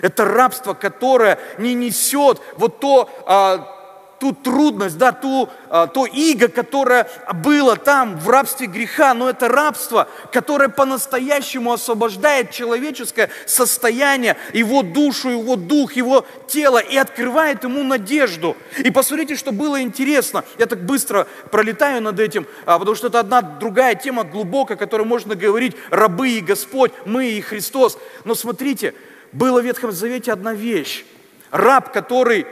Это 0.02 0.24
рабство, 0.24 0.74
которое 0.74 1.38
не 1.58 1.74
несет 1.74 2.40
вот 2.56 2.80
то, 2.80 3.10
а, 3.26 3.77
ту 4.18 4.32
трудность, 4.32 4.98
да, 4.98 5.12
ту, 5.12 5.48
а, 5.68 5.86
то 5.86 6.06
иго, 6.06 6.48
которое 6.48 7.08
было 7.34 7.76
там 7.76 8.18
в 8.18 8.28
рабстве 8.28 8.66
греха, 8.66 9.14
но 9.14 9.28
это 9.28 9.48
рабство, 9.48 10.08
которое 10.32 10.68
по-настоящему 10.68 11.72
освобождает 11.72 12.50
человеческое 12.50 13.30
состояние, 13.46 14.36
его 14.52 14.82
душу, 14.82 15.30
его 15.30 15.56
дух, 15.56 15.92
его 15.92 16.26
тело 16.46 16.78
и 16.78 16.96
открывает 16.96 17.64
ему 17.64 17.82
надежду. 17.84 18.56
И 18.78 18.90
посмотрите, 18.90 19.36
что 19.36 19.52
было 19.52 19.80
интересно. 19.80 20.44
Я 20.58 20.66
так 20.66 20.84
быстро 20.84 21.26
пролетаю 21.50 22.02
над 22.02 22.18
этим, 22.18 22.46
а, 22.66 22.78
потому 22.78 22.96
что 22.96 23.08
это 23.08 23.20
одна 23.20 23.42
другая 23.42 23.94
тема 23.94 24.24
глубокая, 24.24 24.76
которую 24.76 25.06
можно 25.06 25.34
говорить 25.34 25.76
рабы 25.90 26.30
и 26.30 26.40
Господь, 26.40 26.92
мы 27.04 27.30
и 27.30 27.40
Христос. 27.40 27.98
Но 28.24 28.34
смотрите, 28.34 28.94
была 29.32 29.60
в 29.60 29.64
Ветхом 29.64 29.92
Завете 29.92 30.32
одна 30.32 30.54
вещь. 30.54 31.04
Раб, 31.50 31.92
который 31.92 32.46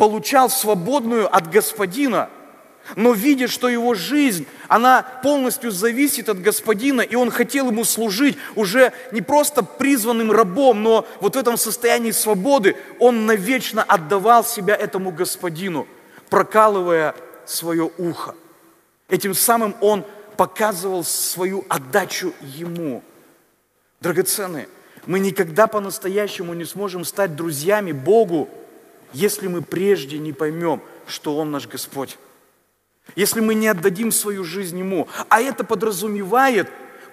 получал 0.00 0.48
свободную 0.48 1.28
от 1.30 1.50
господина, 1.50 2.30
но 2.96 3.12
видя, 3.12 3.48
что 3.48 3.68
его 3.68 3.92
жизнь, 3.92 4.46
она 4.66 5.02
полностью 5.02 5.70
зависит 5.70 6.30
от 6.30 6.40
господина, 6.40 7.02
и 7.02 7.16
он 7.16 7.30
хотел 7.30 7.70
ему 7.70 7.84
служить 7.84 8.38
уже 8.56 8.94
не 9.12 9.20
просто 9.20 9.62
призванным 9.62 10.32
рабом, 10.32 10.82
но 10.82 11.06
вот 11.20 11.36
в 11.36 11.38
этом 11.38 11.58
состоянии 11.58 12.12
свободы 12.12 12.76
он 12.98 13.26
навечно 13.26 13.82
отдавал 13.82 14.42
себя 14.42 14.74
этому 14.74 15.10
господину, 15.10 15.86
прокалывая 16.30 17.14
свое 17.44 17.90
ухо. 17.98 18.34
Этим 19.10 19.34
самым 19.34 19.76
он 19.82 20.06
показывал 20.38 21.04
свою 21.04 21.66
отдачу 21.68 22.32
ему. 22.40 23.02
Драгоценные, 24.00 24.66
мы 25.04 25.18
никогда 25.18 25.66
по-настоящему 25.66 26.54
не 26.54 26.64
сможем 26.64 27.04
стать 27.04 27.36
друзьями 27.36 27.92
Богу, 27.92 28.48
если 29.12 29.48
мы 29.48 29.62
прежде 29.62 30.18
не 30.18 30.32
поймем, 30.32 30.82
что 31.06 31.36
Он 31.36 31.50
наш 31.50 31.66
Господь. 31.66 32.18
Если 33.16 33.40
мы 33.40 33.54
не 33.54 33.68
отдадим 33.68 34.12
свою 34.12 34.44
жизнь 34.44 34.78
Ему. 34.78 35.08
А 35.28 35.40
это 35.40 35.64
подразумевает 35.64 36.68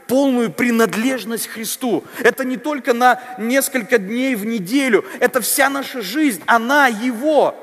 полную 0.07 0.51
принадлежность 0.51 1.47
Христу. 1.47 2.03
Это 2.19 2.45
не 2.45 2.57
только 2.57 2.93
на 2.93 3.21
несколько 3.37 3.97
дней 3.97 4.35
в 4.35 4.45
неделю, 4.45 5.03
это 5.19 5.41
вся 5.41 5.69
наша 5.69 6.01
жизнь, 6.01 6.41
она 6.45 6.87
Его. 6.87 7.55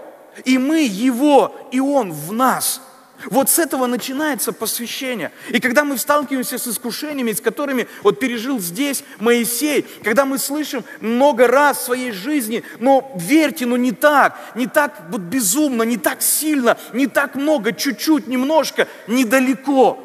И 0.45 0.59
мы 0.59 0.83
Его, 0.85 1.69
и 1.71 1.81
Он 1.81 2.13
в 2.13 2.33
нас– 2.33 2.81
вот 3.31 3.51
с 3.51 3.59
этого 3.59 3.87
начинается 3.87 4.53
посвящение. 4.53 5.33
И 5.51 5.61
когда 5.61 5.85
мы 5.85 5.99
сталкиваемся 5.99 6.59
с 6.59 6.67
искушениями, 6.67 7.33
с 7.33 7.41
которыми 7.41 7.89
вот 8.03 8.19
пережил 8.19 8.59
здесь 8.61 9.05
Моисей, 9.19 9.87
когда 10.03 10.25
мы 10.25 10.39
слышим 10.39 10.85
много 11.01 11.47
раз 11.47 11.79
в 11.79 11.85
своей 11.85 12.13
жизни, 12.13 12.65
но 12.79 13.13
верьте, 13.17 13.67
но 13.67 13.77
не 13.77 13.93
так, 13.93 14.39
не 14.55 14.67
так 14.67 15.05
вот 15.11 15.21
безумно, 15.23 15.83
не 15.83 15.97
так 15.97 16.23
сильно, 16.23 16.77
не 16.93 17.07
так 17.07 17.35
много, 17.35 17.73
чуть-чуть, 17.73 18.27
немножко, 18.27 18.89
недалеко. 19.07 20.01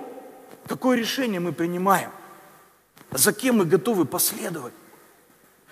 Какое 0.68 0.98
решение 0.98 1.40
мы 1.40 1.52
принимаем? 1.52 2.12
За 3.12 3.34
кем 3.34 3.58
мы 3.58 3.66
готовы 3.66 4.06
последовать? 4.06 4.74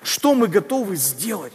Что 0.02 0.34
мы 0.34 0.48
готовы 0.48 0.96
сделать? 0.96 1.54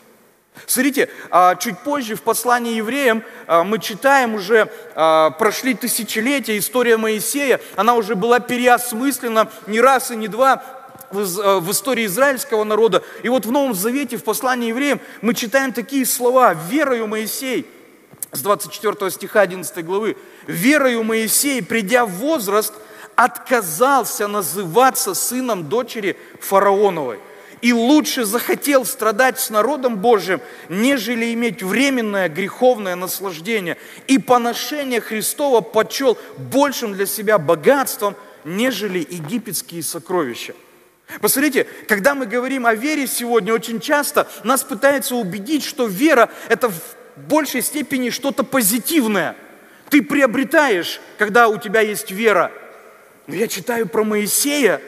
Смотрите, 0.67 1.09
а, 1.31 1.57
чуть 1.57 1.79
позже 1.79 2.15
в 2.15 2.23
послании 2.23 2.75
евреям 2.75 3.25
а, 3.47 3.65
мы 3.65 3.79
читаем 3.79 4.35
уже, 4.35 4.71
а, 4.95 5.31
прошли 5.31 5.75
тысячелетия, 5.75 6.59
история 6.59 6.97
Моисея, 6.97 7.61
она 7.75 7.95
уже 7.95 8.15
была 8.15 8.38
переосмыслена 8.38 9.51
не 9.67 9.81
раз 9.81 10.11
и 10.11 10.17
не 10.17 10.29
два 10.29 10.62
в 11.11 11.71
истории 11.71 12.07
израильского 12.07 12.65
народа. 12.65 13.03
И 13.23 13.29
вот 13.29 13.45
в 13.45 13.53
Новом 13.53 13.75
Завете, 13.75 14.17
в 14.17 14.25
послании 14.25 14.71
евреям, 14.71 14.99
мы 15.21 15.35
читаем 15.35 15.75
такие 15.75 16.07
слова. 16.07 16.55
«Верою 16.55 17.07
Моисей», 17.07 17.67
с 18.31 18.41
24 18.41 19.11
стиха 19.11 19.43
11 19.43 19.85
главы, 19.85 20.17
«Верою 20.47 21.03
Моисей, 21.03 21.62
придя 21.62 22.07
в 22.07 22.12
возраст, 22.12 22.73
отказался 23.15 24.27
называться 24.27 25.12
сыном 25.12 25.69
дочери 25.69 26.17
фараоновой» 26.41 27.19
и 27.62 27.72
лучше 27.72 28.25
захотел 28.25 28.85
страдать 28.85 29.38
с 29.40 29.48
народом 29.48 29.96
Божьим, 29.96 30.40
нежели 30.68 31.33
иметь 31.33 31.62
временное 31.62 32.29
греховное 32.29 32.96
наслаждение. 32.96 33.79
И 34.09 34.18
поношение 34.18 35.01
Христова 35.01 35.61
почел 35.61 36.18
большим 36.37 36.92
для 36.92 37.07
себя 37.07 37.38
богатством, 37.38 38.16
нежели 38.44 38.98
египетские 38.98 39.85
сокровища. 39.85 40.55
Посмотрите, 41.20 41.66
когда 41.87 42.14
мы 42.14 42.27
говорим 42.27 42.66
о 42.66 42.75
вере 42.75 43.07
сегодня, 43.07 43.55
очень 43.55 43.81
часто 43.81 44.29
нас 44.44 44.64
пытаются 44.64 45.14
убедить, 45.14 45.64
что 45.64 45.87
вера– 45.87 46.31
это 46.48 46.68
в 46.68 46.81
большей 47.16 47.62
степени 47.62 48.11
что-то 48.11 48.42
позитивное. 48.42 49.37
Ты 49.88 50.03
приобретаешь, 50.03 51.01
когда 51.18 51.48
у 51.48 51.59
тебя 51.59 51.81
есть 51.81 52.11
вера. 52.11 52.51
Но 53.27 53.37
я 53.37 53.46
читаю 53.46 53.87
про 53.87 54.05
Моисея, 54.05 54.81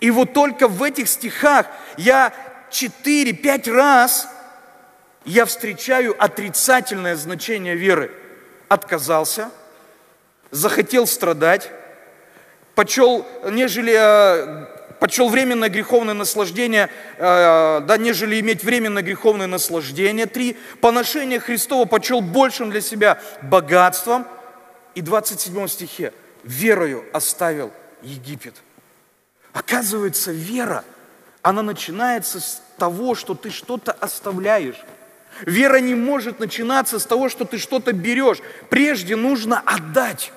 и 0.00 0.10
вот 0.10 0.32
только 0.32 0.66
в 0.66 0.82
этих 0.82 1.08
стихах 1.08 1.66
я 1.96 2.32
4-5 2.70 3.70
раз 3.72 4.28
я 5.24 5.44
встречаю 5.44 6.16
отрицательное 6.18 7.16
значение 7.16 7.76
веры. 7.76 8.10
Отказался, 8.68 9.50
захотел 10.50 11.06
страдать, 11.06 11.70
почел, 12.74 13.26
нежели, 13.50 13.94
э, 13.94 14.66
почел 15.00 15.28
временное 15.28 15.68
греховное 15.68 16.14
наслаждение, 16.14 16.88
э, 17.18 17.80
да, 17.80 17.96
нежели 17.98 18.40
иметь 18.40 18.64
временное 18.64 19.02
греховное 19.02 19.48
наслаждение. 19.48 20.24
Три, 20.26 20.56
поношение 20.80 21.40
Христова 21.40 21.84
почел 21.84 22.22
большим 22.22 22.70
для 22.70 22.80
себя 22.80 23.20
богатством. 23.42 24.26
И 24.94 25.02
27 25.02 25.68
стихе, 25.68 26.12
верою 26.42 27.04
оставил 27.12 27.70
Египет– 28.02 28.54
Оказывается, 29.52 30.32
вера, 30.32 30.84
она 31.42 31.62
начинается 31.62 32.40
с 32.40 32.62
того, 32.76 33.14
что 33.14 33.34
ты 33.34 33.50
что-то 33.50 33.92
оставляешь. 33.92 34.80
Вера 35.42 35.78
не 35.80 35.94
может 35.94 36.38
начинаться 36.38 36.98
с 36.98 37.06
того, 37.06 37.28
что 37.28 37.44
ты 37.44 37.58
что-то 37.58 37.92
берешь. 37.92 38.38
Прежде 38.68 39.16
нужно 39.16 39.60
отдать. 39.60 40.32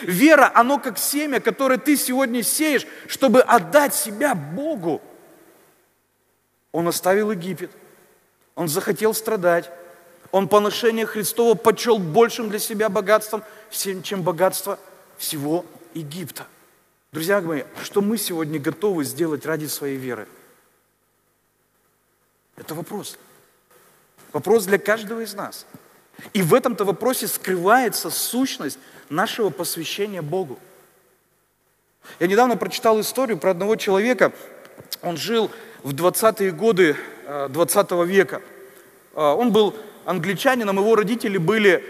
Вера, 0.00 0.50
оно 0.54 0.78
как 0.78 0.98
семя, 0.98 1.40
которое 1.40 1.78
ты 1.78 1.96
сегодня 1.96 2.42
сеешь, 2.42 2.86
чтобы 3.06 3.40
отдать 3.40 3.94
себя 3.94 4.34
Богу. 4.34 5.00
Он 6.72 6.88
оставил 6.88 7.30
Египет. 7.30 7.70
Он 8.54 8.68
захотел 8.68 9.14
страдать. 9.14 9.70
Он 10.32 10.48
поношение 10.48 11.06
Христова 11.06 11.54
почел 11.54 11.98
большим 11.98 12.50
для 12.50 12.58
себя 12.58 12.88
богатством, 12.88 13.42
чем 13.70 14.22
богатство 14.22 14.78
всего 15.18 15.64
Египта. 15.94 16.46
Друзья 17.16 17.40
мои, 17.40 17.62
что 17.82 18.02
мы 18.02 18.18
сегодня 18.18 18.60
готовы 18.60 19.02
сделать 19.02 19.46
ради 19.46 19.64
своей 19.64 19.96
веры? 19.96 20.28
Это 22.56 22.74
вопрос. 22.74 23.16
Вопрос 24.34 24.66
для 24.66 24.76
каждого 24.76 25.22
из 25.22 25.32
нас. 25.32 25.64
И 26.34 26.42
в 26.42 26.52
этом-то 26.52 26.84
вопросе 26.84 27.26
скрывается 27.26 28.10
сущность 28.10 28.78
нашего 29.08 29.48
посвящения 29.48 30.20
Богу. 30.20 30.58
Я 32.20 32.26
недавно 32.26 32.58
прочитал 32.58 33.00
историю 33.00 33.38
про 33.38 33.52
одного 33.52 33.76
человека. 33.76 34.34
Он 35.00 35.16
жил 35.16 35.50
в 35.84 35.94
20-е 35.94 36.50
годы 36.50 36.98
20 37.48 37.92
э, 37.92 38.04
века. 38.04 38.42
Э, 39.14 39.20
он 39.22 39.52
был 39.52 39.74
англичанином, 40.04 40.76
его 40.76 40.94
родители 40.94 41.38
были 41.38 41.82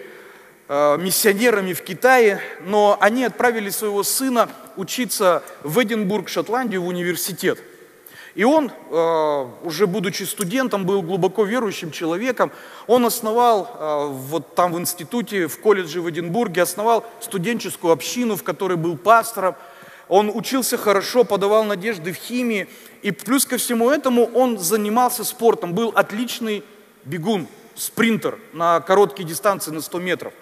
миссионерами 0.69 1.73
в 1.73 1.83
Китае, 1.83 2.41
но 2.65 2.97
они 3.01 3.25
отправили 3.25 3.71
своего 3.71 4.03
сына 4.03 4.49
учиться 4.77 5.43
в 5.63 5.83
Эдинбург, 5.83 6.29
Шотландию, 6.29 6.83
в 6.83 6.89
университет. 6.89 7.59
И 8.37 8.45
он, 8.45 8.71
э, 8.71 9.47
уже 9.63 9.87
будучи 9.87 10.25
студентом, 10.25 10.85
был 10.85 11.01
глубоко 11.01 11.45
верующим 11.45 11.91
человеком. 11.91 12.53
Он 12.87 13.07
основал 13.07 13.65
э, 13.65 14.07
вот 14.11 14.55
там 14.55 14.75
в 14.75 14.79
институте, 14.79 15.47
в 15.47 15.59
колледже 15.59 16.03
в 16.03 16.11
Эдинбурге, 16.11 16.61
основал 16.61 17.07
студенческую 17.21 17.95
общину, 17.95 18.37
в 18.37 18.43
которой 18.43 18.77
был 18.77 18.99
пастором. 18.99 19.55
Он 20.09 20.31
учился 20.33 20.77
хорошо, 20.77 21.25
подавал 21.25 21.65
надежды 21.65 22.13
в 22.13 22.17
химии. 22.17 22.69
И 23.01 23.11
плюс 23.11 23.47
ко 23.47 23.57
всему 23.57 23.91
этому 23.91 24.27
он 24.27 24.59
занимался 24.59 25.25
спортом, 25.25 25.73
был 25.73 25.89
отличный 25.95 26.63
бегун, 27.07 27.49
спринтер 27.75 28.39
на 28.53 28.81
короткие 28.81 29.27
дистанции 29.27 29.71
на 29.71 29.81
100 29.81 29.99
метров. 30.01 30.35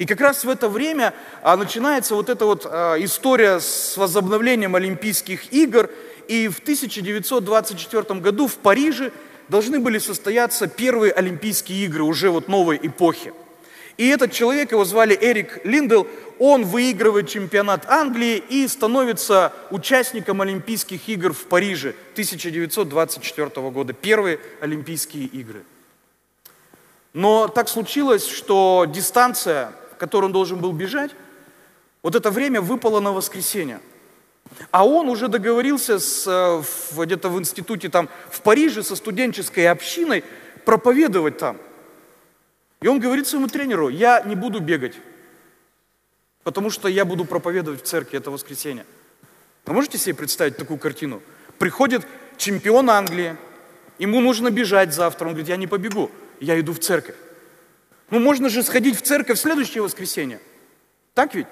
И 0.00 0.06
как 0.06 0.18
раз 0.22 0.44
в 0.44 0.48
это 0.48 0.70
время 0.70 1.12
а, 1.42 1.58
начинается 1.58 2.14
вот 2.14 2.30
эта 2.30 2.46
вот 2.46 2.64
а, 2.64 2.96
история 2.96 3.60
с 3.60 3.98
возобновлением 3.98 4.74
Олимпийских 4.74 5.52
игр. 5.52 5.90
И 6.26 6.48
в 6.48 6.60
1924 6.60 8.18
году 8.18 8.46
в 8.46 8.54
Париже 8.54 9.12
должны 9.48 9.78
были 9.78 9.98
состояться 9.98 10.68
первые 10.68 11.12
Олимпийские 11.12 11.84
игры 11.84 12.04
уже 12.04 12.30
вот 12.30 12.48
новой 12.48 12.80
эпохи. 12.82 13.34
И 13.98 14.08
этот 14.08 14.32
человек, 14.32 14.72
его 14.72 14.86
звали 14.86 15.18
Эрик 15.20 15.66
Линдел, 15.66 16.06
он 16.38 16.64
выигрывает 16.64 17.28
чемпионат 17.28 17.84
Англии 17.86 18.42
и 18.48 18.66
становится 18.68 19.52
участником 19.70 20.40
Олимпийских 20.40 21.06
игр 21.10 21.34
в 21.34 21.44
Париже 21.44 21.90
1924 22.12 23.50
года, 23.68 23.92
первые 23.92 24.40
Олимпийские 24.62 25.26
игры. 25.26 25.62
Но 27.12 27.48
так 27.48 27.68
случилось, 27.68 28.26
что 28.26 28.86
дистанция, 28.88 29.72
которую 30.00 30.28
он 30.28 30.32
должен 30.32 30.58
был 30.58 30.72
бежать, 30.72 31.10
вот 32.02 32.14
это 32.14 32.30
время 32.30 32.60
выпало 32.60 33.00
на 33.00 33.12
воскресенье. 33.12 33.80
А 34.70 34.86
он 34.86 35.08
уже 35.08 35.28
договорился 35.28 35.98
с, 35.98 36.26
э, 36.26 37.04
где-то 37.04 37.28
в 37.28 37.38
институте 37.38 37.88
там 37.88 38.08
в 38.30 38.40
Париже 38.40 38.82
со 38.82 38.96
студенческой 38.96 39.68
общиной 39.68 40.24
проповедовать 40.64 41.36
там. 41.38 41.58
И 42.80 42.88
он 42.88 42.98
говорит 42.98 43.26
своему 43.26 43.46
тренеру, 43.46 43.90
я 43.90 44.22
не 44.22 44.34
буду 44.34 44.60
бегать, 44.60 44.96
потому 46.42 46.70
что 46.70 46.88
я 46.88 47.04
буду 47.04 47.26
проповедовать 47.26 47.82
в 47.82 47.86
церкви 47.86 48.16
это 48.18 48.30
воскресенье. 48.30 48.86
Вы 49.66 49.74
можете 49.74 49.98
себе 49.98 50.14
представить 50.14 50.56
такую 50.56 50.78
картину? 50.78 51.20
Приходит 51.58 52.06
чемпион 52.38 52.88
Англии, 52.88 53.36
ему 53.98 54.20
нужно 54.20 54.50
бежать 54.50 54.94
завтра, 54.94 55.26
он 55.26 55.32
говорит, 55.32 55.48
я 55.48 55.56
не 55.56 55.66
побегу 55.66 56.10
я 56.40 56.58
иду 56.58 56.72
в 56.72 56.78
церковь. 56.78 57.14
Ну, 58.10 58.18
можно 58.18 58.48
же 58.48 58.62
сходить 58.62 58.98
в 58.98 59.02
церковь 59.02 59.38
в 59.38 59.42
следующее 59.42 59.82
воскресенье. 59.82 60.40
Так 61.14 61.34
ведь? 61.34 61.46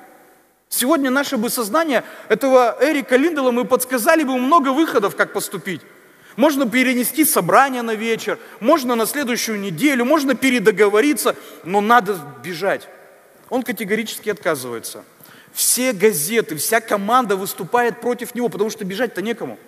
Сегодня 0.68 1.10
наше 1.10 1.36
бы 1.38 1.48
сознание 1.48 2.04
этого 2.28 2.76
Эрика 2.80 3.16
Линдела 3.16 3.50
мы 3.50 3.64
подсказали 3.64 4.22
бы 4.22 4.36
много 4.36 4.72
выходов, 4.72 5.16
как 5.16 5.32
поступить. 5.32 5.80
Можно 6.36 6.68
перенести 6.68 7.24
собрание 7.24 7.82
на 7.82 7.94
вечер, 7.94 8.38
можно 8.60 8.94
на 8.94 9.06
следующую 9.06 9.58
неделю, 9.58 10.04
можно 10.04 10.34
передоговориться, 10.34 11.34
но 11.64 11.80
надо 11.80 12.18
бежать. 12.44 12.88
Он 13.48 13.62
категорически 13.62 14.30
отказывается. 14.30 15.04
Все 15.52 15.92
газеты, 15.92 16.56
вся 16.56 16.80
команда 16.80 17.34
выступает 17.34 18.00
против 18.00 18.34
него, 18.34 18.48
потому 18.48 18.70
что 18.70 18.84
бежать-то 18.84 19.22
некому. 19.22 19.58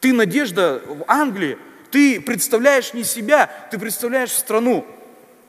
Ты 0.00 0.12
надежда 0.12 0.82
в 0.84 1.04
Англии, 1.06 1.56
ты 1.90 2.20
представляешь 2.20 2.92
не 2.92 3.04
себя, 3.04 3.48
ты 3.70 3.78
представляешь 3.78 4.32
страну. 4.32 4.84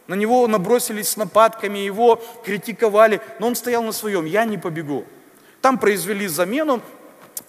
На 0.07 0.13
него 0.15 0.47
набросились 0.47 1.09
с 1.09 1.17
нападками, 1.17 1.79
его 1.79 2.21
критиковали, 2.45 3.21
но 3.39 3.47
он 3.47 3.55
стоял 3.55 3.83
на 3.83 3.91
своем, 3.91 4.25
я 4.25 4.45
не 4.45 4.57
побегу. 4.57 5.05
Там 5.61 5.77
произвели 5.77 6.27
замену, 6.27 6.81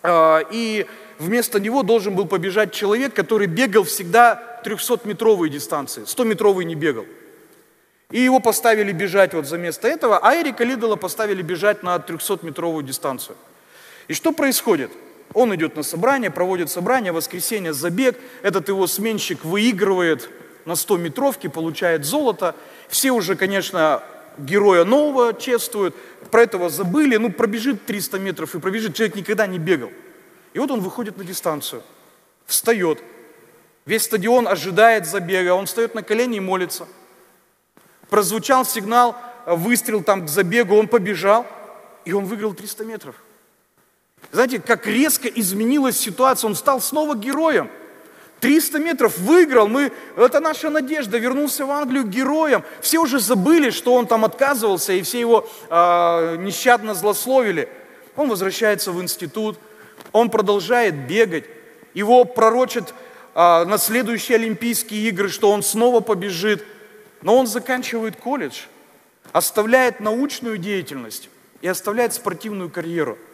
а, 0.03 0.40
и 0.51 0.87
вместо 1.18 1.61
него 1.61 1.83
должен 1.83 2.14
был 2.14 2.27
побежать 2.27 2.73
человек, 2.73 3.14
который 3.14 3.47
бегал 3.47 3.85
всегда 3.85 4.61
300-метровые 4.64 5.51
дистанции, 5.51 6.03
100-метровые 6.03 6.64
не 6.64 6.75
бегал. 6.75 7.07
И 8.11 8.21
его 8.21 8.40
поставили 8.40 8.90
бежать 8.90 9.35
вот 9.35 9.47
за 9.47 9.59
место 9.59 9.87
этого, 9.87 10.18
а 10.18 10.35
Эрика 10.35 10.64
Лидела 10.64 10.97
поставили 10.97 11.42
бежать 11.42 11.83
на 11.83 11.97
300-метровую 11.97 12.83
дистанцию. 12.83 13.37
И 14.09 14.14
что 14.14 14.33
происходит? 14.33 14.90
Он 15.35 15.55
идет 15.55 15.77
на 15.77 15.83
собрание, 15.83 16.31
проводит 16.31 16.71
собрание, 16.71 17.12
воскресенье 17.12 17.75
забег, 17.75 18.16
этот 18.42 18.68
его 18.68 18.87
сменщик 18.87 19.44
выигрывает 19.44 20.31
на 20.68 20.76
100 20.76 20.98
метровке, 20.98 21.48
получает 21.48 22.04
золото. 22.04 22.54
Все 22.88 23.11
уже, 23.11 23.37
конечно, 23.37 24.02
героя 24.37 24.85
нового 24.85 25.33
чествуют, 25.33 25.96
про 26.31 26.42
этого 26.42 26.68
забыли, 26.68 27.16
ну 27.16 27.33
пробежит 27.33 27.87
300 27.87 28.18
метров 28.18 28.54
и 28.54 28.61
пробежит, 28.61 28.94
человек 28.94 29.16
никогда 29.16 29.46
не 29.46 29.59
бегал. 29.59 29.90
И 30.52 30.59
вот 30.59 30.70
он 30.70 30.81
выходит 30.81 31.16
на 31.16 31.24
дистанцию, 31.24 31.83
встает, 32.44 33.02
весь 33.87 34.02
стадион 34.02 34.46
ожидает 34.46 35.07
забега, 35.07 35.54
он 35.54 35.64
встает 35.64 35.94
на 35.94 36.02
колени 36.02 36.37
и 36.37 36.40
молится. 36.40 36.87
Прозвучал 38.11 38.66
сигнал, 38.66 39.16
выстрел 39.46 40.02
там 40.02 40.26
к 40.26 40.28
забегу, 40.28 40.76
он 40.76 40.87
побежал, 40.87 41.46
и 42.04 42.12
он 42.12 42.26
выиграл 42.26 42.52
300 42.52 42.85
метров. 42.85 43.14
Знаете, 44.33 44.61
как 44.61 44.87
резко 44.87 45.28
изменилась 45.28 45.98
ситуация, 45.98 46.48
он 46.48 46.54
стал 46.54 46.83
снова 46.83 47.14
героем. 47.14 47.70
300 48.40 48.79
метров 48.79 49.18
выиграл, 49.18 49.68
мы, 49.68 49.92
это 50.16 50.40
наша 50.40 50.70
надежда, 50.70 51.18
вернулся 51.18 51.66
в 51.66 51.70
Англию 51.70 52.05
героем. 52.05 52.62
Все 52.81 52.98
уже 52.98 53.18
забыли, 53.18 53.70
что 53.70 53.94
он 53.94 54.07
там 54.07 54.24
отказывался, 54.24 54.92
и 54.92 55.03
все 55.03 55.20
его 55.20 55.48
э, 55.68 56.37
нещадно 56.38 56.94
злословили. 56.94 57.68
Он 58.16 58.29
возвращается 58.29 58.92
в 58.92 59.03
институт, 59.03 59.59
он 60.12 60.31
продолжает 60.31 61.07
бегать, 61.07 61.44
его 61.94 62.24
пророчат 62.24 62.94
э, 63.35 63.64
на 63.64 63.79
следующие 63.79 64.37
Олимпийские 64.37 65.09
игры, 65.09 65.29
что 65.29 65.51
он 65.51 65.62
снова 65.62 66.01
побежит. 66.01 66.64
Но 67.22 67.37
он 67.37 67.48
заканчивает 67.48 68.16
колледж, 68.16 68.66
оставляет 69.33 69.98
научную 69.98 70.59
деятельность 70.59 71.29
и 71.62 71.66
оставляет 71.66 72.14
спортивную 72.14 72.70
карьеру– 72.70 73.18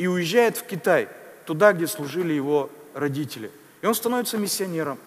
и 0.00 0.06
уезжает 0.06 0.56
в 0.56 0.64
Китай, 0.64 1.08
туда, 1.44 1.74
где 1.74 1.86
служили 1.86 2.32
его 2.32 2.70
родители. 2.94 3.50
И 3.82 3.86
он 3.86 3.94
становится 3.94 4.38
миссионером. 4.38 4.98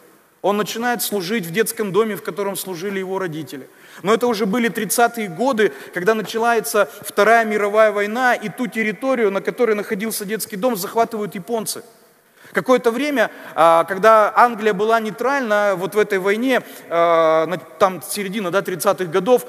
Он 0.41 0.57
начинает 0.57 1.01
служить 1.01 1.45
в 1.45 1.51
детском 1.51 1.93
доме, 1.93 2.17
в 2.17 2.21
котором 2.21 2.57
служили 2.57 2.99
его 2.99 3.17
родители. 3.17 3.69
Но 4.01 4.13
это 4.13 4.27
уже 4.27 4.45
были 4.45 4.69
30-е 4.69 5.29
годы, 5.29 5.71
когда 5.93 6.15
начинается 6.15 6.89
Вторая 7.01 7.45
мировая 7.45 7.93
война, 7.93 8.35
и 8.35 8.49
ту 8.49 8.67
территорию, 8.67 9.31
на 9.31 9.41
которой 9.41 9.73
находился 9.73 10.25
детский 10.25 10.57
дом, 10.57 10.75
захватывают 10.75 11.33
японцы. 11.35 11.83
Какое-то 12.51 12.91
время, 12.91 13.31
а, 13.55 13.85
когда 13.85 14.33
Англия 14.35 14.73
была 14.73 14.99
нейтральна, 14.99 15.75
вот 15.77 15.95
в 15.95 15.97
этой 15.97 16.19
войне, 16.19 16.61
а, 16.89 17.47
там 17.79 18.01
середина 18.01 18.51
да, 18.51 18.61
30-х 18.61 19.05
годов, 19.05 19.45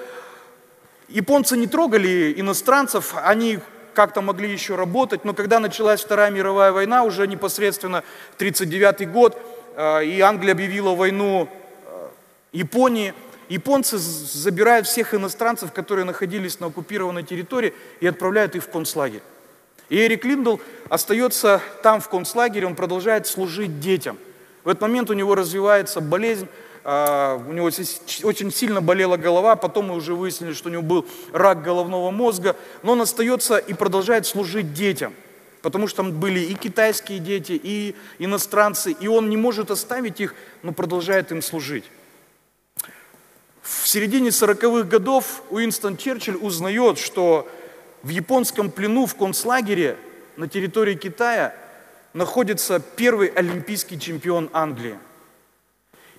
японцы 1.09 1.57
не 1.57 1.67
трогали 1.67 2.33
иностранцев, 2.37 3.15
они 3.17 3.59
как-то 3.95 4.21
могли 4.21 4.51
еще 4.51 4.75
работать, 4.75 5.25
но 5.25 5.33
когда 5.33 5.61
началась 5.61 6.03
Вторая 6.03 6.31
мировая 6.31 6.73
война, 6.73 7.05
уже 7.05 7.27
непосредственно 7.27 7.99
1939 8.37 9.11
год, 9.11 9.39
э, 9.77 10.05
и 10.05 10.21
Англия 10.21 10.53
объявила 10.53 10.95
войну 10.95 11.49
э, 11.87 12.09
Японии, 12.53 13.15
японцы 13.49 13.97
забирают 13.99 14.87
всех 14.87 15.15
иностранцев, 15.15 15.73
которые 15.73 16.05
находились 16.05 16.61
на 16.61 16.67
оккупированной 16.67 17.23
территории, 17.23 17.73
и 18.01 18.07
отправляют 18.07 18.55
их 18.57 18.65
в 18.65 18.71
концлагерь. 18.71 19.23
И 19.89 19.97
Эрик 19.97 20.25
Линдл 20.25 20.57
остается 20.89 21.61
там 21.83 22.01
в 22.01 22.09
концлагере, 22.09 22.67
он 22.67 22.75
продолжает 22.75 23.27
служить 23.27 23.81
детям. 23.81 24.19
В 24.65 24.69
этот 24.69 24.83
момент 24.83 25.11
у 25.11 25.13
него 25.13 25.35
развивается 25.35 26.01
болезнь, 26.01 26.49
у 26.85 27.53
него 27.53 27.67
очень 27.67 28.53
сильно 28.53 28.83
болела 28.83 29.17
голова, 29.17 29.57
потом 29.57 29.89
мы 29.89 29.95
уже 29.95 30.15
выяснили, 30.15 30.53
что 30.53 30.69
у 30.69 30.73
него 30.73 30.83
был 30.83 31.07
рак 31.33 31.63
головного 31.63 32.11
мозга, 32.11 32.57
но 32.83 32.93
он 32.93 33.01
остается 33.01 33.57
и 33.57 33.73
продолжает 33.73 34.27
служить 34.27 34.75
детям, 34.75 35.15
потому 35.63 35.87
что 35.89 35.99
там 35.99 36.13
были 36.13 36.41
и 36.41 36.53
китайские 36.53 37.21
дети, 37.21 37.59
и 37.63 37.95
иностранцы, 38.19 38.93
и 38.93 39.09
он 39.09 39.31
не 39.31 39.39
может 39.39 39.71
оставить 39.71 40.21
их, 40.21 40.35
но 40.63 40.73
продолжает 40.73 41.33
им 41.33 41.41
служить. 41.41 41.85
В 43.63 43.89
середине 43.89 44.29
40-х 44.29 44.87
годов 44.87 45.43
Уинстон 45.49 45.97
Черчилль 45.97 46.37
узнает, 46.37 46.99
что 46.99 47.49
в 48.03 48.11
японском 48.11 48.71
плену 48.71 49.07
в 49.07 49.15
концлагере 49.15 49.97
на 50.37 50.49
территории 50.49 50.97
Китая 50.97 51.55
находится 52.13 52.79
первый 52.79 53.29
олимпийский 53.29 53.99
чемпион 53.99 54.51
Англии– 54.53 54.99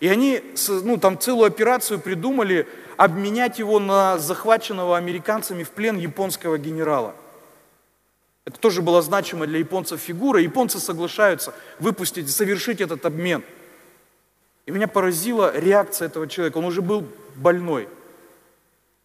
и 0.05 0.07
они 0.07 0.39
ну, 0.67 0.97
там 0.97 1.17
целую 1.17 1.47
операцию 1.47 1.99
придумали 1.99 2.67
обменять 2.95 3.57
его 3.57 3.79
на 3.79 4.19
захваченного 4.19 4.97
американцами 4.97 5.63
в 5.63 5.71
плен 5.71 5.97
японского 5.97 6.59
генерала. 6.59 7.15
Это 8.45 8.59
тоже 8.59 8.83
была 8.83 9.01
значимая 9.01 9.47
для 9.47 9.57
японцев 9.57 9.99
фигура. 9.99 10.39
Японцы 10.39 10.77
соглашаются 10.77 11.55
выпустить, 11.79 12.29
совершить 12.29 12.81
этот 12.81 13.03
обмен. 13.03 13.43
И 14.67 14.71
меня 14.71 14.87
поразила 14.87 15.51
реакция 15.57 16.05
этого 16.05 16.27
человека. 16.27 16.59
Он 16.59 16.65
уже 16.65 16.83
был 16.83 17.07
больной. 17.35 17.89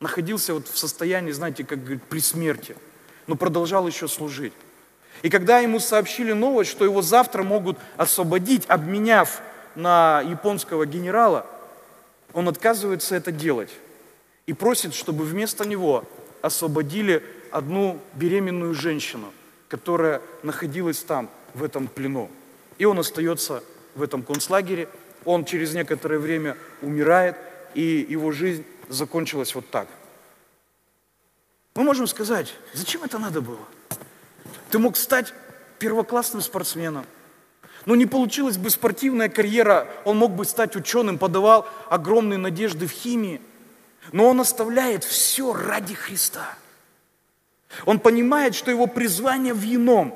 Находился 0.01 0.53
вот 0.53 0.69
в 0.69 0.77
состоянии, 0.77 1.33
знаете, 1.33 1.65
как 1.65 1.81
говорит, 1.81 2.03
при 2.03 2.21
смерти. 2.21 2.77
Но 3.27 3.37
продолжал 3.37 3.87
еще 3.87 4.07
служить. 4.07 4.53
И 5.23 5.31
когда 5.31 5.61
ему 5.61 5.81
сообщили 5.81 6.33
новость, 6.33 6.71
что 6.71 6.85
его 6.85 7.01
завтра 7.01 7.43
могут 7.43 7.79
освободить, 7.97 8.67
обменяв 8.69 9.41
на 9.75 10.23
японского 10.23 10.87
генерала, 10.87 11.47
он 12.33 12.49
отказывается 12.49 13.15
это 13.15 13.33
делать 13.33 13.71
и 14.47 14.53
просит, 14.53 14.95
чтобы 14.95 15.25
вместо 15.25 15.67
него 15.67 16.05
освободили 16.43 17.23
одну 17.51 18.01
беременную 18.15 18.75
женщину, 18.75 19.33
которая 19.69 20.21
находилась 20.43 21.03
там, 21.03 21.29
в 21.55 21.65
этом 21.65 21.89
плену. 21.89 22.31
И 22.79 22.85
он 22.85 22.99
остается 22.99 23.63
в 23.95 24.03
этом 24.03 24.23
концлагере, 24.23 24.89
он 25.25 25.45
через 25.45 25.75
некоторое 25.75 26.19
время 26.19 26.57
умирает, 26.81 27.37
и 27.75 28.07
его 28.09 28.33
жизнь 28.33 28.65
закончилась 28.89 29.55
вот 29.55 29.69
так. 29.71 29.89
Мы 31.75 31.83
можем 31.85 32.07
сказать, 32.07 32.55
зачем 32.73 33.05
это 33.05 33.19
надо 33.19 33.41
было? 33.41 33.67
Ты 34.71 34.79
мог 34.79 34.97
стать 34.97 35.33
первоклассным 35.79 36.43
спортсменом, 36.43 37.07
но 37.87 37.95
не 37.95 38.07
получилась 38.07 38.59
бы 38.59 38.71
спортивная 38.71 39.29
карьера, 39.29 39.89
он 40.05 40.19
мог 40.19 40.33
бы 40.33 40.45
стать 40.45 40.77
ученым, 40.77 41.19
подавал 41.19 41.67
огромные 41.89 42.39
надежды 42.39 42.87
в 42.87 42.91
химии. 42.91 43.41
Но 44.13 44.29
он 44.29 44.41
оставляет 44.41 45.05
все 45.05 45.53
ради 45.53 45.95
Христа. 45.95 46.55
Он 47.87 47.99
понимает, 47.99 48.55
что 48.55 48.71
его 48.71 48.87
призвание 48.87 49.55
в 49.55 49.65
ином. 49.65 50.15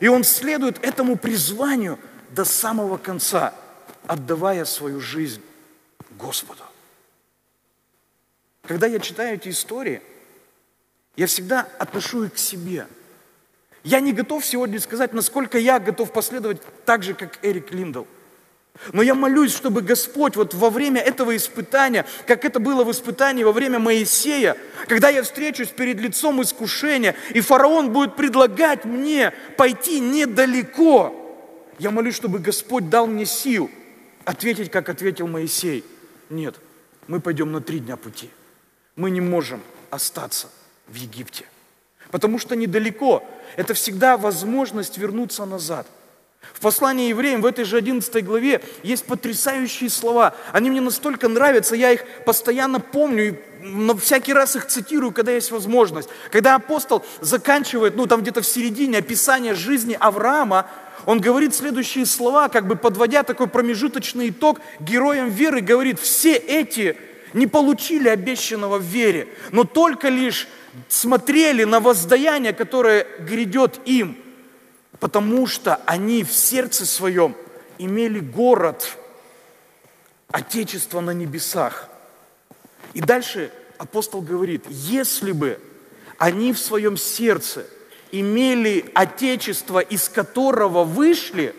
И 0.00 0.08
он 0.08 0.24
следует 0.24 0.82
этому 0.84 1.16
призванию 1.16 1.98
до 2.30 2.44
самого 2.44 2.96
конца, 2.96 3.54
отдавая 4.06 4.64
свою 4.64 5.00
жизнь 5.00 5.42
Господу. 6.18 6.62
Когда 8.62 8.86
я 8.86 8.98
читаю 8.98 9.34
эти 9.34 9.50
истории, 9.50 10.02
я 11.16 11.26
всегда 11.26 11.68
отношу 11.78 12.24
их 12.24 12.34
к 12.34 12.38
себе– 12.38 12.88
я 13.84 14.00
не 14.00 14.12
готов 14.12 14.44
сегодня 14.44 14.80
сказать, 14.80 15.12
насколько 15.12 15.58
я 15.58 15.78
готов 15.78 16.10
последовать 16.12 16.60
так 16.86 17.02
же, 17.02 17.14
как 17.14 17.38
Эрик 17.42 17.70
Линдл. 17.70 18.04
Но 18.92 19.02
я 19.02 19.14
молюсь, 19.14 19.54
чтобы 19.54 19.82
Господь 19.82 20.34
вот 20.34 20.52
во 20.52 20.68
время 20.68 21.00
этого 21.00 21.36
испытания, 21.36 22.04
как 22.26 22.44
это 22.44 22.58
было 22.58 22.82
в 22.82 22.90
испытании 22.90 23.44
во 23.44 23.52
время 23.52 23.78
Моисея, 23.78 24.56
когда 24.88 25.10
я 25.10 25.22
встречусь 25.22 25.68
перед 25.68 26.00
лицом 26.00 26.42
искушения, 26.42 27.14
и 27.34 27.40
фараон 27.40 27.92
будет 27.92 28.16
предлагать 28.16 28.84
мне 28.84 29.32
пойти 29.56 30.00
недалеко, 30.00 31.14
я 31.78 31.90
молюсь, 31.90 32.16
чтобы 32.16 32.40
Господь 32.40 32.88
дал 32.88 33.06
мне 33.06 33.26
сил 33.26 33.70
ответить, 34.24 34.70
как 34.70 34.88
ответил 34.88 35.28
Моисей. 35.28 35.84
Нет, 36.30 36.56
мы 37.06 37.20
пойдем 37.20 37.52
на 37.52 37.60
три 37.60 37.78
дня 37.78 37.96
пути. 37.96 38.30
Мы 38.96 39.10
не 39.10 39.20
можем 39.20 39.60
остаться 39.90 40.48
в 40.88 40.94
Египте. 40.94 41.44
Потому 42.14 42.38
что 42.38 42.54
недалеко. 42.54 43.24
Это 43.56 43.74
всегда 43.74 44.16
возможность 44.16 44.98
вернуться 44.98 45.44
назад. 45.46 45.88
В 46.52 46.60
послании 46.60 47.08
евреям 47.08 47.42
в 47.42 47.46
этой 47.46 47.64
же 47.64 47.76
11 47.76 48.24
главе 48.24 48.62
есть 48.84 49.04
потрясающие 49.04 49.90
слова. 49.90 50.32
Они 50.52 50.70
мне 50.70 50.80
настолько 50.80 51.28
нравятся, 51.28 51.74
я 51.74 51.90
их 51.90 52.04
постоянно 52.24 52.78
помню 52.78 53.30
и 53.30 53.34
на 53.62 53.96
всякий 53.96 54.32
раз 54.32 54.54
их 54.54 54.68
цитирую, 54.68 55.10
когда 55.10 55.32
есть 55.32 55.50
возможность. 55.50 56.08
Когда 56.30 56.54
апостол 56.54 57.04
заканчивает, 57.20 57.96
ну 57.96 58.06
там 58.06 58.20
где-то 58.20 58.42
в 58.42 58.46
середине 58.46 58.98
описания 58.98 59.56
жизни 59.56 59.96
Авраама, 59.98 60.68
он 61.06 61.20
говорит 61.20 61.52
следующие 61.52 62.06
слова, 62.06 62.48
как 62.48 62.68
бы 62.68 62.76
подводя 62.76 63.24
такой 63.24 63.48
промежуточный 63.48 64.28
итог 64.28 64.60
героям 64.78 65.30
веры, 65.30 65.62
говорит, 65.62 65.98
все 65.98 66.36
эти 66.36 66.96
не 67.32 67.48
получили 67.48 68.08
обещанного 68.08 68.78
в 68.78 68.84
вере, 68.84 69.26
но 69.50 69.64
только 69.64 70.10
лишь 70.10 70.46
смотрели 70.88 71.64
на 71.64 71.80
воздаяние, 71.80 72.52
которое 72.52 73.06
грядет 73.20 73.80
им, 73.84 74.18
потому 75.00 75.46
что 75.46 75.76
они 75.86 76.24
в 76.24 76.32
сердце 76.32 76.86
своем 76.86 77.36
имели 77.78 78.20
город, 78.20 78.96
Отечество 80.30 81.00
на 81.00 81.12
небесах. 81.12 81.88
И 82.92 83.00
дальше 83.00 83.52
апостол 83.78 84.20
говорит, 84.20 84.64
если 84.68 85.30
бы 85.30 85.60
они 86.18 86.52
в 86.52 86.58
своем 86.58 86.96
сердце 86.96 87.66
имели 88.10 88.90
Отечество, 88.94 89.78
из 89.78 90.08
которого 90.08 90.82
вышли, 90.82 91.54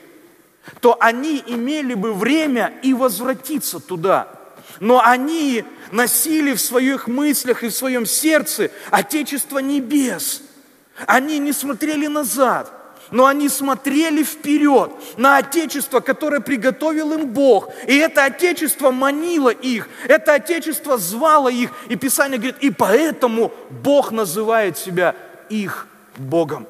то 0.81 0.97
они 0.99 1.41
имели 1.47 1.93
бы 1.93 2.13
время 2.13 2.73
и 2.83 2.93
возвратиться 2.93 3.79
туда. 3.79 4.27
Но 4.79 5.01
они 5.01 5.63
носили 5.91 6.53
в 6.53 6.61
своих 6.61 7.07
мыслях 7.07 7.63
и 7.63 7.69
в 7.69 7.73
своем 7.73 8.05
сердце 8.05 8.71
Отечество 8.91 9.59
небес. 9.59 10.41
Они 11.05 11.39
не 11.39 11.51
смотрели 11.51 12.07
назад, 12.07 12.71
но 13.11 13.25
они 13.25 13.49
смотрели 13.49 14.23
вперед 14.23 14.91
на 15.17 15.37
Отечество, 15.37 15.99
которое 15.99 16.39
приготовил 16.39 17.13
им 17.13 17.27
Бог. 17.27 17.69
И 17.87 17.95
это 17.97 18.23
Отечество 18.25 18.91
манило 18.91 19.49
их, 19.49 19.89
это 20.07 20.33
Отечество 20.33 20.97
звало 20.97 21.49
их. 21.49 21.71
И 21.89 21.95
Писание 21.95 22.37
говорит, 22.37 22.57
и 22.61 22.71
поэтому 22.71 23.53
Бог 23.69 24.11
называет 24.11 24.77
себя 24.77 25.15
их 25.49 25.87
Богом. 26.17 26.67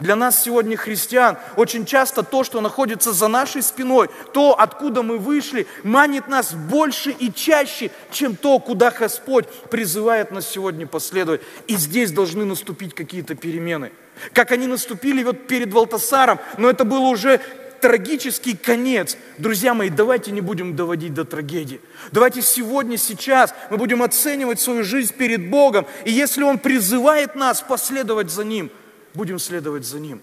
Для 0.00 0.16
нас 0.16 0.42
сегодня, 0.42 0.76
христиан, 0.76 1.36
очень 1.56 1.84
часто 1.84 2.22
то, 2.22 2.42
что 2.42 2.60
находится 2.60 3.12
за 3.12 3.28
нашей 3.28 3.62
спиной, 3.62 4.08
то, 4.32 4.58
откуда 4.58 5.02
мы 5.02 5.18
вышли, 5.18 5.66
манит 5.82 6.26
нас 6.26 6.54
больше 6.54 7.10
и 7.10 7.32
чаще, 7.32 7.90
чем 8.10 8.34
то, 8.34 8.58
куда 8.58 8.90
Господь 8.90 9.46
призывает 9.70 10.30
нас 10.30 10.48
сегодня 10.48 10.86
последовать. 10.86 11.42
И 11.66 11.76
здесь 11.76 12.12
должны 12.12 12.44
наступить 12.46 12.94
какие-то 12.94 13.34
перемены. 13.34 13.92
Как 14.32 14.52
они 14.52 14.66
наступили 14.66 15.22
вот 15.22 15.46
перед 15.46 15.72
Валтасаром, 15.72 16.38
но 16.56 16.70
это 16.70 16.84
было 16.84 17.08
уже 17.08 17.40
трагический 17.80 18.56
конец. 18.56 19.16
Друзья 19.38 19.74
мои, 19.74 19.90
давайте 19.90 20.30
не 20.30 20.40
будем 20.40 20.76
доводить 20.76 21.12
до 21.12 21.24
трагедии. 21.24 21.80
Давайте 22.12 22.40
сегодня, 22.40 22.96
сейчас 22.96 23.54
мы 23.70 23.76
будем 23.76 24.02
оценивать 24.02 24.60
свою 24.60 24.82
жизнь 24.84 25.14
перед 25.14 25.50
Богом. 25.50 25.86
И 26.04 26.10
если 26.10 26.42
Он 26.42 26.58
призывает 26.58 27.34
нас 27.34 27.60
последовать 27.60 28.30
за 28.30 28.44
Ним– 28.44 28.70
будем 29.14 29.38
следовать 29.38 29.84
за 29.84 30.00
Ним. 30.00 30.22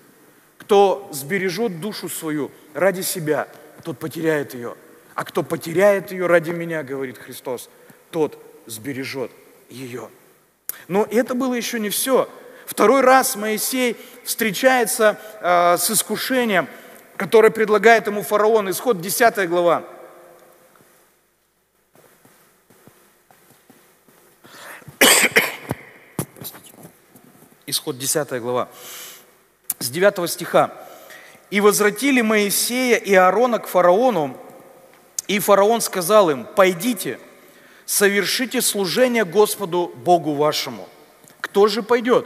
Кто 0.58 1.08
сбережет 1.12 1.80
душу 1.80 2.10
свою 2.10 2.52
ради 2.74 3.02
себя, 3.02 3.48
тот 3.84 3.98
потеряет 4.00 4.54
ее. 4.54 4.76
А 5.16 5.24
кто 5.24 5.44
потеряет 5.44 6.12
ее 6.12 6.28
ради 6.28 6.52
меня, 6.52 6.84
говорит 6.84 7.18
Христос, 7.18 7.70
тот 8.12 8.38
сбережет 8.66 9.32
ее. 9.70 10.10
Но 10.88 11.08
это 11.10 11.34
было 11.34 11.54
еще 11.54 11.80
не 11.80 11.90
все. 11.90 12.30
Второй 12.66 13.02
раз 13.02 13.36
Моисей 13.36 13.96
встречается 14.24 15.20
э, 15.42 15.78
с 15.78 15.90
искушением, 15.90 16.68
которое 17.16 17.50
предлагает 17.50 18.08
ему 18.08 18.22
фараон. 18.22 18.70
Исход 18.70 19.00
10 19.02 19.50
глава. 19.50 19.84
Исход 27.70 27.98
10 27.98 28.42
глава. 28.42 28.70
С 29.80 29.90
9 29.90 30.30
стиха. 30.30 30.72
«И 31.52 31.60
возвратили 31.60 32.22
Моисея 32.22 32.96
и 32.96 33.14
Аарона 33.14 33.60
к 33.60 33.68
фараону, 33.68 34.38
и 35.28 35.40
фараон 35.40 35.82
сказал 35.82 36.30
им, 36.30 36.46
пойдите, 36.46 37.20
совершите 37.86 38.62
служение 38.62 39.26
Господу 39.26 39.92
Богу 39.98 40.34
вашему. 40.34 40.88
Кто 41.42 41.68
же 41.68 41.84
пойдет? 41.84 42.26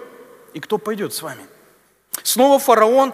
И 0.54 0.60
кто 0.60 0.78
пойдет 0.78 1.14
с 1.14 1.24
вами? 1.24 1.44
Снова 2.22 2.60
фараон 2.60 3.14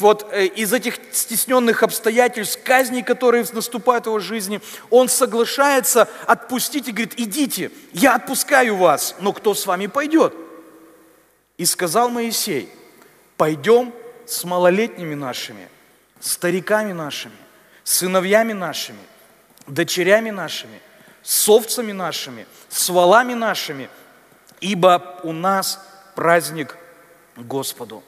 вот 0.00 0.26
э, 0.32 0.46
из 0.46 0.72
этих 0.72 0.98
стесненных 1.12 1.82
обстоятельств, 1.82 2.58
казней, 2.64 3.02
которые 3.02 3.44
наступают 3.52 4.04
в 4.04 4.08
его 4.08 4.18
жизни, 4.18 4.62
он 4.88 5.08
соглашается 5.10 6.08
отпустить 6.26 6.88
и 6.88 6.92
говорит, 6.92 7.14
идите, 7.18 7.70
я 7.92 8.14
отпускаю 8.14 8.76
вас, 8.76 9.14
но 9.20 9.34
кто 9.34 9.52
с 9.52 9.66
вами 9.66 9.88
пойдет? 9.88 10.34
И 11.58 11.64
сказал 11.64 12.10
Моисей, 12.10 12.72
пойдем 13.36 13.92
с 14.26 14.44
малолетними 14.44 15.14
нашими, 15.14 15.68
стариками 16.20 16.92
нашими, 16.92 17.36
сыновьями 17.84 18.52
нашими, 18.52 18.98
дочерями 19.66 20.30
нашими, 20.30 20.80
с 21.22 21.48
овцами 21.48 21.92
нашими, 21.92 22.46
с 22.68 22.88
валами 22.88 23.34
нашими, 23.34 23.88
ибо 24.60 25.20
у 25.22 25.32
нас 25.32 25.80
праздник 26.14 26.76
Господу. 27.36 28.02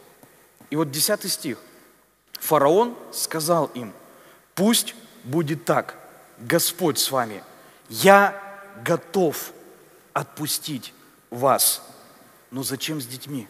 И 0.71 0.77
вот 0.77 0.91
10 0.91 1.31
стих. 1.31 1.59
Фараон 2.41 2.97
сказал 3.13 3.67
им, 3.75 3.93
пусть 4.55 4.95
будет 5.25 5.65
так, 5.65 5.97
Господь 6.39 6.99
с 6.99 7.11
вами, 7.11 7.43
я 7.89 8.41
готов 8.85 9.53
отпустить 10.13 10.95
вас. 11.31 11.83
Но 12.51 12.63
зачем 12.63 13.01
с 13.01 13.07
детьми? 13.07 13.47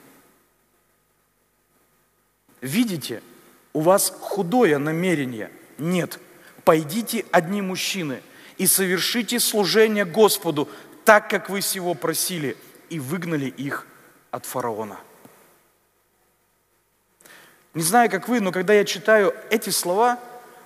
Видите, 2.61 3.22
у 3.72 3.80
вас 3.80 4.12
худое 4.20 4.78
намерение. 4.78 5.51
Нет, 5.78 6.18
пойдите 6.64 7.24
одни 7.30 7.62
мужчины 7.62 8.22
и 8.57 8.66
совершите 8.66 9.38
служение 9.38 10.05
Господу 10.05 10.68
так, 11.05 11.30
как 11.30 11.49
вы 11.49 11.61
всего 11.61 11.94
просили, 11.94 12.57
и 12.90 12.99
выгнали 12.99 13.46
их 13.46 13.86
от 14.30 14.44
фараона. 14.46 14.99
Не 17.74 17.82
знаю, 17.82 18.11
как 18.11 18.28
вы, 18.28 18.40
но 18.40 18.51
когда 18.51 18.74
я 18.74 18.84
читаю 18.84 19.34
эти 19.51 19.70
слова, 19.70 20.18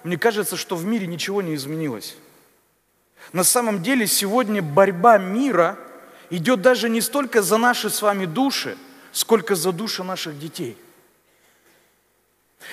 мне 0.03 0.17
кажется, 0.17 0.57
что 0.57 0.77
в 0.77 0.85
мире 0.85 1.07
ничего 1.07 1.43
не 1.43 1.55
изменилось. 1.55 2.17
На 3.33 3.45
самом 3.45 3.83
деле 3.83 4.07
сегодня 4.07 4.63
борьба 4.63 5.19
мира 5.19 5.79
идет 6.33 6.63
даже 6.63 6.89
не 6.89 7.01
столько 7.01 7.43
за 7.43 7.59
наши 7.59 7.91
с 7.91 8.01
вами 8.03 8.25
души, 8.25 8.77
сколько 9.13 9.55
за 9.55 9.71
души 9.71 10.03
наших 10.03 10.39
детей. 10.39 10.77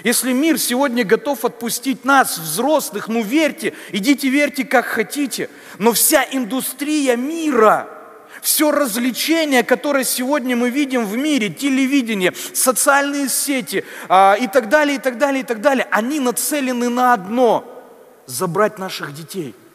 Если 0.03 0.31
мир 0.31 0.57
сегодня 0.57 1.03
готов 1.03 1.43
отпустить 1.43 2.05
нас, 2.05 2.37
взрослых, 2.37 3.09
ну 3.09 3.21
верьте, 3.21 3.73
идите 3.91 4.29
верьте 4.29 4.63
как 4.63 4.85
хотите, 4.85 5.49
но 5.77 5.91
вся 5.91 6.25
индустрия 6.31 7.15
мира– 7.15 7.87
все 8.41 8.71
развлечения, 8.71 9.63
которые 9.63 10.05
сегодня 10.05 10.55
мы 10.55 10.69
видим 10.69 11.05
в 11.05 11.17
мире, 11.17 11.49
телевидение, 11.49 12.33
социальные 12.53 13.27
сети 13.27 13.83
а, 14.07 14.37
и 14.39 14.47
так 14.47 14.69
далее, 14.69 14.95
и 14.95 14.99
так 14.99 15.17
далее, 15.17 15.41
и 15.41 15.43
так 15.43 15.59
далее, 15.59 15.85
они 15.91 16.21
нацелены 16.21 16.87
на 16.87 17.13
одно– 17.13 17.65
забрать 18.27 18.79
наших 18.79 19.13
детей– 19.13 19.53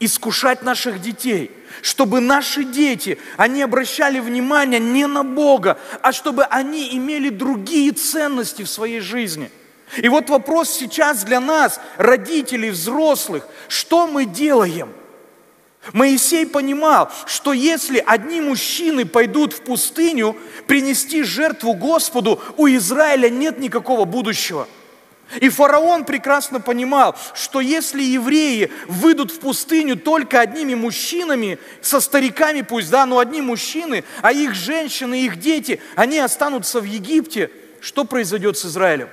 искушать 0.00 0.62
наших 0.62 1.00
детей, 1.00 1.50
чтобы 1.80 2.20
наши 2.20 2.64
дети, 2.64 3.18
они 3.36 3.62
обращали 3.62 4.20
внимание 4.20 4.80
не 4.80 5.06
на 5.06 5.24
Бога, 5.24 5.78
а 6.02 6.12
чтобы 6.12 6.44
они 6.44 6.96
имели 6.96 7.28
другие 7.28 7.92
ценности 7.92 8.62
в 8.62 8.68
своей 8.68 9.00
жизни. 9.00 9.50
И 9.98 10.08
вот 10.08 10.30
вопрос 10.30 10.70
сейчас 10.70 11.24
для 11.24 11.40
нас, 11.40 11.80
родителей, 11.96 12.70
взрослых, 12.70 13.46
что 13.68 14.06
мы 14.06 14.24
делаем– 14.24 14.92
Моисей 15.92 16.46
понимал, 16.46 17.10
что 17.26 17.52
если 17.52 18.02
одни 18.06 18.40
мужчины 18.40 19.04
пойдут 19.04 19.52
в 19.52 19.62
пустыню 19.62 20.36
принести 20.68 21.24
жертву 21.24 21.74
Господу, 21.74 22.40
у 22.56 22.68
Израиля 22.68 23.28
нет 23.28 23.58
никакого 23.58 24.04
будущего. 24.04 24.68
И 25.40 25.48
фараон 25.48 26.04
прекрасно 26.04 26.60
понимал, 26.60 27.16
что 27.34 27.60
если 27.60 28.02
евреи 28.02 28.70
выйдут 28.86 29.30
в 29.30 29.40
пустыню 29.40 29.96
только 29.96 30.40
одними 30.40 30.74
мужчинами, 30.74 31.58
со 31.80 32.00
стариками 32.00 32.62
пусть, 32.62 32.90
да, 32.90 33.06
но 33.06 33.18
одни 33.18 33.40
мужчины, 33.40 34.04
а 34.20 34.32
их 34.32 34.54
женщины, 34.54 35.22
их 35.22 35.38
дети, 35.38 35.80
они 35.96 36.18
останутся 36.18 36.80
в 36.80 36.84
Египте, 36.84 37.50
что 37.80 38.04
произойдет 38.04 38.56
с 38.58 38.66
Израилем? 38.66 39.08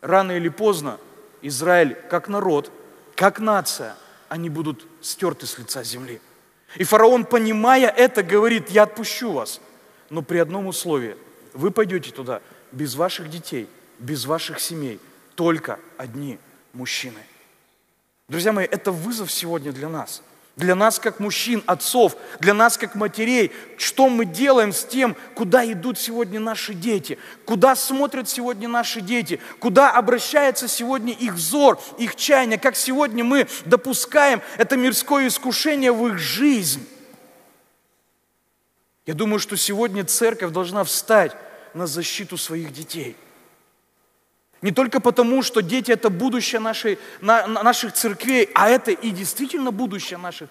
Рано 0.00 0.32
или 0.32 0.48
поздно 0.48 0.98
Израиль, 1.42 1.96
как 2.08 2.28
народ, 2.28 2.70
как 3.14 3.38
нация– 3.40 3.96
они 4.28 4.48
будут 4.48 4.86
стерты 5.00 5.46
с 5.46 5.58
лица 5.58 5.82
земли. 5.82 6.20
И 6.76 6.84
фараон, 6.84 7.24
понимая 7.24 7.88
это, 7.88 8.22
говорит, 8.22 8.70
я 8.70 8.84
отпущу 8.84 9.32
вас, 9.32 9.60
но 10.10 10.22
при 10.22 10.38
одном 10.38 10.66
условии. 10.66 11.16
Вы 11.52 11.70
пойдете 11.70 12.10
туда 12.10 12.42
без 12.72 12.96
ваших 12.96 13.30
детей, 13.30 13.68
без 13.98 14.26
ваших 14.26 14.60
семей, 14.60 15.00
только 15.36 15.78
одни 15.96 16.38
мужчины. 16.72 17.20
Друзья 18.28 18.52
мои, 18.52 18.66
это 18.66 18.90
вызов 18.90 19.30
сегодня 19.30 19.72
для 19.72 19.88
нас– 19.88 20.22
для 20.56 20.74
нас 20.74 20.98
как 20.98 21.20
мужчин, 21.20 21.62
отцов, 21.66 22.16
для 22.40 22.54
нас 22.54 22.78
как 22.78 22.94
матерей, 22.94 23.52
что 23.76 24.08
мы 24.08 24.24
делаем 24.24 24.72
с 24.72 24.84
тем, 24.84 25.14
куда 25.34 25.70
идут 25.70 25.98
сегодня 25.98 26.40
наши 26.40 26.72
дети, 26.72 27.18
куда 27.44 27.76
смотрят 27.76 28.26
сегодня 28.26 28.66
наши 28.66 29.02
дети, 29.02 29.38
куда 29.58 29.92
обращается 29.92 30.66
сегодня 30.66 31.12
их 31.12 31.34
взор, 31.34 31.78
их 31.98 32.16
чаяние, 32.16 32.58
как 32.58 32.74
сегодня 32.74 33.22
мы 33.22 33.46
допускаем 33.66 34.40
это 34.56 34.78
мирское 34.78 35.28
искушение 35.28 35.92
в 35.92 36.06
их 36.08 36.18
жизнь. 36.18 36.88
Я 39.04 39.12
думаю, 39.12 39.38
что 39.38 39.58
сегодня 39.58 40.04
церковь 40.04 40.52
должна 40.52 40.84
встать 40.84 41.36
на 41.74 41.86
защиту 41.86 42.38
своих 42.38 42.72
детей– 42.72 43.14
не 44.62 44.72
только 44.72 45.00
потому, 45.00 45.42
что 45.42 45.60
дети– 45.60 45.90
это 45.92 46.08
будущее 46.10 46.60
нашей, 46.60 46.98
на, 47.20 47.46
наших 47.46 47.92
церквей, 47.92 48.48
а 48.54 48.68
это 48.68 48.90
и 48.90 49.10
действительно 49.10 49.70
будущее 49.70 50.18
наших 50.18 50.48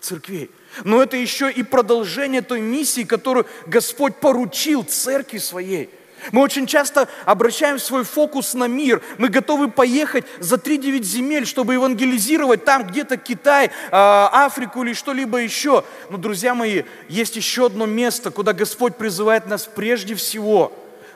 церквей. 0.00 0.50
Но 0.84 1.02
это 1.02 1.16
еще 1.16 1.50
и 1.50 1.62
продолжение 1.62 2.42
той 2.42 2.60
миссии, 2.60 3.02
которую 3.02 3.46
Господь 3.66 4.16
поручил 4.16 4.84
церкви 4.84 5.38
своей. 5.38 5.90
Мы 6.32 6.42
очень 6.42 6.66
часто 6.66 7.08
обращаем 7.24 7.78
свой 7.78 8.04
фокус 8.04 8.52
на 8.54 8.68
мир. 8.68 9.02
Мы 9.16 9.30
готовы 9.30 9.70
поехать 9.70 10.26
за 10.38 10.56
3-9 10.56 11.02
земель, 11.02 11.46
чтобы 11.46 11.74
евангелизировать 11.74 12.64
там 12.64 12.86
где-то 12.86 13.16
Китай, 13.16 13.70
а, 13.90 14.44
Африку 14.44 14.82
или 14.82 14.92
что-либо 14.92 15.38
еще. 15.38 15.82
Но, 16.10 16.18
друзья 16.18 16.54
мои, 16.54 16.82
есть 17.08 17.36
еще 17.36 17.66
одно 17.66 17.86
место, 17.86 18.30
куда 18.30 18.52
Господь 18.52 18.96
призывает 18.96 19.46
нас 19.46 19.66
прежде 19.66 20.14
всего, 20.14 20.72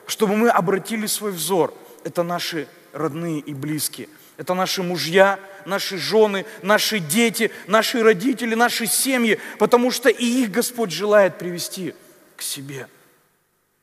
чтобы 0.07 0.35
мы 0.35 0.49
обратили 0.49 1.05
свой 1.05 1.31
взор– 1.31 1.73
это 2.05 2.23
наши 2.23 2.67
родные 2.93 3.39
и 3.39 3.53
близкие. 3.53 4.07
Это 4.37 4.53
наши 4.53 4.83
мужья, 4.83 5.39
наши 5.65 5.97
жены, 5.97 6.45
наши 6.61 6.99
дети, 6.99 7.51
наши 7.67 8.03
родители, 8.03 8.53
наши 8.53 8.85
семьи, 8.85 9.39
потому 9.59 9.91
что 9.91 10.09
и 10.09 10.23
их 10.23 10.51
Господь 10.51 10.91
желает 10.91 11.37
привести 11.37 11.95
к 12.37 12.41
себе. 12.41 12.87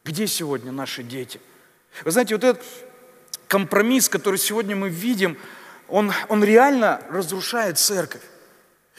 Где 0.05 0.27
сегодня 0.27 0.73
наши 0.73 1.03
дети? 1.03 1.41
Вы 2.05 2.13
знаете, 2.13 2.35
вот 2.35 2.45
этот 2.45 2.63
компромисс, 3.49 4.09
который 4.09 4.39
сегодня 4.39 4.77
мы 4.77 4.89
видим, 4.89 5.37
он, 5.89 6.13
он 6.29 6.45
реально 6.45 7.03
разрушает 7.11 7.79
церковь. 7.79 8.23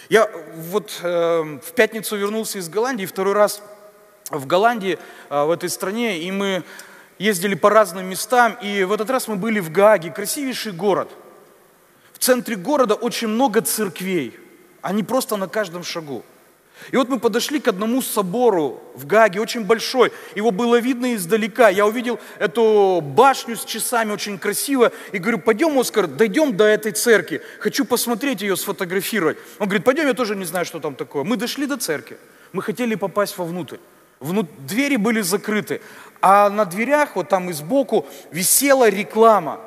Я 0.09 0.29
вот 0.55 0.99
э, 1.01 1.59
в 1.63 1.71
пятницу 1.75 2.17
вернулся 2.17 2.59
из 2.59 2.67
Голландии, 2.67 3.05
второй 3.05 3.33
раз 3.33 3.61
в 4.29 4.45
Голландии, 4.47 4.99
э, 5.29 5.43
в 5.43 5.51
этой 5.51 5.69
стране, 5.69 6.19
и 6.19 6.31
мы 6.31 6.63
ездили 7.19 7.55
по 7.55 7.69
разным 7.69 8.05
местам, 8.05 8.57
и 8.61 8.83
в 8.83 8.91
этот 8.91 9.09
раз 9.09 9.27
мы 9.27 9.35
были 9.35 9.59
в 9.59 9.71
Гааге, 9.71 10.11
красивейший 10.11 10.71
город. 10.71 11.09
В 12.13 12.19
центре 12.19 12.55
города 12.55 12.95
очень 12.95 13.27
много 13.27 13.61
церквей, 13.61 14.37
они 14.81 15.03
просто 15.03 15.37
на 15.37 15.47
каждом 15.47 15.83
шагу. 15.83 16.23
И 16.91 16.97
вот 16.97 17.07
мы 17.07 17.19
подошли 17.19 17.59
к 17.59 17.67
одному 17.67 18.01
собору 18.01 18.81
в 18.95 19.05
Гаге, 19.05 19.39
очень 19.39 19.63
большой. 19.63 20.11
Его 20.35 20.51
было 20.51 20.79
видно 20.79 21.15
издалека. 21.15 21.69
Я 21.69 21.85
увидел 21.85 22.19
эту 22.39 22.99
башню 23.01 23.55
с 23.55 23.63
часами, 23.63 24.11
очень 24.11 24.37
красиво. 24.37 24.91
И 25.11 25.17
говорю, 25.17 25.39
пойдем, 25.39 25.77
Оскар, 25.79 26.07
дойдем 26.07 26.57
до 26.57 26.65
этой 26.65 26.91
церкви. 26.91 27.41
Хочу 27.59 27.85
посмотреть 27.85 28.41
ее, 28.41 28.57
сфотографировать. 28.57 29.37
Он 29.59 29.67
говорит, 29.67 29.85
пойдем, 29.85 30.07
я 30.07 30.13
тоже 30.13 30.35
не 30.35 30.45
знаю, 30.45 30.65
что 30.65 30.79
там 30.79 30.95
такое. 30.95 31.23
Мы 31.23 31.37
дошли 31.37 31.67
до 31.67 31.77
церкви. 31.77 32.17
Мы 32.51 32.61
хотели 32.61 32.95
попасть 32.95 33.37
вовнутрь. 33.37 33.77
Внут... 34.19 34.47
Двери 34.65 34.95
были 34.95 35.21
закрыты, 35.21 35.81
а 36.25 36.49
на 36.49 36.63
дверях, 36.63 37.17
вот 37.17 37.27
там 37.27 37.49
и 37.49 37.53
сбоку, 37.53 38.05
висела 38.31 38.87
реклама. 38.87 39.59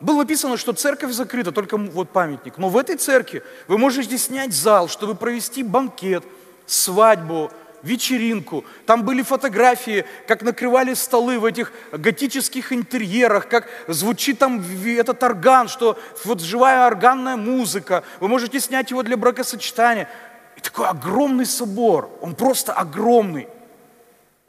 Было 0.00 0.18
написано, 0.18 0.56
что 0.56 0.72
церковь 0.72 1.12
закрыта, 1.12 1.52
только 1.52 1.76
вот 1.76 2.10
памятник. 2.10 2.58
Но 2.58 2.68
в 2.68 2.76
этой 2.76 2.96
церкви 2.96 3.44
вы 3.68 3.78
можете 3.78 4.18
снять 4.18 4.52
зал, 4.52 4.88
чтобы 4.88 5.14
провести 5.14 5.62
банкет, 5.62 6.24
свадьбу, 6.66 7.52
вечеринку. 7.84 8.64
Там 8.86 9.04
были 9.04 9.22
фотографии, 9.22 10.04
как 10.26 10.42
накрывали 10.42 10.94
столы 10.94 11.38
в 11.38 11.44
этих 11.44 11.72
готических 11.92 12.72
интерьерах, 12.72 13.46
как 13.46 13.68
звучит 13.86 14.40
там 14.40 14.64
этот 14.84 15.22
орган, 15.22 15.68
что 15.68 15.96
вот 16.24 16.40
живая 16.40 16.88
органная 16.88 17.36
музыка. 17.36 18.02
Вы 18.18 18.26
можете 18.26 18.58
снять 18.58 18.90
его 18.90 19.04
для 19.04 19.16
бракосочетания. 19.16 20.08
И 20.56 20.60
такой 20.60 20.88
огромный 20.88 21.46
собор, 21.46 22.10
он 22.20 22.34
просто 22.34 22.72
огромный. 22.72 23.46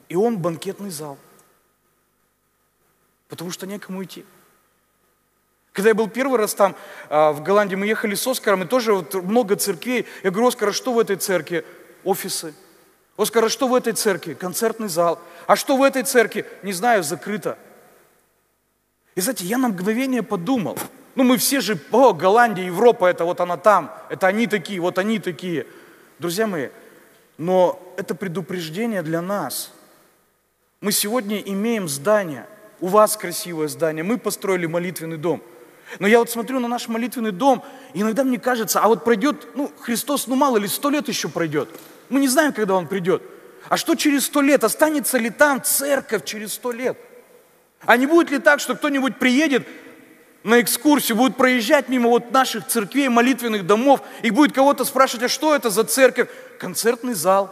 И 0.08 0.16
он 0.16 0.38
банкетный 0.38 0.90
зал. 0.90 1.18
Потому 3.32 3.50
что 3.50 3.66
некому 3.66 4.04
идти. 4.04 4.26
Когда 5.72 5.88
я 5.88 5.94
был 5.94 6.06
первый 6.06 6.38
раз 6.38 6.52
там, 6.52 6.76
а, 7.08 7.32
в 7.32 7.42
Голландии, 7.42 7.76
мы 7.76 7.86
ехали 7.86 8.14
с 8.14 8.26
Оскаром, 8.26 8.64
и 8.64 8.66
тоже 8.66 8.92
вот 8.92 9.14
много 9.14 9.56
церквей. 9.56 10.06
Я 10.22 10.30
говорю, 10.30 10.48
Оскар, 10.48 10.68
а 10.68 10.72
что 10.74 10.92
в 10.92 10.98
этой 10.98 11.16
церкви? 11.16 11.64
Офисы. 12.04 12.52
Оскар, 13.16 13.46
а 13.46 13.48
что 13.48 13.68
в 13.68 13.74
этой 13.74 13.94
церкви? 13.94 14.34
Концертный 14.34 14.88
зал. 14.88 15.18
А 15.46 15.56
что 15.56 15.78
в 15.78 15.82
этой 15.82 16.02
церкви? 16.02 16.44
Не 16.62 16.74
знаю, 16.74 17.02
закрыто. 17.02 17.56
И 19.14 19.22
знаете, 19.22 19.46
я 19.46 19.56
на 19.56 19.68
мгновение 19.68 20.22
подумал, 20.22 20.78
ну 21.14 21.24
мы 21.24 21.38
все 21.38 21.62
же, 21.62 21.78
о, 21.90 22.12
Голландия, 22.12 22.66
Европа, 22.66 23.06
это 23.06 23.24
вот 23.24 23.40
она 23.40 23.56
там, 23.56 23.90
это 24.10 24.26
они 24.26 24.46
такие, 24.46 24.78
вот 24.78 24.98
они 24.98 25.18
такие. 25.18 25.66
Друзья 26.18 26.46
мои, 26.46 26.68
но 27.38 27.82
это 27.96 28.14
предупреждение 28.14 29.00
для 29.00 29.22
нас. 29.22 29.72
Мы 30.82 30.92
сегодня 30.92 31.38
имеем 31.38 31.88
здание, 31.88 32.46
у 32.82 32.88
вас 32.88 33.16
красивое 33.16 33.68
здание, 33.68 34.02
мы 34.02 34.18
построили 34.18 34.66
молитвенный 34.66 35.16
дом. 35.16 35.40
Но 36.00 36.08
я 36.08 36.18
вот 36.18 36.30
смотрю 36.30 36.58
на 36.58 36.66
наш 36.68 36.88
молитвенный 36.88 37.30
дом, 37.30 37.62
и 37.94 38.00
иногда 38.00 38.24
мне 38.24 38.40
кажется, 38.40 38.80
а 38.80 38.88
вот 38.88 39.04
пройдет, 39.04 39.48
ну, 39.54 39.70
Христос, 39.80 40.26
ну 40.26 40.34
мало 40.34 40.56
ли, 40.56 40.66
сто 40.66 40.90
лет 40.90 41.06
еще 41.06 41.28
пройдет. 41.28 41.68
Мы 42.08 42.20
не 42.20 42.28
знаем, 42.28 42.52
когда 42.52 42.74
Он 42.74 42.88
придет. 42.88 43.22
А 43.68 43.76
что 43.76 43.94
через 43.94 44.26
сто 44.26 44.40
лет? 44.40 44.64
Останется 44.64 45.16
ли 45.16 45.30
там 45.30 45.62
церковь 45.62 46.24
через 46.24 46.54
сто 46.54 46.72
лет? 46.72 46.98
А 47.84 47.96
не 47.96 48.06
будет 48.06 48.30
ли 48.32 48.38
так, 48.38 48.58
что 48.58 48.74
кто-нибудь 48.74 49.18
приедет 49.18 49.66
на 50.42 50.60
экскурсию, 50.60 51.16
будет 51.16 51.36
проезжать 51.36 51.88
мимо 51.88 52.08
вот 52.08 52.32
наших 52.32 52.66
церквей, 52.66 53.08
молитвенных 53.08 53.64
домов, 53.64 54.00
и 54.22 54.30
будет 54.30 54.52
кого-то 54.52 54.84
спрашивать, 54.84 55.26
а 55.26 55.28
что 55.28 55.54
это 55.54 55.70
за 55.70 55.84
церковь? 55.84 56.28
Концертный 56.58 57.14
зал. 57.14 57.48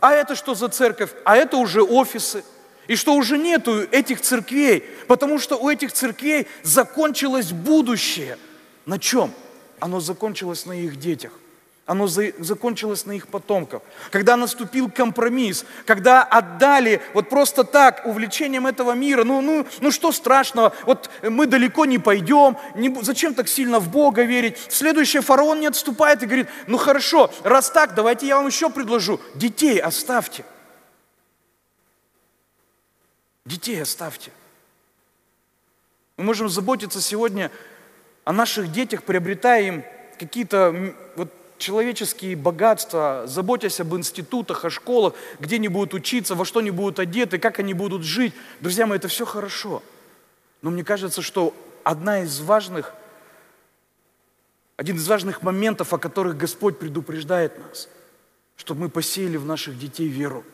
А 0.00 0.12
это 0.12 0.34
что 0.34 0.54
за 0.54 0.68
церковь? 0.68 1.10
А 1.24 1.36
это 1.36 1.56
уже 1.56 1.82
офисы. 1.82 2.42
И 2.90 2.96
что 2.96 3.14
уже 3.14 3.38
нету 3.38 3.82
этих 3.92 4.20
церквей, 4.20 4.82
потому 5.06 5.38
что 5.38 5.54
у 5.54 5.68
этих 5.70 5.92
церквей 5.92 6.48
закончилось 6.64 7.52
будущее. 7.52 8.36
На 8.84 8.98
чем? 8.98 9.32
Оно 9.78 10.00
закончилось 10.00 10.66
на 10.66 10.72
их 10.72 10.98
детях 10.98 11.30
оно 11.86 12.06
закончилось 12.06 13.04
на 13.04 13.12
их 13.12 13.26
потомков. 13.26 13.82
Когда 14.12 14.36
наступил 14.36 14.88
компромисс, 14.88 15.64
когда 15.86 16.22
отдали 16.22 17.02
вот 17.14 17.28
просто 17.28 17.64
так 17.64 18.06
увлечением 18.06 18.68
этого 18.68 18.92
мира, 18.92 19.24
ну, 19.24 19.40
ну, 19.40 19.66
ну 19.80 19.90
что 19.90 20.12
страшного, 20.12 20.72
вот 20.86 21.10
мы 21.20 21.46
далеко 21.46 21.86
не 21.86 21.98
пойдем, 21.98 22.56
не, 22.76 22.96
зачем 23.02 23.34
так 23.34 23.48
сильно 23.48 23.80
в 23.80 23.90
Бога 23.90 24.22
верить? 24.22 24.56
Следующий 24.68 25.18
фараон 25.18 25.58
не 25.58 25.66
отступает 25.66 26.22
и 26.22 26.26
говорит, 26.26 26.46
ну 26.68 26.78
хорошо, 26.78 27.28
раз 27.42 27.70
так, 27.70 27.96
давайте 27.96 28.28
я 28.28 28.36
вам 28.36 28.46
еще 28.46 28.70
предложу, 28.70 29.20
детей 29.34 29.80
оставьте. 29.80 30.44
Детей 33.50 33.82
оставьте. 33.82 34.30
Мы 36.16 36.22
можем 36.22 36.48
заботиться 36.48 37.00
сегодня 37.00 37.50
о 38.24 38.32
наших 38.32 38.70
детях, 38.70 39.02
приобретая 39.02 39.62
им 39.62 39.84
какие-то 40.20 40.94
вот 41.16 41.32
человеческие 41.58 42.36
богатства, 42.36 43.24
заботясь 43.26 43.80
об 43.80 43.92
институтах, 43.96 44.64
о 44.64 44.70
школах, 44.70 45.14
где 45.40 45.56
они 45.56 45.66
будут 45.66 45.94
учиться, 45.94 46.36
во 46.36 46.44
что 46.44 46.60
они 46.60 46.70
будут 46.70 47.00
одеты, 47.00 47.38
как 47.40 47.58
они 47.58 47.74
будут 47.74 48.04
жить. 48.04 48.34
Друзья 48.60 48.86
мои, 48.86 48.98
это 48.98 49.08
все 49.08 49.26
хорошо. 49.26 49.82
Но 50.62 50.70
мне 50.70 50.84
кажется, 50.84 51.20
что 51.20 51.52
одна 51.82 52.22
из 52.22 52.40
важных, 52.40 52.94
один 54.76 54.94
из 54.94 55.08
важных 55.08 55.42
моментов, 55.42 55.92
о 55.92 55.98
которых 55.98 56.36
Господь 56.36 56.78
предупреждает 56.78 57.58
нас, 57.58 57.88
чтобы 58.54 58.82
мы 58.82 58.88
посеяли 58.90 59.38
в 59.38 59.44
наших 59.44 59.76
детей 59.76 60.06
веру, 60.06 60.44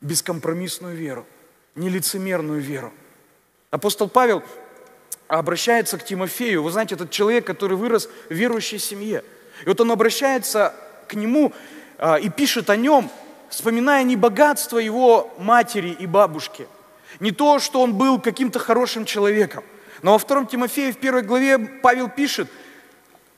бескомпромиссную 0.00 0.96
веру, 0.96 1.26
нелицемерную 1.76 2.60
веру. 2.60 2.92
Апостол 3.70 4.08
Павел 4.08 4.42
обращается 5.28 5.98
к 5.98 6.04
Тимофею. 6.04 6.62
Вы 6.62 6.70
знаете, 6.70 6.94
этот 6.94 7.10
человек, 7.10 7.46
который 7.46 7.76
вырос 7.76 8.08
в 8.28 8.34
верующей 8.34 8.78
семье– 8.78 9.22
и 9.64 9.68
вот 9.68 9.80
он 9.80 9.90
обращается 9.90 10.74
к 11.08 11.14
нему 11.14 11.52
а, 11.98 12.16
и 12.16 12.28
пишет 12.28 12.68
о 12.68 12.76
нем, 12.76 13.10
вспоминая 13.48 14.02
не 14.02 14.16
богатство 14.16 14.78
его 14.78 15.32
матери 15.38 15.90
и 15.90 16.06
бабушки, 16.06 16.66
не 17.20 17.30
то, 17.30 17.58
что 17.58 17.80
он 17.80 17.94
был 17.94 18.20
каким-то 18.20 18.58
хорошим 18.58 19.04
человеком. 19.04 19.64
Но 20.02 20.12
во 20.12 20.18
втором 20.18 20.46
Тимофея, 20.46 20.92
в 20.92 20.98
первой 20.98 21.22
главе, 21.22 21.58
Павел 21.58 22.10
пишет 22.10 22.48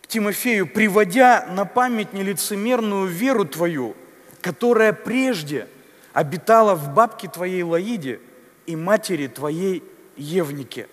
к 0.02 0.08
Тимофею, 0.08 0.66
приводя 0.66 1.46
на 1.50 1.64
память 1.64 2.12
нелицемерную 2.12 3.06
веру 3.06 3.44
твою, 3.44 3.94
которая 4.40 4.92
прежде 4.92 5.68
обитала 6.12 6.74
в 6.74 6.92
бабке 6.94 7.28
твоей 7.28 7.62
Лаиде 7.62 8.20
и 8.68 8.76
матери 8.76 9.26
твоей 9.26 9.82
Евнике. 10.16 10.88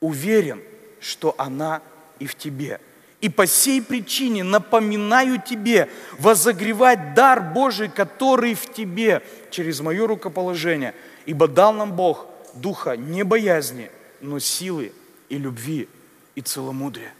Уверен, 0.00 0.60
что 1.00 1.34
она 1.38 1.82
и 2.18 2.26
в 2.26 2.34
тебе– 2.34 2.80
и 3.20 3.28
по 3.28 3.46
сей 3.46 3.82
причине 3.82 4.44
напоминаю 4.44 5.42
тебе 5.42 5.88
возогревать 6.18 7.14
дар 7.14 7.40
Божий, 7.40 7.88
который 7.88 8.54
в 8.54 8.72
тебе 8.72 9.22
через 9.50 9.80
мое 9.80 10.06
рукоположение. 10.06 10.94
Ибо 11.26 11.48
дал 11.48 11.72
нам 11.72 11.94
Бог 11.94 12.26
духа 12.54 12.96
не 12.96 13.24
боязни, 13.24 13.90
но 14.20 14.38
силы 14.38 14.92
и 15.28 15.36
любви 15.36 15.88
и 16.36 16.42
целомудрия. 16.42 17.12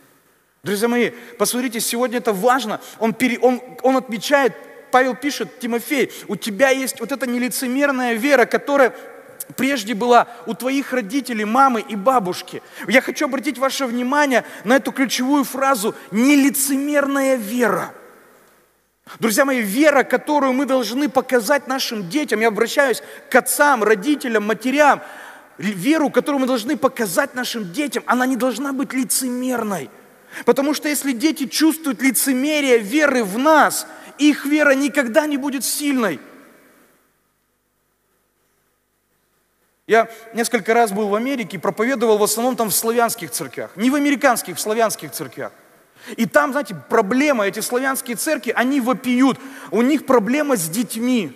Друзья 0.62 0.86
мои, 0.86 1.10
посмотрите, 1.36 1.80
сегодня 1.80 2.18
это 2.18 2.32
важно. 2.32 2.80
Он, 3.00 3.12
пере, 3.12 3.38
он, 3.40 3.60
он 3.82 3.96
отмечает, 3.96 4.54
Павел 4.92 5.16
пишет, 5.16 5.58
Тимофей, 5.58 6.12
у 6.28 6.36
тебя 6.36 6.70
есть 6.70 7.00
вот 7.00 7.10
эта 7.10 7.26
нелицемерная 7.26 8.14
вера, 8.14 8.44
которая 8.44 8.94
прежде 9.56 9.94
была 9.94 10.28
у 10.46 10.54
твоих 10.54 10.92
родителей, 10.92 11.44
мамы 11.44 11.80
и 11.80 11.96
бабушки. 11.96 12.62
Я 12.86 13.00
хочу 13.00 13.26
обратить 13.26 13.58
ваше 13.58 13.86
внимание 13.86 14.44
на 14.64 14.76
эту 14.76 14.92
ключевую 14.92 15.44
фразу 15.44 15.94
«нелицемерная 16.10 17.36
вера». 17.36 17.94
Друзья 19.20 19.44
мои, 19.44 19.62
вера, 19.62 20.02
которую 20.02 20.52
мы 20.52 20.66
должны 20.66 21.08
показать 21.08 21.66
нашим 21.66 22.08
детям, 22.10 22.40
я 22.40 22.48
обращаюсь 22.48 23.02
к 23.30 23.34
отцам, 23.34 23.82
родителям, 23.82 24.46
матерям, 24.46 25.00
веру, 25.56 26.10
которую 26.10 26.40
мы 26.40 26.46
должны 26.46 26.76
показать 26.76 27.34
нашим 27.34 27.72
детям, 27.72 28.02
она 28.06 28.26
не 28.26 28.36
должна 28.36 28.72
быть 28.72 28.92
лицемерной. 28.92 29.90
Потому 30.44 30.74
что 30.74 30.88
если 30.88 31.12
дети 31.12 31.46
чувствуют 31.46 32.02
лицемерие 32.02 32.78
веры 32.78 33.24
в 33.24 33.38
нас, 33.38 33.86
их 34.18 34.44
вера 34.44 34.72
никогда 34.72 35.26
не 35.26 35.36
будет 35.36 35.64
сильной. 35.64 36.20
Я 39.88 40.06
несколько 40.34 40.74
раз 40.74 40.92
был 40.92 41.08
в 41.08 41.14
Америке, 41.14 41.58
проповедовал 41.58 42.18
в 42.18 42.22
основном 42.22 42.56
там 42.56 42.68
в 42.68 42.74
славянских 42.74 43.30
церквях. 43.30 43.70
Не 43.74 43.90
в 43.90 43.94
американских, 43.94 44.56
в 44.56 44.60
славянских 44.60 45.12
церквях. 45.12 45.50
И 46.16 46.26
там, 46.26 46.52
знаете, 46.52 46.76
проблема, 46.90 47.46
эти 47.46 47.60
славянские 47.60 48.16
церкви, 48.16 48.52
они 48.54 48.82
вопиют. 48.82 49.38
У 49.70 49.80
них 49.80 50.04
проблема 50.04 50.56
с 50.58 50.68
детьми. 50.68 51.32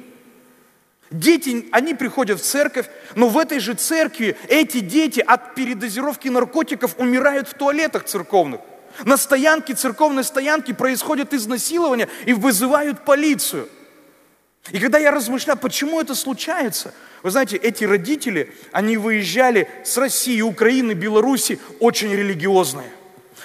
Дети, 1.11 1.66
они 1.72 1.94
приходят 1.94 2.40
в 2.40 2.44
церковь, 2.44 2.88
но 3.14 3.28
в 3.28 3.38
этой 3.38 3.59
же 3.59 3.72
церкви 3.72 4.36
эти 4.48 4.80
дети 4.80 5.20
от 5.20 5.55
передозировки 5.55 6.28
наркотиков 6.28 6.94
умирают 6.98 7.48
в 7.48 7.55
туалетах 7.55 8.05
церковных. 8.05 8.61
На 9.05 9.16
стоянке, 9.16 9.72
церковной 9.72 10.24
стоянке 10.24 10.74
происходит 10.74 11.32
изнасилование 11.32 12.09
и 12.26 12.34
вызывают 12.34 13.03
полицию. 13.07 13.66
И 14.70 14.78
когда 14.78 14.98
я 14.98 15.11
размышлял, 15.11 15.57
почему 15.57 16.03
это 16.03 16.14
случается– 16.14 16.92
вы 17.23 17.31
знаете, 17.31 17.57
эти 17.57 17.85
родители, 17.85 18.53
они 18.73 18.97
выезжали 18.97 19.68
с 19.85 19.97
России, 19.97 20.41
Украины, 20.41 20.93
Беларуси 20.93 21.61
очень 21.79 22.12
религиозные. 22.12 22.91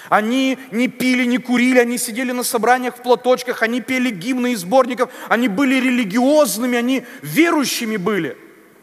Они 0.08 0.58
не 0.70 0.88
пили, 0.88 1.24
не 1.24 1.38
курили, 1.38 1.78
они 1.78 1.98
сидели 1.98 2.32
на 2.32 2.42
собраниях 2.42 2.96
в 2.96 3.02
платочках, 3.02 3.62
они 3.62 3.80
пели 3.80 4.10
гимны 4.10 4.52
из 4.52 4.60
сборников, 4.60 5.10
они 5.28 5.48
были 5.48 5.74
религиозными, 5.74 6.78
они 6.78 7.04
верующими 7.22 7.96
были. 7.96 8.36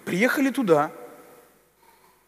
Приехали 0.06 0.50
туда, 0.50 0.92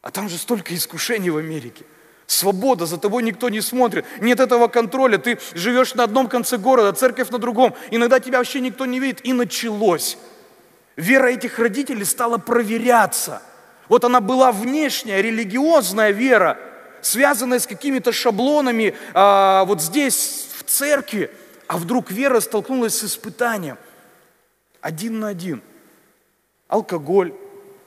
а 0.02 0.10
там 0.10 0.28
же 0.30 0.38
столько 0.38 0.76
искушений 0.76 1.30
в 1.30 1.38
Америке. 1.38 1.86
Свобода, 2.26 2.86
за 2.86 2.98
тобой 2.98 3.24
никто 3.24 3.48
не 3.50 3.62
смотрит, 3.62 4.06
нет 4.20 4.40
этого 4.42 4.68
контроля, 4.68 5.18
ты 5.18 5.40
живешь 5.54 5.94
на 5.94 6.04
одном 6.04 6.28
конце 6.28 6.58
города, 6.58 6.92
церковь 6.92 7.30
на 7.30 7.38
другом, 7.38 7.76
иногда 7.92 8.20
тебя 8.20 8.40
вообще 8.40 8.60
никто 8.60 8.86
не 8.86 9.00
видит. 9.00 9.26
И 9.26 9.32
началось 9.32 10.18
вера 10.98 11.28
этих 11.28 11.60
родителей 11.60 12.04
стала 12.04 12.38
проверяться. 12.38 13.42
Вот 13.88 14.04
она 14.04 14.20
была 14.20 14.52
внешняя, 14.52 15.22
религиозная 15.22 16.12
вера, 16.12 16.58
связанная 17.02 17.60
с 17.60 17.68
какими-то 17.68 18.12
шаблонами 18.12 18.96
а, 19.14 19.64
вот 19.64 19.82
здесь, 19.82 20.50
в 20.58 20.64
церкви, 20.64 21.32
а 21.68 21.78
вдруг 21.78 22.12
вера 22.12 22.42
столкнулась 22.42 22.98
с 22.98 23.04
испытанием. 23.06 23.78
Один 24.82 25.20
на 25.20 25.30
один. 25.30 25.62
Алкоголь, 26.68 27.34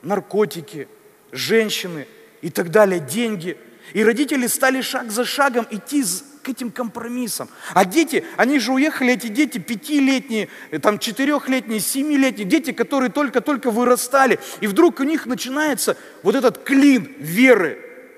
наркотики, 0.01 0.87
женщины 1.31 2.07
и 2.41 2.49
так 2.49 2.71
далее, 2.71 2.99
деньги. 2.99 3.57
И 3.93 4.03
родители 4.03 4.47
стали 4.47 4.81
шаг 4.81 5.11
за 5.11 5.25
шагом 5.25 5.67
идти 5.69 6.03
к 6.41 6.49
этим 6.49 6.71
компромиссам. 6.71 7.49
А 7.73 7.85
дети, 7.85 8.23
они 8.37 8.59
же 8.59 8.73
уехали, 8.73 9.13
эти 9.13 9.27
дети 9.27 9.57
пятилетние, 9.57 10.49
там 10.81 10.99
четырехлетние, 10.99 11.79
семилетние, 11.79 12.47
дети, 12.47 12.71
которые 12.71 13.09
только-только 13.11 13.71
вырастали. 13.71 14.39
И 14.59 14.67
вдруг 14.67 14.99
у 14.99 15.03
них 15.03 15.25
начинается 15.25 15.97
вот 16.23 16.35
этот 16.35 16.63
клин 16.63 17.15
веры. 17.19 17.77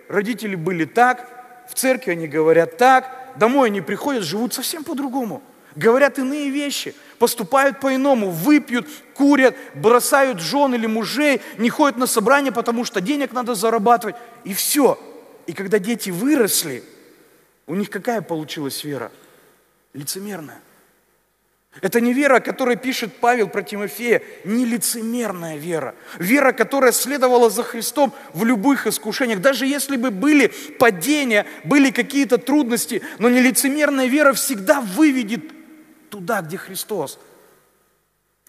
Родители 0.10 0.56
были 0.56 0.86
так, 0.86 1.66
в 1.70 1.76
церкви 1.76 2.12
они 2.12 2.28
говорят 2.28 2.78
так, 2.78 3.34
домой 3.36 3.70
они 3.70 3.82
приходят, 3.82 4.24
живут 4.24 4.54
совсем 4.54 4.84
по-другому. 4.84 5.42
Говорят 5.76 6.20
иные 6.20 6.52
вещи, 6.52 6.94
поступают 7.18 7.80
по-иному, 7.80 8.30
выпьют, 8.30 8.88
курят, 9.16 9.56
бросают 9.74 10.40
жен 10.40 10.76
или 10.76 10.86
мужей, 10.86 11.42
не 11.58 11.70
ходят 11.70 11.98
на 11.98 12.06
собрания, 12.06 12.52
потому 12.52 12.86
что 12.86 13.02
денег 13.02 13.34
надо 13.34 13.56
зарабатывать. 13.56 14.16
И 14.44 14.54
все. 14.54 15.00
И 15.48 15.54
когда 15.54 15.80
дети 15.80 16.12
выросли, 16.12 16.84
у 17.68 17.76
них 17.76 17.90
какая 17.90 18.22
получилась 18.22 18.84
вера? 18.84 19.12
Лицемерная. 19.94 20.62
Это 21.82 22.00
не 22.02 22.14
вера, 22.14 22.36
о 22.36 22.40
которой 22.40 22.76
пишет 22.76 23.16
Павел 23.16 23.48
про 23.48 23.64
Тимофея, 23.64 24.22
не 24.44 24.64
лицемерная 24.66 25.58
вера. 25.58 25.96
Вера, 26.20 26.52
которая 26.52 26.92
следовала 26.92 27.50
за 27.50 27.64
Христом 27.64 28.14
в 28.34 28.46
любых 28.46 28.86
искушениях. 28.86 29.42
Даже 29.42 29.66
если 29.66 29.98
бы 29.98 30.12
были 30.12 30.48
падения, 30.78 31.48
были 31.64 31.90
какие-то 31.90 32.38
трудности, 32.38 33.02
но 33.18 33.30
не 33.30 33.42
лицемерная 33.42 34.06
вера 34.06 34.34
всегда 34.34 34.82
выведет 34.82 35.42
туда, 36.10 36.42
где 36.42 36.58
Христос. 36.58 37.20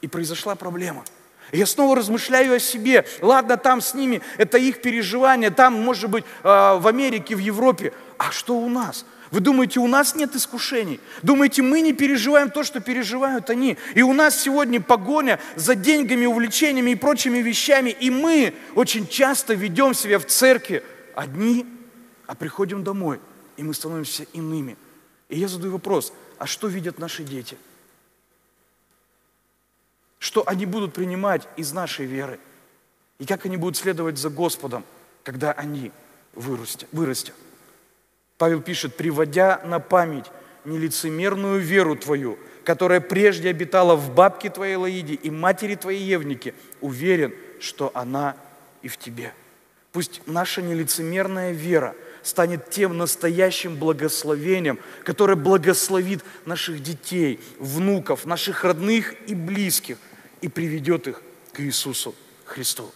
И 0.02 0.08
произошла 0.08 0.54
проблема– 0.54 1.04
я 1.52 1.66
снова 1.66 1.96
размышляю 1.96 2.54
о 2.54 2.58
себе. 2.58 3.04
Ладно, 3.20 3.56
там 3.56 3.80
с 3.80 3.94
ними, 3.94 4.22
это 4.38 4.58
их 4.58 4.80
переживания, 4.82 5.50
там, 5.50 5.74
может 5.74 6.10
быть, 6.10 6.24
а, 6.42 6.76
в 6.78 6.86
Америке, 6.86 7.36
в 7.36 7.38
Европе. 7.38 7.92
А 8.18 8.30
что 8.30 8.56
у 8.56 8.68
нас? 8.68 9.04
Вы 9.30 9.40
думаете, 9.40 9.80
у 9.80 9.86
нас 9.86 10.14
нет 10.14 10.34
искушений? 10.36 11.00
Думаете, 11.22 11.62
мы 11.62 11.80
не 11.80 11.92
переживаем 11.92 12.50
то, 12.50 12.62
что 12.62 12.80
переживают 12.80 13.50
они? 13.50 13.76
И 13.94 14.02
у 14.02 14.12
нас 14.12 14.40
сегодня 14.40 14.80
погоня 14.80 15.40
за 15.56 15.74
деньгами, 15.74 16.26
увлечениями 16.26 16.92
и 16.92 16.94
прочими 16.96 17.38
вещами. 17.38 17.90
И 17.90 18.10
мы 18.10 18.54
очень 18.74 19.06
часто 19.08 19.54
ведем 19.54 19.94
себя 19.94 20.18
в 20.18 20.26
церкви 20.26 20.84
одни, 21.14 21.66
а 22.26 22.34
приходим 22.34 22.84
домой, 22.84 23.20
и 23.56 23.62
мы 23.62 23.74
становимся 23.74 24.24
иными. 24.32 24.76
И 25.28 25.38
я 25.38 25.48
задаю 25.48 25.72
вопрос, 25.72 26.12
а 26.38 26.46
что 26.46 26.68
видят 26.68 26.98
наши 26.98 27.24
дети– 27.24 27.56
что 30.24 30.42
они 30.46 30.64
будут 30.64 30.94
принимать 30.94 31.46
из 31.58 31.72
нашей 31.72 32.06
веры, 32.06 32.40
и 33.18 33.26
как 33.26 33.44
они 33.44 33.58
будут 33.58 33.76
следовать 33.76 34.16
за 34.16 34.30
Господом, 34.30 34.82
когда 35.22 35.52
они 35.52 35.92
вырастят. 36.32 37.36
Павел 38.38 38.60
пишет, 38.60 38.96
приводя 38.96 39.60
на 39.64 39.80
память 39.80 40.26
нелицемерную 40.64 41.60
веру 41.60 41.96
твою, 41.96 42.38
которая 42.64 43.00
прежде 43.00 43.50
обитала 43.50 43.94
в 43.94 44.14
бабке 44.14 44.50
твоей 44.50 44.76
Лаиде 44.76 45.14
и 45.14 45.30
матери 45.30 45.74
твоей 45.74 46.02
Евнике, 46.02 46.54
уверен, 46.80 47.34
что 47.60 47.90
она 47.94 48.36
и 48.82 48.88
в 48.88 48.96
тебе. 48.96 49.32
Пусть 49.92 50.22
наша 50.26 50.62
нелицемерная 50.62 51.52
вера 51.52 51.94
станет 52.22 52.70
тем 52.70 52.96
настоящим 52.96 53.76
благословением, 53.76 54.78
которое 55.04 55.36
благословит 55.36 56.24
наших 56.46 56.82
детей, 56.82 57.38
внуков, 57.58 58.24
наших 58.24 58.64
родных 58.64 59.14
и 59.28 59.34
близких– 59.34 59.98
и 60.44 60.48
приведет 60.48 61.08
их 61.08 61.22
к 61.54 61.60
Иисусу 61.60 62.14
Христу. 62.44 62.92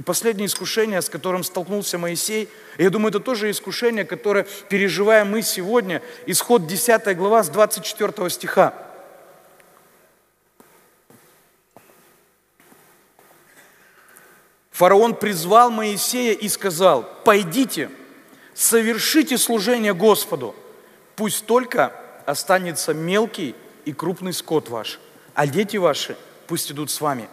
И 0.00 0.02
последнее 0.02 0.46
искушение, 0.46 1.02
с 1.02 1.10
которым 1.10 1.44
столкнулся 1.44 1.98
Моисей, 1.98 2.48
я 2.78 2.88
думаю, 2.88 3.10
это 3.10 3.20
тоже 3.20 3.50
искушение, 3.50 4.06
которое 4.06 4.46
переживаем 4.70 5.30
мы 5.30 5.42
сегодня, 5.42 6.00
исход 6.24 6.66
10 6.66 7.14
глава 7.18 7.42
с 7.42 7.50
24 7.50 8.30
стиха. 8.30 8.72
Фараон 14.70 15.14
призвал 15.16 15.70
Моисея 15.70 16.32
и 16.32 16.48
сказал, 16.48 17.06
пойдите, 17.26 17.90
совершите 18.54 19.36
служение 19.36 19.92
Господу, 19.92 20.56
пусть 21.14 21.44
только 21.44 21.92
останется 22.24 22.94
мелкий 22.94 23.54
и 23.84 23.92
крупный 23.92 24.32
скот 24.32 24.70
ваш– 24.70 24.98
а 25.34 25.46
дети 25.46 25.76
ваши 25.76 26.16
пусть 26.46 26.72
идут 26.72 26.90
с 26.90 27.02
вами. 27.02 27.28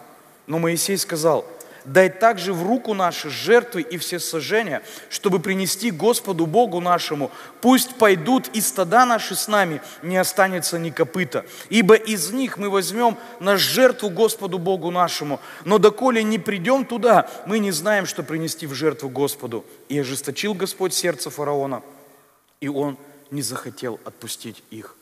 Но 0.46 0.58
Моисей 0.58 0.98
сказал, 0.98 1.46
дай 1.88 2.10
также 2.10 2.52
в 2.52 2.62
руку 2.62 2.94
наши 2.94 3.30
жертвы 3.30 3.82
и 3.82 3.98
все 3.98 4.18
сожжения, 4.18 4.82
чтобы 5.10 5.40
принести 5.40 5.90
Господу 5.90 6.46
Богу 6.46 6.80
нашему. 6.80 7.30
Пусть 7.60 7.96
пойдут 7.96 8.48
и 8.52 8.60
стада 8.60 9.04
наши 9.04 9.34
с 9.34 9.48
нами, 9.48 9.80
не 10.02 10.16
останется 10.16 10.78
ни 10.78 10.90
копыта. 10.90 11.44
Ибо 11.70 11.94
из 11.94 12.30
них 12.30 12.58
мы 12.58 12.70
возьмем 12.70 13.16
на 13.40 13.56
жертву 13.56 14.10
Господу 14.10 14.58
Богу 14.58 14.90
нашему. 14.90 15.40
Но 15.64 15.78
доколе 15.78 16.22
не 16.22 16.38
придем 16.38 16.84
туда, 16.84 17.28
мы 17.46 17.58
не 17.58 17.70
знаем, 17.70 18.06
что 18.06 18.22
принести 18.22 18.66
в 18.66 18.74
жертву 18.74 19.08
Господу. 19.08 19.64
И 19.88 19.98
ожесточил 19.98 20.54
Господь 20.54 20.94
сердце 20.94 21.30
фараона, 21.30 21.82
и 22.60 22.68
он 22.68 22.98
не 23.30 23.42
захотел 23.42 23.98
отпустить 24.04 24.62
их. 24.70 24.97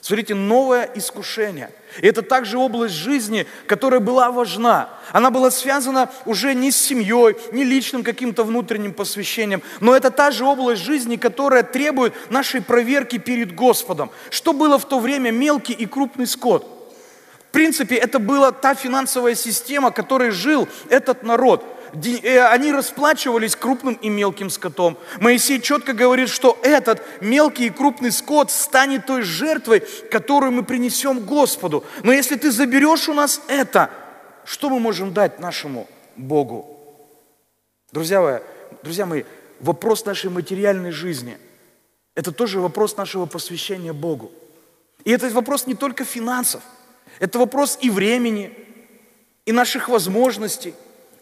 Смотрите, 0.00 0.34
новое 0.34 0.90
искушение. 0.94 1.70
И 2.02 2.06
это 2.06 2.22
также 2.22 2.58
область 2.58 2.94
жизни, 2.94 3.46
которая 3.66 4.00
была 4.00 4.30
важна. 4.30 4.90
Она 5.12 5.30
была 5.30 5.50
связана 5.50 6.10
уже 6.26 6.54
не 6.54 6.70
с 6.70 6.76
семьей, 6.76 7.36
не 7.52 7.64
личным 7.64 8.02
каким-то 8.02 8.44
внутренним 8.44 8.92
посвящением, 8.92 9.62
но 9.80 9.96
это 9.96 10.10
та 10.10 10.30
же 10.30 10.44
область 10.44 10.82
жизни, 10.82 11.16
которая 11.16 11.62
требует 11.62 12.14
нашей 12.30 12.60
проверки 12.60 13.18
перед 13.18 13.54
Господом. 13.54 14.10
Что 14.30 14.52
было 14.52 14.78
в 14.78 14.86
то 14.86 14.98
время 14.98 15.30
мелкий 15.30 15.72
и 15.72 15.86
крупный 15.86 16.26
скот? 16.26 16.70
В 17.48 17.52
принципе, 17.52 17.94
это 17.94 18.18
была 18.18 18.50
та 18.50 18.74
финансовая 18.74 19.36
система, 19.36 19.92
которой 19.92 20.30
жил 20.30 20.68
этот 20.88 21.22
народ. 21.22 21.64
Э, 21.94 22.46
они 22.48 22.72
расплачивались 22.72 23.56
крупным 23.56 23.94
и 23.94 24.08
мелким 24.08 24.50
скотом. 24.50 24.98
Моисей 25.20 25.60
четко 25.60 25.92
говорит, 25.92 26.28
что 26.28 26.58
этот 26.62 27.02
мелкий 27.20 27.66
и 27.66 27.70
крупный 27.70 28.12
скот 28.12 28.50
станет 28.50 29.06
той 29.06 29.22
жертвой, 29.22 29.80
которую 30.10 30.52
мы 30.52 30.64
принесем 30.64 31.20
Господу. 31.20 31.84
Но 32.02 32.12
если 32.12 32.36
ты 32.36 32.50
заберешь 32.50 33.08
у 33.08 33.14
нас 33.14 33.40
это, 33.48 33.90
что 34.44 34.70
мы 34.70 34.80
можем 34.80 35.12
дать 35.12 35.38
нашему 35.38 35.88
Богу? 36.16 36.70
Друзья, 37.92 38.20
мои, 38.20 38.38
друзья 38.82 39.06
мои, 39.06 39.22
вопрос 39.60 40.04
нашей 40.04 40.30
материальной 40.30 40.90
жизни– 40.90 41.38
это 42.14 42.32
тоже 42.32 42.60
вопрос 42.60 42.96
нашего 42.96 43.26
посвящения 43.26 43.92
Богу. 43.92 44.30
И 45.04 45.10
это 45.10 45.28
вопрос 45.30 45.66
не 45.66 45.74
только 45.74 46.04
финансов, 46.04 46.62
это 47.18 47.38
вопрос 47.38 47.78
и 47.80 47.90
времени, 47.90 48.52
и 49.44 49.52
наших 49.52 49.88
возможностей, 49.88 50.74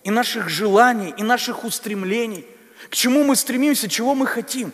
и 0.04 0.10
наших 0.10 0.48
желаний, 0.48 1.14
и 1.16 1.22
наших 1.22 1.64
устремлений. 1.64 2.46
К 2.88 2.94
чему 2.94 3.24
мы 3.24 3.36
стремимся, 3.36 3.88
чего 3.88 4.14
мы 4.14 4.26
хотим. 4.26 4.72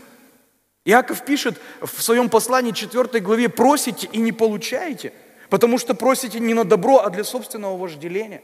Иаков 0.84 1.24
пишет 1.24 1.60
в 1.82 2.02
своем 2.02 2.28
послании 2.28 2.72
4 2.72 3.20
главе, 3.20 3.48
просите 3.48 4.08
и 4.10 4.18
не 4.18 4.32
получаете, 4.32 5.12
потому 5.50 5.78
что 5.78 5.94
просите 5.94 6.40
не 6.40 6.54
на 6.54 6.64
добро, 6.64 6.98
а 7.00 7.10
для 7.10 7.24
собственного 7.24 7.76
вожделения. 7.76 8.42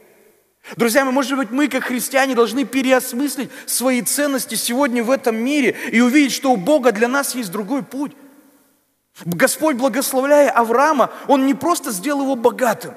Друзья 0.75 1.05
мои, 1.05 1.13
может 1.13 1.37
быть, 1.37 1.51
мы, 1.51 1.67
как 1.67 1.85
христиане, 1.85 2.35
должны 2.35 2.65
переосмыслить 2.65 3.49
свои 3.65 4.01
ценности 4.01 4.55
сегодня 4.55 5.03
в 5.03 5.11
этом 5.11 5.35
мире 5.35 5.75
и 5.91 6.01
увидеть, 6.01 6.33
что 6.33 6.51
у 6.51 6.57
Бога 6.57 6.91
для 6.91 7.07
нас 7.07 7.35
есть 7.35 7.51
другой 7.51 7.83
путь. 7.83 8.13
Господь, 9.23 9.77
благословляя 9.77 10.49
Авраама, 10.49 11.11
Он 11.27 11.45
не 11.45 11.53
просто 11.53 11.91
сделал 11.91 12.23
его 12.23 12.35
богатым, 12.35 12.95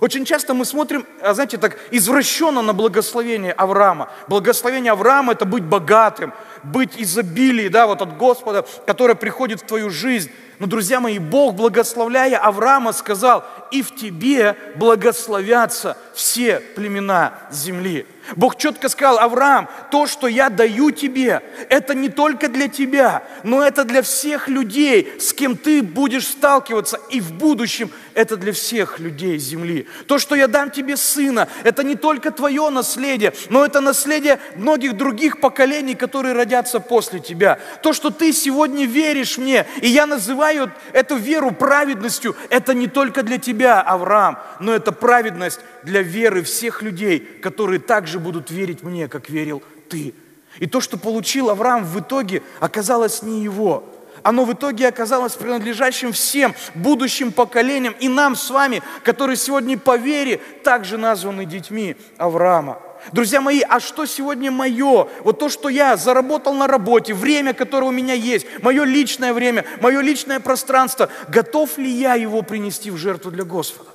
очень 0.00 0.24
часто 0.24 0.54
мы 0.54 0.64
смотрим, 0.64 1.06
а, 1.22 1.34
знаете, 1.34 1.56
так 1.56 1.78
извращенно 1.90 2.62
на 2.62 2.72
благословение 2.72 3.52
Авраама. 3.52 4.10
Благословение 4.28 4.92
Авраама– 4.92 5.32
это 5.34 5.46
быть 5.46 5.64
богатым, 5.64 6.32
быть 6.62 6.92
изобилием, 6.98 7.72
да, 7.72 7.86
вот 7.86 8.02
от 8.02 8.16
Господа, 8.16 8.66
которое 8.86 9.14
приходит 9.14 9.62
в 9.62 9.66
твою 9.66 9.90
жизнь. 9.90 10.30
Но, 10.58 10.66
друзья 10.66 11.00
мои, 11.00 11.18
Бог, 11.18 11.54
благословляя 11.54 12.38
Авраама, 12.38 12.92
сказал, 12.92 13.44
и 13.70 13.82
в 13.82 13.94
тебе 13.94 14.56
благословятся 14.76 15.96
все 16.14 16.60
племена 16.74 17.34
земли. 17.50 18.06
Бог 18.36 18.56
четко 18.56 18.88
сказал, 18.88 19.18
Авраам, 19.18 19.68
то, 19.90 20.06
что 20.06 20.26
я 20.26 20.50
даю 20.50 20.90
тебе, 20.90 21.42
это 21.68 21.94
не 21.94 22.08
только 22.08 22.48
для 22.48 22.68
тебя, 22.68 23.22
но 23.42 23.64
это 23.64 23.84
для 23.84 24.02
всех 24.02 24.48
людей, 24.48 25.14
с 25.18 25.32
кем 25.32 25.56
ты 25.56 25.82
будешь 25.82 26.26
сталкиваться, 26.26 27.00
и 27.10 27.20
в 27.20 27.32
будущем 27.32 27.90
это 28.14 28.36
для 28.36 28.52
всех 28.52 28.98
людей 28.98 29.38
земли. 29.38 29.86
То, 30.06 30.18
что 30.18 30.34
я 30.34 30.48
дам 30.48 30.70
тебе 30.70 30.96
сына, 30.96 31.48
это 31.64 31.82
не 31.84 31.94
только 31.94 32.30
твое 32.30 32.68
наследие, 32.68 33.32
но 33.48 33.64
это 33.64 33.80
наследие 33.80 34.40
многих 34.56 34.96
других 34.96 35.40
поколений, 35.40 35.94
которые 35.94 36.34
родятся 36.34 36.80
после 36.80 37.20
тебя. 37.20 37.58
То, 37.82 37.92
что 37.92 38.10
ты 38.10 38.32
сегодня 38.32 38.86
веришь 38.86 39.38
мне, 39.38 39.66
и 39.80 39.88
я 39.88 40.06
называю 40.06 40.72
эту 40.92 41.16
веру 41.16 41.52
праведностью, 41.52 42.36
это 42.50 42.74
не 42.74 42.88
только 42.88 43.22
для 43.22 43.38
тебя, 43.38 43.57
Авраам, 43.64 44.38
но 44.60 44.72
это 44.72 44.92
праведность 44.92 45.60
для 45.82 46.02
веры 46.02 46.42
всех 46.42 46.82
людей, 46.82 47.20
которые 47.20 47.80
также 47.80 48.18
будут 48.18 48.50
верить 48.50 48.82
мне, 48.82 49.08
как 49.08 49.28
верил 49.28 49.62
ты. 49.88 50.14
И 50.58 50.66
то, 50.66 50.80
что 50.80 50.98
получил 50.98 51.50
Авраам 51.50 51.84
в 51.84 52.00
итоге, 52.00 52.42
оказалось 52.60 53.22
не 53.22 53.42
его, 53.42 53.84
оно 54.22 54.44
в 54.44 54.52
итоге 54.52 54.88
оказалось 54.88 55.34
принадлежащим 55.34 56.12
всем 56.12 56.54
будущим 56.74 57.32
поколениям 57.32 57.94
и 58.00 58.08
нам 58.08 58.36
с 58.36 58.50
вами, 58.50 58.82
которые 59.04 59.36
сегодня 59.36 59.78
по 59.78 59.96
вере 59.96 60.40
также 60.64 60.98
названы 60.98 61.44
детьми 61.44 61.96
Авраама. 62.16 62.78
Друзья 63.12 63.40
мои, 63.40 63.60
а 63.60 63.80
что 63.80 64.06
сегодня 64.06 64.50
мое? 64.50 65.08
Вот 65.24 65.38
то, 65.38 65.48
что 65.48 65.68
я 65.68 65.96
заработал 65.96 66.54
на 66.54 66.66
работе, 66.66 67.14
время, 67.14 67.54
которое 67.54 67.86
у 67.86 67.92
меня 67.92 68.14
есть, 68.14 68.46
мое 68.62 68.84
личное 68.84 69.32
время, 69.32 69.64
мое 69.80 70.00
личное 70.00 70.40
пространство, 70.40 71.08
готов 71.28 71.78
ли 71.78 71.90
я 71.90 72.14
его 72.14 72.42
принести 72.42 72.90
в 72.90 72.96
жертву 72.96 73.30
для 73.30 73.44
Господа? 73.44 73.90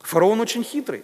Фараон 0.00 0.40
очень 0.40 0.64
хитрый. 0.64 1.02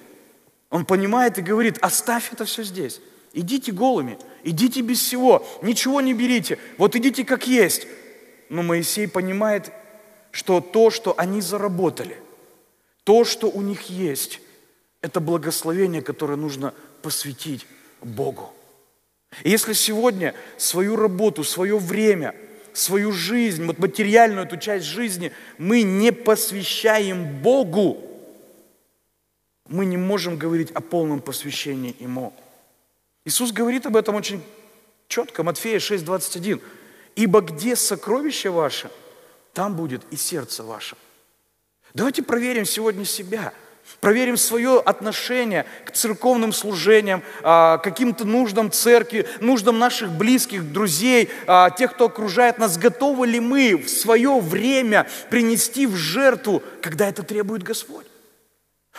Он 0.70 0.84
понимает 0.84 1.38
и 1.38 1.42
говорит, 1.42 1.78
оставь 1.80 2.32
это 2.32 2.44
все 2.44 2.62
здесь. 2.62 3.00
Идите 3.32 3.72
голыми, 3.72 4.18
идите 4.44 4.80
без 4.80 5.00
всего, 5.00 5.46
ничего 5.62 6.00
не 6.00 6.14
берите, 6.14 6.58
вот 6.78 6.94
идите 6.94 7.24
как 7.24 7.46
есть. 7.46 7.86
Но 8.48 8.62
Моисей 8.62 9.08
понимает, 9.08 9.72
что 10.30 10.60
то, 10.60 10.90
что 10.90 11.14
они 11.16 11.40
заработали, 11.40 12.16
то, 13.04 13.24
что 13.24 13.48
у 13.48 13.60
них 13.60 13.82
есть, 13.90 14.40
это 15.04 15.20
благословение, 15.20 16.00
которое 16.00 16.36
нужно 16.36 16.72
посвятить 17.02 17.66
Богу. 18.00 18.54
И 19.42 19.50
если 19.50 19.74
сегодня 19.74 20.34
свою 20.56 20.96
работу, 20.96 21.44
свое 21.44 21.76
время, 21.76 22.34
свою 22.72 23.12
жизнь, 23.12 23.66
вот 23.66 23.78
материальную 23.78 24.46
эту 24.46 24.56
часть 24.56 24.86
жизни 24.86 25.30
мы 25.58 25.82
не 25.82 26.10
посвящаем 26.10 27.42
Богу, 27.42 27.98
мы 29.68 29.84
не 29.84 29.98
можем 29.98 30.38
говорить 30.38 30.70
о 30.70 30.80
полном 30.80 31.20
посвящении 31.20 31.94
Ему. 31.98 32.32
Иисус 33.26 33.52
говорит 33.52 33.84
об 33.84 33.96
этом 33.96 34.14
очень 34.14 34.42
четко, 35.08 35.42
Матфея 35.42 35.80
6:21. 35.80 36.62
«Ибо 37.14 37.42
где 37.42 37.76
сокровище 37.76 38.48
ваше, 38.48 38.90
там 39.52 39.76
будет 39.76 40.02
и 40.10 40.16
сердце 40.16 40.62
ваше». 40.62 40.96
Давайте 41.92 42.22
проверим 42.22 42.64
сегодня 42.64 43.04
себя– 43.04 43.52
Проверим 44.00 44.36
свое 44.36 44.80
отношение 44.80 45.64
к 45.84 45.92
церковным 45.92 46.52
служениям, 46.52 47.22
а, 47.42 47.78
каким-то 47.78 48.24
нуждам 48.24 48.70
церкви, 48.70 49.26
нуждам 49.40 49.78
наших 49.78 50.10
близких, 50.10 50.72
друзей, 50.72 51.30
а, 51.46 51.70
тех, 51.70 51.94
кто 51.94 52.06
окружает 52.06 52.58
нас. 52.58 52.76
Готовы 52.76 53.26
ли 53.26 53.40
мы 53.40 53.76
в 53.76 53.88
свое 53.88 54.38
время 54.40 55.06
принести 55.30 55.86
в 55.86 55.96
жертву, 55.96 56.62
когда 56.80 57.08
это 57.08 57.22
требует 57.22 57.62
Господь? 57.62 58.06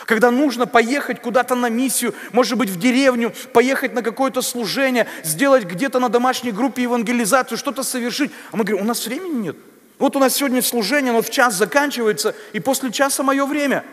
Когда 0.04 0.30
нужно 0.30 0.66
поехать 0.66 1.22
куда-то 1.22 1.54
на 1.54 1.70
миссию, 1.70 2.14
может 2.32 2.58
быть, 2.58 2.68
в 2.68 2.78
деревню, 2.78 3.32
поехать 3.52 3.94
на 3.94 4.02
какое-то 4.02 4.42
служение, 4.42 5.06
сделать 5.22 5.64
где-то 5.64 6.00
на 6.00 6.10
домашней 6.10 6.52
группе 6.52 6.82
евангелизацию, 6.82 7.56
что-то 7.56 7.82
совершить. 7.82 8.30
А 8.52 8.56
мы 8.56 8.64
говорим, 8.64 8.84
у 8.84 8.88
нас 8.88 9.06
времени 9.06 9.42
нет. 9.42 9.56
Вот 9.98 10.14
у 10.14 10.18
нас 10.18 10.34
сегодня 10.34 10.60
служение, 10.60 11.12
но 11.12 11.22
в 11.22 11.30
час 11.30 11.54
заканчивается, 11.54 12.34
и 12.52 12.60
после 12.60 12.92
часа 12.92 13.22
мое 13.22 13.46
время. 13.46 13.84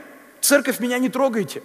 Церковь, 0.44 0.82
меня 0.82 0.98
не 0.98 1.08
трогайте. 1.08 1.64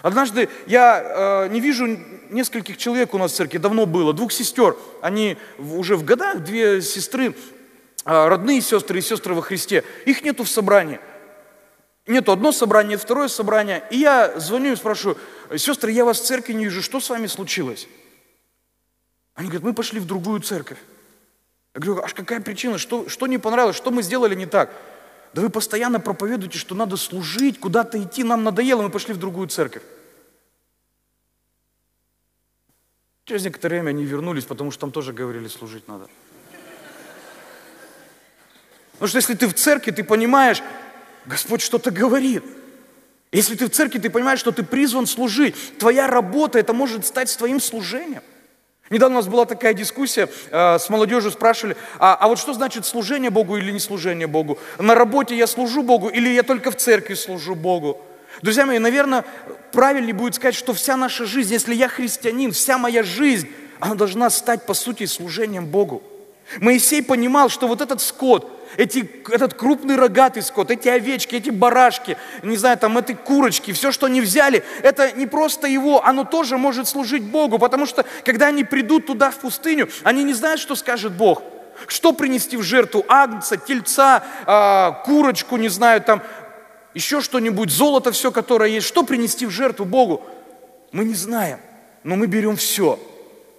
Однажды 0.00 0.48
я 0.66 1.44
э, 1.44 1.48
не 1.48 1.60
вижу 1.60 1.86
нескольких 2.30 2.78
человек 2.78 3.12
у 3.12 3.18
нас 3.18 3.32
в 3.32 3.36
церкви, 3.36 3.58
давно 3.58 3.84
было, 3.84 4.14
двух 4.14 4.32
сестер. 4.32 4.78
Они 5.02 5.36
уже 5.58 5.96
в 5.96 6.04
годах, 6.06 6.42
две 6.42 6.80
сестры, 6.80 7.36
э, 8.06 8.28
родные 8.28 8.62
сестры 8.62 8.98
и 8.98 9.02
сестры 9.02 9.34
во 9.34 9.42
Христе. 9.42 9.84
Их 10.06 10.22
нету 10.22 10.44
в 10.44 10.48
собрании. 10.48 11.00
Нету 12.06 12.32
одно 12.32 12.50
собрание, 12.50 12.96
второе 12.96 13.28
собрание. 13.28 13.84
И 13.90 13.98
я 13.98 14.40
звоню 14.40 14.72
и 14.72 14.76
спрашиваю, 14.76 15.18
сестры, 15.54 15.92
я 15.92 16.06
вас 16.06 16.20
в 16.20 16.24
церкви 16.24 16.54
не 16.54 16.64
вижу, 16.64 16.80
что 16.80 16.98
с 16.98 17.10
вами 17.10 17.26
случилось? 17.26 17.88
Они 19.34 19.48
говорят, 19.48 19.64
мы 19.64 19.74
пошли 19.74 20.00
в 20.00 20.06
другую 20.06 20.40
церковь. 20.40 20.78
Я 21.74 21.82
говорю, 21.82 22.02
аж 22.02 22.14
какая 22.14 22.40
причина, 22.40 22.78
что, 22.78 23.06
что 23.10 23.26
не 23.26 23.36
понравилось, 23.36 23.76
что 23.76 23.90
мы 23.90 24.02
сделали 24.02 24.34
не 24.34 24.46
так? 24.46 24.70
Да 25.34 25.42
вы 25.42 25.50
постоянно 25.50 25.98
проповедуете, 25.98 26.58
что 26.58 26.76
надо 26.76 26.96
служить, 26.96 27.58
куда-то 27.58 28.00
идти, 28.00 28.22
нам 28.22 28.44
надоело, 28.44 28.82
мы 28.82 28.90
пошли 28.90 29.12
в 29.14 29.18
другую 29.18 29.48
церковь. 29.48 29.82
Через 33.24 33.42
некоторое 33.44 33.76
время 33.76 33.90
они 33.90 34.04
вернулись, 34.04 34.44
потому 34.44 34.70
что 34.70 34.82
там 34.82 34.92
тоже 34.92 35.12
говорили, 35.12 35.48
служить 35.48 35.88
надо. 35.88 36.08
Потому 38.92 39.08
что 39.08 39.18
если 39.18 39.34
ты 39.34 39.48
в 39.48 39.54
церкви, 39.54 39.90
ты 39.90 40.04
понимаешь, 40.04 40.62
Господь 41.26 41.62
что-то 41.62 41.90
говорит. 41.90 42.44
Если 43.32 43.56
ты 43.56 43.66
в 43.66 43.70
церкви, 43.70 43.98
ты 43.98 44.10
понимаешь, 44.10 44.38
что 44.38 44.52
ты 44.52 44.62
призван 44.62 45.08
служить. 45.08 45.56
Твоя 45.78 46.06
работа, 46.06 46.60
это 46.60 46.72
может 46.72 47.04
стать 47.06 47.36
твоим 47.36 47.60
служением. 47.60 48.22
Недавно 48.90 49.16
у 49.16 49.18
нас 49.20 49.28
была 49.28 49.46
такая 49.46 49.72
дискуссия, 49.72 50.28
э, 50.50 50.78
с 50.78 50.90
молодежью 50.90 51.30
спрашивали, 51.30 51.74
а, 51.98 52.14
а 52.14 52.28
вот 52.28 52.38
что 52.38 52.52
значит 52.52 52.84
служение 52.84 53.30
Богу 53.30 53.56
или 53.56 53.72
не 53.72 53.78
служение 53.78 54.26
Богу? 54.26 54.58
На 54.78 54.94
работе 54.94 55.34
я 55.34 55.46
служу 55.46 55.82
Богу 55.82 56.08
или 56.08 56.28
я 56.28 56.42
только 56.42 56.70
в 56.70 56.76
церкви 56.76 57.14
служу 57.14 57.54
Богу? 57.54 57.98
Друзья 58.42 58.66
мои, 58.66 58.78
наверное, 58.78 59.24
правильнее 59.72 60.12
будет 60.12 60.34
сказать, 60.34 60.54
что 60.54 60.74
вся 60.74 60.98
наша 60.98 61.24
жизнь, 61.24 61.52
если 61.52 61.74
я 61.74 61.88
христианин, 61.88 62.52
вся 62.52 62.76
моя 62.76 63.02
жизнь, 63.02 63.48
она 63.80 63.94
должна 63.94 64.28
стать, 64.28 64.66
по 64.66 64.74
сути, 64.74 65.06
служением 65.06 65.64
Богу. 65.66 66.02
Моисей 66.60 67.02
понимал, 67.02 67.48
что 67.48 67.66
вот 67.66 67.80
этот 67.80 68.02
скот, 68.02 68.63
эти, 68.76 69.10
этот 69.30 69.54
крупный 69.54 69.96
рогатый 69.96 70.42
скот, 70.42 70.70
эти 70.70 70.88
овечки, 70.88 71.34
эти 71.34 71.50
барашки, 71.50 72.16
не 72.42 72.56
знаю, 72.56 72.78
там 72.78 72.96
эти 72.98 73.12
курочки, 73.12 73.72
все, 73.72 73.92
что 73.92 74.06
они 74.06 74.20
взяли, 74.20 74.64
это 74.82 75.12
не 75.12 75.26
просто 75.26 75.66
его, 75.66 76.04
оно 76.04 76.24
тоже 76.24 76.58
может 76.58 76.88
служить 76.88 77.22
Богу, 77.22 77.58
потому 77.58 77.86
что, 77.86 78.04
когда 78.24 78.48
они 78.48 78.64
придут 78.64 79.06
туда, 79.06 79.30
в 79.30 79.36
пустыню, 79.36 79.88
они 80.02 80.24
не 80.24 80.34
знают, 80.34 80.60
что 80.60 80.74
скажет 80.74 81.12
Бог. 81.12 81.42
Что 81.88 82.12
принести 82.12 82.56
в 82.56 82.62
жертву? 82.62 83.04
Агнца, 83.08 83.56
тельца, 83.56 84.22
э, 84.46 85.04
курочку, 85.04 85.56
не 85.56 85.68
знаю, 85.68 86.00
там 86.02 86.22
еще 86.94 87.20
что-нибудь, 87.20 87.70
золото 87.70 88.12
все, 88.12 88.30
которое 88.30 88.70
есть. 88.70 88.86
Что 88.86 89.02
принести 89.02 89.46
в 89.46 89.50
жертву 89.50 89.84
Богу? 89.84 90.22
Мы 90.92 91.04
не 91.04 91.14
знаем, 91.14 91.58
но 92.04 92.14
мы 92.14 92.26
берем 92.26 92.56
все, 92.56 92.98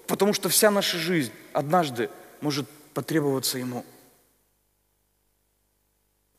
потому 0.07 0.34
что 0.34 0.47
вся 0.47 0.72
наша 0.72 0.97
жизнь 0.97 1.34
однажды 1.51 2.09
может 2.39 2.66
потребоваться 2.93 3.57
Ему. 3.57 3.84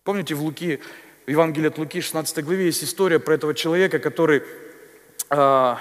Помните, 0.07 0.37
в 0.37 0.43
Луки, 0.43 0.79
в 1.27 1.31
Евангелии 1.31 1.67
от 1.67 1.79
Луки, 1.79 2.01
16 2.01 2.45
главе, 2.45 2.67
есть 2.67 2.85
история 2.85 3.19
про 3.19 3.35
этого 3.35 3.55
человека, 3.55 3.99
который 3.99 4.45
э, 5.31 5.77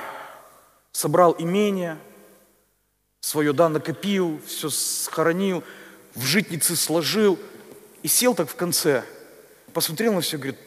собрал 0.92 1.36
имение, 1.38 2.00
свое, 3.20 3.54
да, 3.54 3.70
накопил, 3.70 4.42
все 4.48 4.72
схоронил, 4.72 5.64
в 6.16 6.24
житнице 6.24 6.76
сложил 6.76 7.38
и 8.02 8.08
сел 8.08 8.34
так 8.34 8.50
в 8.50 8.56
конце, 8.56 9.04
посмотрел 9.74 10.14
на 10.14 10.22
все, 10.22 10.38
говорит, 10.38 10.58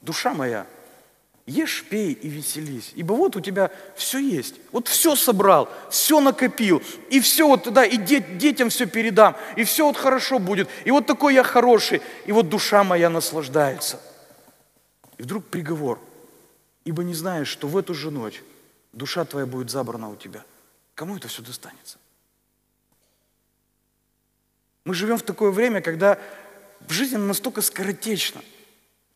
душа 0.00 0.34
моя, 0.34 0.66
Ешь, 1.46 1.84
пей 1.84 2.12
и 2.12 2.28
веселись. 2.28 2.92
Ибо 2.94 3.12
вот 3.12 3.36
у 3.36 3.40
тебя 3.40 3.70
все 3.96 4.18
есть. 4.18 4.54
Вот 4.72 4.88
все 4.88 5.14
собрал, 5.14 5.68
все 5.90 6.20
накопил. 6.20 6.82
И 7.10 7.20
все 7.20 7.46
вот 7.46 7.64
туда, 7.64 7.84
и 7.84 7.98
детям 7.98 8.70
все 8.70 8.86
передам. 8.86 9.36
И 9.56 9.64
все 9.64 9.84
вот 9.84 9.98
хорошо 9.98 10.38
будет. 10.38 10.70
И 10.86 10.90
вот 10.90 11.06
такой 11.06 11.34
я 11.34 11.42
хороший. 11.42 12.00
И 12.24 12.32
вот 12.32 12.48
душа 12.48 12.82
моя 12.82 13.10
наслаждается. 13.10 14.00
И 15.18 15.22
вдруг 15.22 15.44
приговор. 15.44 16.00
Ибо 16.86 17.04
не 17.04 17.14
знаешь, 17.14 17.48
что 17.48 17.68
в 17.68 17.76
эту 17.76 17.92
же 17.92 18.10
ночь 18.10 18.42
душа 18.94 19.24
твоя 19.26 19.44
будет 19.44 19.70
забрана 19.70 20.08
у 20.08 20.16
тебя. 20.16 20.44
Кому 20.94 21.16
это 21.16 21.28
все 21.28 21.42
достанется? 21.42 21.98
Мы 24.86 24.94
живем 24.94 25.18
в 25.18 25.22
такое 25.22 25.50
время, 25.50 25.82
когда 25.82 26.18
жизнь 26.88 27.18
настолько 27.18 27.60
скоротечна– 27.60 28.40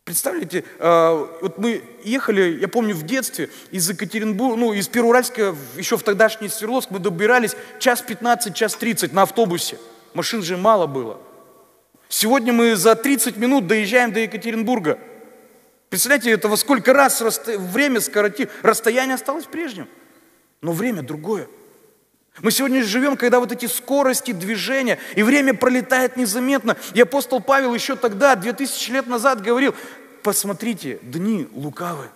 Представляете, 0.08 0.64
э, 0.78 1.26
вот 1.42 1.58
мы 1.58 1.82
ехали, 2.02 2.58
я 2.58 2.68
помню, 2.68 2.94
в 2.94 3.02
детстве 3.02 3.50
из 3.70 3.90
Екатеринбурга, 3.90 4.56
ну, 4.56 4.72
из 4.72 4.88
Перуральска, 4.88 5.54
еще 5.76 5.98
в 5.98 6.02
тогдашний 6.02 6.48
Свердловск, 6.48 6.90
мы 6.90 6.98
добирались 6.98 7.54
час 7.78 8.00
15, 8.00 8.54
час 8.54 8.74
30 8.74 9.12
на 9.12 9.24
автобусе. 9.24 9.76
Машин 10.14 10.42
же 10.42 10.56
мало 10.56 10.86
было. 10.86 11.20
Сегодня 12.08 12.54
мы 12.54 12.74
за 12.74 12.94
30 12.94 13.36
минут 13.36 13.66
доезжаем 13.66 14.10
до 14.10 14.20
Екатеринбурга. 14.20 14.98
Представляете, 15.90 16.30
это 16.30 16.48
во 16.48 16.56
сколько 16.56 16.94
раз 16.94 17.20
расто... 17.20 17.58
время 17.58 18.00
скоротило. 18.00 18.48
Расстояние 18.62 19.16
осталось 19.16 19.44
прежним, 19.44 19.88
но 20.62 20.72
время 20.72 21.02
другое. 21.02 21.48
Мы 22.40 22.52
сегодня 22.52 22.84
живем, 22.84 23.16
когда 23.16 23.40
вот 23.40 23.50
эти 23.50 23.66
скорости 23.66 24.30
движения, 24.30 24.98
и 25.16 25.22
время 25.22 25.54
пролетает 25.54 26.16
незаметно. 26.16 26.76
И 26.94 27.00
апостол 27.00 27.40
Павел 27.40 27.74
еще 27.74 27.96
тогда, 27.96 28.36
2000 28.36 28.90
лет 28.92 29.06
назад, 29.08 29.42
говорил, 29.42 29.74
посмотрите, 30.22 30.98
дни 31.02 31.48
лукавы. 31.52 32.08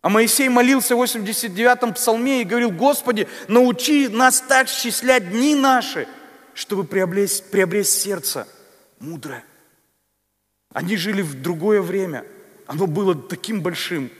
А 0.00 0.08
Моисей 0.08 0.48
молился 0.48 0.96
в 0.96 1.02
89-м 1.02 1.94
псалме 1.94 2.42
и 2.42 2.44
говорил, 2.44 2.70
Господи, 2.70 3.28
научи 3.46 4.08
нас 4.08 4.40
так 4.40 4.68
счислять 4.68 5.30
дни 5.30 5.54
наши, 5.54 6.08
чтобы 6.54 6.84
приобрести, 6.84 7.44
приобрести 7.50 8.00
сердце 8.00 8.48
мудрое. 8.98 9.44
Они 10.72 10.96
жили 10.96 11.22
в 11.22 11.40
другое 11.40 11.82
время. 11.82 12.24
Оно 12.66 12.86
было 12.86 13.14
таким 13.14 13.60
большим. 13.60 14.10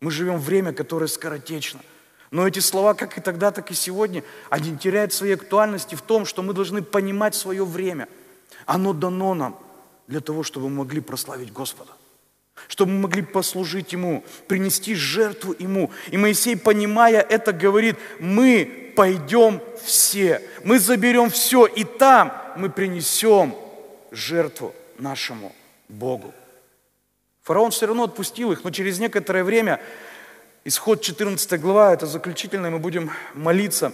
Мы 0.00 0.10
живем 0.10 0.38
время, 0.38 0.72
которое 0.72 1.06
скоротечно– 1.06 1.80
Но 2.30 2.46
эти 2.46 2.58
слова, 2.58 2.94
как 2.94 3.16
и 3.16 3.20
тогда, 3.20 3.52
так 3.52 3.70
и 3.70 3.74
сегодня, 3.74 4.24
они 4.50 4.76
теряют 4.76 5.12
своей 5.12 5.34
актуальности 5.34 5.94
в 5.94 6.02
том, 6.02 6.26
что 6.26 6.42
мы 6.42 6.52
должны 6.52 6.82
понимать 6.82 7.34
свое 7.34 7.64
время. 7.64 8.08
Оно 8.66 8.92
дано 8.92 9.34
нам 9.34 9.58
для 10.08 10.20
того, 10.20 10.42
чтобы 10.42 10.68
мы 10.68 10.76
могли 10.76 11.00
прославить 11.00 11.52
Господа 11.52 11.92
чтобы 12.68 12.92
мы 12.92 13.00
могли 13.00 13.22
послужить 13.22 13.92
Ему, 13.92 14.24
принести 14.48 14.94
жертву 14.94 15.54
Ему. 15.58 15.90
И 16.10 16.16
Моисей, 16.16 16.56
понимая 16.56 17.20
это, 17.20 17.52
говорит, 17.52 17.96
мы 18.18 18.92
пойдем 18.96 19.60
все, 19.84 20.42
мы 20.64 20.78
заберем 20.78 21.30
все, 21.30 21.66
и 21.66 21.84
там 21.84 22.32
мы 22.56 22.70
принесем 22.70 23.54
жертву 24.10 24.74
нашему 24.98 25.54
Богу. 25.88 26.32
Фараон 27.42 27.70
все 27.70 27.86
равно 27.86 28.04
отпустил 28.04 28.50
их, 28.52 28.64
но 28.64 28.70
через 28.70 28.98
некоторое 28.98 29.44
время, 29.44 29.80
исход 30.64 31.02
14 31.02 31.60
глава, 31.60 31.92
это 31.92 32.06
заключительное, 32.06 32.70
мы 32.70 32.78
будем 32.78 33.10
молиться. 33.34 33.92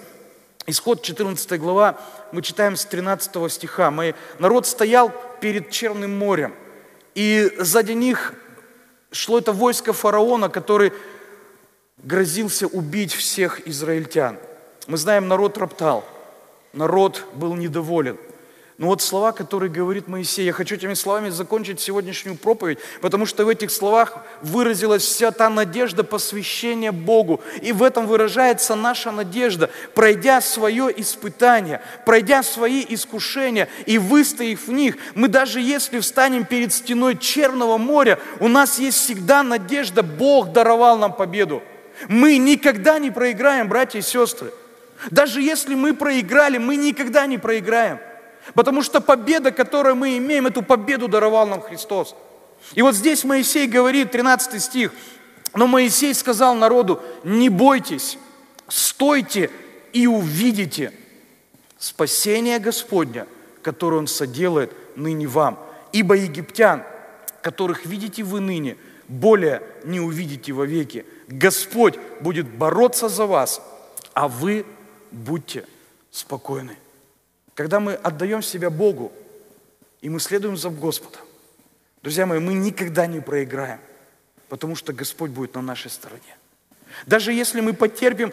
Исход 0.67 1.03
14 1.03 1.59
глава, 1.59 1.99
мы 2.31 2.41
читаем 2.41 2.77
с 2.77 2.85
13 2.85 3.51
стиха. 3.53 3.91
Мы, 3.91 4.15
народ 4.39 4.67
стоял 4.67 5.13
перед 5.41 5.71
Черным 5.71 6.17
морем, 6.17 6.55
и 7.15 7.53
сзади 7.59 7.93
них 7.93 8.35
шло 9.11 9.39
это 9.39 9.53
войско 9.53 9.93
фараона, 9.93 10.49
который 10.49 10.93
грозился 11.99 12.69
убить 12.69 13.13
всех 13.13 13.67
израильтян. 13.67 14.39
Мы 14.87 14.97
знаем, 14.97 15.27
народ 15.27 15.59
роптал, 15.59 16.05
народ 16.73 17.27
был 17.35 17.55
недоволен– 17.55 18.19
но 18.83 18.89
вот 18.89 19.01
слова, 19.01 19.31
которые 19.31 19.71
говорит 19.71 20.09
Моисей, 20.09 20.45
я 20.45 20.53
хочу 20.53 20.75
этими 20.75 20.95
словами 20.95 21.29
закончить 21.29 21.79
сегодняшнюю 21.79 22.37
проповедь, 22.37 22.81
потому 23.01 23.27
что 23.27 23.45
в 23.45 23.49
этих 23.49 23.71
словах 23.71 24.17
выразилась 24.41 25.05
вся 25.05 25.31
та 25.31 25.49
надежда 25.49 26.03
посвящения 26.03 26.91
Богу. 26.91 27.41
И 27.61 27.71
в 27.71 27.85
этом 27.85 28.09
выражается 28.09 28.75
наша 28.75 29.13
надежда, 29.13 29.71
пройдя 29.95 30.41
свое 30.41 30.93
испытание, 31.01 31.81
пройдя 32.05 32.43
свои 32.43 32.85
искушения 32.89 33.69
и 33.87 33.99
выстояв 33.99 34.67
в 34.67 34.73
них, 34.73 34.97
мы 35.15 35.29
даже 35.29 35.61
если 35.61 36.01
встанем 36.01 36.45
перед 36.45 36.73
стеной 36.73 37.17
Черного 37.17 37.79
моря, 37.79 38.19
у 38.41 38.49
нас 38.49 38.81
есть 38.81 38.99
всегда 38.99 39.45
надежда, 39.45 40.03
Бог 40.03 40.51
даровал 40.51 40.99
нам 40.99 41.13
победу. 41.13 41.63
Мы 42.09 42.37
никогда 42.37 42.99
не 42.99 43.13
проиграем, 43.13 43.69
братья 43.69 44.01
и 44.01 44.03
сестры. 44.03 44.53
Даже 45.13 45.41
если 45.41 45.77
мы 45.77 45.95
проиграли, 45.95 46.59
мы 46.59 46.75
никогда 46.75 47.27
не 47.27 47.39
проиграем– 47.39 48.01
Потому 48.55 48.83
что 48.83 49.01
победа, 49.01 49.53
которую 49.53 49.97
мы 49.97 50.19
имеем, 50.19 50.47
эту 50.47 50.63
победу 50.63 51.09
даровал 51.09 51.47
нам 51.47 51.61
Христос. 51.61 52.15
И 52.75 52.83
вот 52.83 52.95
здесь 52.95 53.25
Моисей 53.25 53.67
говорит, 53.67 54.11
13 54.11 54.63
стих, 54.63 54.93
но 55.55 55.67
Моисей 55.67 56.15
сказал 56.15 56.55
народу, 56.55 57.03
не 57.25 57.49
бойтесь, 57.49 58.19
стойте 58.69 59.51
и 59.93 60.07
увидите 60.07 60.93
спасение 61.79 62.59
Господня, 62.59 63.27
которое 63.63 63.99
Он 63.99 64.07
соделает 64.07 64.73
ныне 64.97 65.27
вам. 65.27 65.59
Ибо 65.93 66.15
египтян, 66.15 66.85
которых 67.43 67.85
видите 67.85 68.23
вы 68.23 68.41
ныне, 68.41 68.77
более 69.09 69.63
не 69.85 70.01
увидите 70.01 70.53
вовеки. 70.53 71.05
Господь 71.29 71.99
будет 72.21 72.49
бороться 72.49 73.09
за 73.09 73.27
вас, 73.27 73.61
а 74.15 74.29
вы 74.29 74.65
будьте 75.11 75.67
спокойны. 76.11 76.77
Когда 77.55 77.81
мы 77.81 77.95
отдаем 77.95 78.43
себя 78.43 78.71
Богу, 78.71 79.13
и 80.01 80.09
мы 80.09 80.21
следуем 80.21 80.57
за 80.57 80.71
Господом, 80.71 81.21
друзья 82.03 82.27
мои, 82.27 82.39
мы 82.39 82.55
никогда 82.55 83.07
не 83.07 83.21
проиграем, 83.21 83.81
потому 84.49 84.75
что 84.75 84.93
Господь 84.93 85.31
будет 85.31 85.55
на 85.55 85.63
нашей 85.63 85.91
стороне. 85.91 86.37
Даже 87.07 87.33
если 87.33 87.61
мы 87.61 87.73
потерпим 87.73 88.33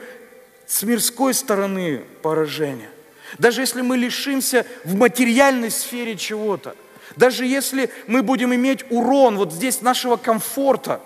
с 0.65 0.83
мирской 0.83 1.33
стороны 1.33 1.99
поражения, 2.21 2.89
даже 3.37 3.61
если 3.61 3.81
мы 3.81 3.97
лишимся 3.97 4.65
в 4.83 4.95
материальной 4.95 5.69
сфере 5.69 6.15
чего-то, 6.15 6.75
даже 7.15 7.45
если 7.45 7.91
мы 8.07 8.23
будем 8.23 8.53
иметь 8.55 8.85
урон 8.89 9.37
вот 9.37 9.53
здесь 9.53 9.81
нашего 9.81 10.15
комфорта, 10.15 11.01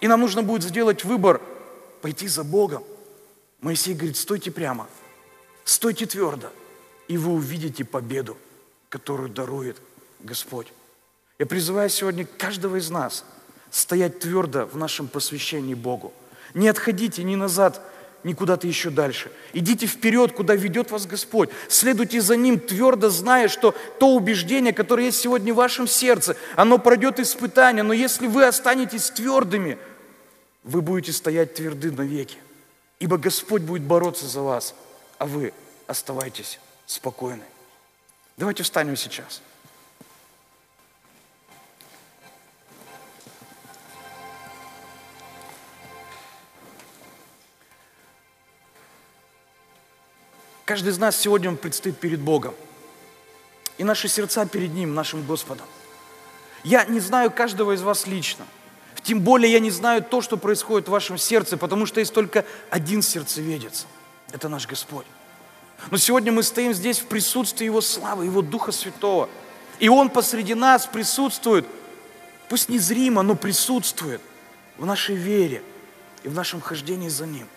и 0.00 0.08
нам 0.08 0.20
нужно 0.20 0.42
будет 0.42 0.62
сделать 0.62 1.04
выбор, 1.04 1.40
пойти 2.00 2.26
за 2.26 2.44
Богом, 2.44 2.84
Моисей 3.60 3.94
говорит, 3.94 4.16
стойте 4.16 4.50
прямо, 4.50 4.88
стойте 5.64 6.06
твердо, 6.06 6.50
и 7.10 7.18
вы 7.18 7.32
увидите 7.32 7.84
победу, 7.84 8.36
которую 8.88 9.30
дарует 9.30 9.78
Господь. 10.20 10.68
Я 11.40 11.46
призываю 11.46 11.90
сегодня 11.90 12.24
каждого 12.24 12.76
из 12.76 12.88
нас 12.88 13.24
стоять 13.72 14.20
твердо 14.20 14.66
в 14.66 14.76
нашем 14.76 15.08
посвящении 15.08 15.74
Богу. 15.74 16.12
Не 16.54 16.68
отходите 16.68 17.24
ни 17.24 17.34
назад, 17.34 17.82
ни 18.22 18.32
куда-то 18.32 18.68
еще 18.68 18.90
дальше. 18.90 19.32
Идите 19.52 19.86
вперед, 19.86 20.30
куда 20.30 20.54
ведет 20.54 20.92
вас 20.92 21.06
Господь. 21.06 21.50
Следуйте 21.68 22.20
за 22.20 22.36
Ним, 22.36 22.60
твердо 22.60 23.10
зная, 23.10 23.48
что 23.48 23.74
то 23.98 24.14
убеждение, 24.14 24.72
которое 24.72 25.06
есть 25.06 25.18
сегодня 25.18 25.52
в 25.52 25.56
вашем 25.56 25.88
сердце, 25.88 26.36
оно 26.54 26.78
пройдет 26.78 27.18
испытание. 27.18 27.82
Но 27.82 27.92
если 27.92 28.28
вы 28.28 28.44
останетесь 28.44 29.10
твердыми, 29.10 29.78
вы 30.62 30.80
будете 30.80 31.12
стоять 31.12 31.54
тверды 31.54 31.90
навеки. 31.90 32.36
Ибо 33.00 33.18
Господь 33.18 33.62
будет 33.62 33.82
бороться 33.82 34.28
за 34.28 34.42
вас, 34.42 34.76
а 35.18 35.26
вы 35.26 35.52
оставайтесь 35.88 36.60
спокойны. 36.90 37.44
Давайте 38.36 38.64
встанем 38.64 38.96
сейчас. 38.96 39.42
Каждый 50.64 50.88
из 50.88 50.98
нас 50.98 51.16
сегодня 51.16 51.54
предстоит 51.54 51.98
перед 51.98 52.20
Богом. 52.20 52.54
И 53.78 53.84
наши 53.84 54.08
сердца 54.08 54.44
перед 54.46 54.72
Ним, 54.72 54.94
нашим 54.94 55.24
Господом. 55.24 55.66
Я 56.64 56.84
не 56.84 56.98
знаю 56.98 57.30
каждого 57.30 57.72
из 57.72 57.82
вас 57.82 58.06
лично. 58.06 58.46
Тем 59.02 59.20
более 59.20 59.52
я 59.52 59.60
не 59.60 59.70
знаю 59.70 60.02
то, 60.02 60.20
что 60.20 60.36
происходит 60.36 60.88
в 60.88 60.90
вашем 60.90 61.18
сердце, 61.18 61.56
потому 61.56 61.86
что 61.86 62.00
есть 62.00 62.12
только 62.12 62.44
один 62.68 63.00
сердцеведец. 63.00 63.86
Это 64.32 64.48
наш 64.48 64.66
Господь. 64.66 65.06
Но 65.90 65.96
сегодня 65.96 66.30
мы 66.30 66.42
стоим 66.42 66.74
здесь 66.74 66.98
в 66.98 67.06
присутствии 67.06 67.64
Его 67.64 67.80
славы, 67.80 68.26
Его 68.26 68.42
Духа 68.42 68.72
Святого. 68.72 69.28
И 69.78 69.88
Он 69.88 70.10
посреди 70.10 70.54
нас 70.54 70.86
присутствует, 70.86 71.66
пусть 72.48 72.68
незримо, 72.68 73.22
но 73.22 73.34
присутствует 73.34 74.20
в 74.76 74.84
нашей 74.84 75.14
вере 75.14 75.62
и 76.22 76.28
в 76.28 76.34
нашем 76.34 76.60
хождении 76.60 77.08
за 77.08 77.26
Ним. 77.26 77.48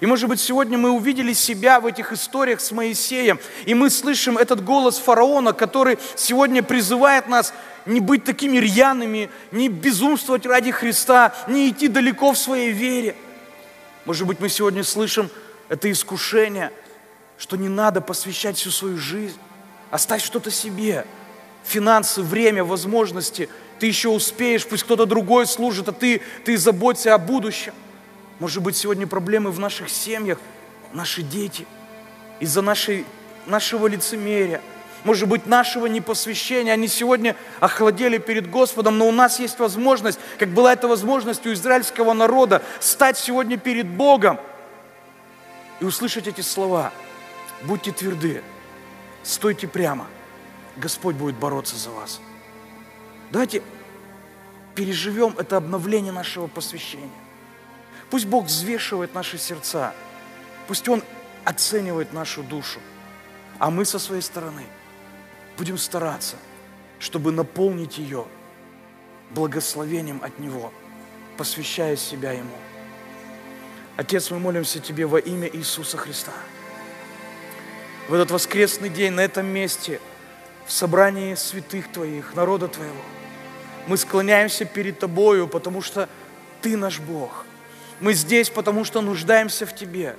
И, 0.00 0.06
может 0.06 0.28
быть, 0.28 0.40
сегодня 0.40 0.76
мы 0.76 0.90
увидели 0.90 1.32
себя 1.32 1.80
в 1.80 1.86
этих 1.86 2.12
историях 2.12 2.60
с 2.60 2.72
Моисеем, 2.72 3.38
и 3.64 3.74
мы 3.74 3.88
слышим 3.88 4.36
этот 4.36 4.62
голос 4.62 4.98
фараона, 4.98 5.54
который 5.54 5.98
сегодня 6.14 6.62
призывает 6.62 7.26
нас 7.26 7.54
не 7.86 8.00
быть 8.00 8.24
такими 8.24 8.58
рьяными, 8.58 9.30
не 9.50 9.70
безумствовать 9.70 10.44
ради 10.44 10.72
Христа, 10.72 11.34
не 11.46 11.70
идти 11.70 11.88
далеко 11.88 12.32
в 12.32 12.38
своей 12.38 12.70
вере. 12.70 13.16
Может 14.04 14.26
быть, 14.26 14.40
мы 14.40 14.50
сегодня 14.50 14.82
слышим 14.84 15.30
это 15.68 15.90
искушение– 15.90 16.72
что 17.38 17.56
не 17.56 17.68
надо 17.68 18.00
посвящать 18.00 18.56
всю 18.56 18.70
свою 18.70 18.98
жизнь. 18.98 19.38
Оставь 19.90 20.22
что-то 20.22 20.50
себе. 20.50 21.06
Финансы, 21.64 22.20
время, 22.20 22.64
возможности. 22.64 23.48
Ты 23.78 23.86
еще 23.86 24.08
успеешь, 24.08 24.66
пусть 24.66 24.82
кто-то 24.82 25.06
другой 25.06 25.46
служит, 25.46 25.88
а 25.88 25.92
ты, 25.92 26.20
ты 26.44 26.58
заботься 26.58 27.14
о 27.14 27.18
будущем. 27.18 27.72
Может 28.40 28.62
быть, 28.62 28.76
сегодня 28.76 29.06
проблемы 29.06 29.50
в 29.50 29.60
наших 29.60 29.88
семьях, 29.88 30.38
наши 30.92 31.22
дети, 31.22 31.66
из-за 32.40 32.60
нашей, 32.60 33.04
нашего 33.46 33.86
лицемерия, 33.86 34.60
может 35.04 35.28
быть, 35.28 35.46
нашего 35.46 35.86
непосвящения. 35.86 36.72
Они 36.72 36.88
сегодня 36.88 37.36
охладели 37.60 38.18
перед 38.18 38.50
Господом, 38.50 38.98
но 38.98 39.06
у 39.06 39.12
нас 39.12 39.38
есть 39.38 39.58
возможность, 39.60 40.18
как 40.38 40.48
была 40.48 40.72
эта 40.72 40.88
возможность 40.88 41.46
у 41.46 41.52
израильского 41.52 42.14
народа, 42.14 42.62
стать 42.80 43.16
сегодня 43.16 43.58
перед 43.58 43.86
Богом 43.86 44.40
и 45.78 45.84
услышать 45.84 46.26
эти 46.26 46.40
слова– 46.40 46.92
Будьте 47.62 47.90
тверды, 47.92 48.42
стойте 49.22 49.66
прямо. 49.66 50.06
Господь 50.76 51.16
будет 51.16 51.36
бороться 51.36 51.76
за 51.76 51.90
вас. 51.90 52.20
Давайте 53.32 53.62
переживем 54.74 55.34
это 55.38 55.56
обновление 55.56 56.12
нашего 56.12 56.46
посвящения. 56.46 57.10
Пусть 58.10 58.26
Бог 58.26 58.46
взвешивает 58.46 59.12
наши 59.12 59.38
сердца. 59.38 59.92
Пусть 60.68 60.88
Он 60.88 61.02
оценивает 61.44 62.12
нашу 62.12 62.42
душу. 62.42 62.78
А 63.58 63.70
мы 63.70 63.84
со 63.84 63.98
своей 63.98 64.22
стороны 64.22 64.64
будем 65.56 65.78
стараться, 65.78 66.36
чтобы 67.00 67.32
наполнить 67.32 67.98
ее 67.98 68.26
благословением 69.30 70.20
от 70.22 70.38
Него, 70.38 70.72
посвящая 71.36 71.96
себя 71.96 72.32
Ему. 72.32 72.56
Отец, 73.96 74.30
мы 74.30 74.38
молимся 74.38 74.78
Тебе 74.78 75.06
во 75.06 75.18
имя 75.18 75.50
Иисуса 75.52 75.96
Христа 75.96 76.32
в 78.08 78.14
этот 78.14 78.30
воскресный 78.30 78.88
день 78.88 79.12
на 79.12 79.20
этом 79.20 79.46
месте, 79.46 80.00
в 80.66 80.72
собрании 80.72 81.34
святых 81.34 81.92
Твоих, 81.92 82.34
народа 82.34 82.66
Твоего. 82.66 83.02
Мы 83.86 83.96
склоняемся 83.96 84.64
перед 84.64 84.98
Тобою, 84.98 85.46
потому 85.46 85.82
что 85.82 86.08
Ты 86.62 86.76
наш 86.76 87.00
Бог. 87.00 87.44
Мы 88.00 88.14
здесь, 88.14 88.48
потому 88.48 88.84
что 88.84 89.02
нуждаемся 89.02 89.66
в 89.66 89.74
Тебе. 89.74 90.16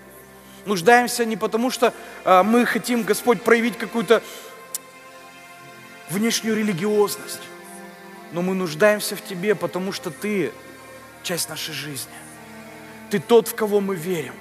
Нуждаемся 0.65 1.25
не 1.25 1.35
потому, 1.35 1.71
что 1.71 1.93
а, 2.25 2.43
мы 2.43 2.65
хотим, 2.65 3.03
Господь, 3.03 3.41
проявить 3.41 3.77
какую-то 3.77 4.21
внешнюю 6.09 6.57
религиозность, 6.57 7.41
но 8.33 8.41
мы 8.41 8.53
нуждаемся 8.53 9.15
в 9.15 9.23
Тебе, 9.23 9.55
потому 9.55 9.91
что 9.93 10.11
Ты 10.11 10.51
часть 11.23 11.49
нашей 11.49 11.73
жизни. 11.73 12.13
Ты 13.09 13.19
тот, 13.19 13.47
в 13.47 13.55
кого 13.55 13.79
мы 13.81 13.95
верим. 13.95 14.33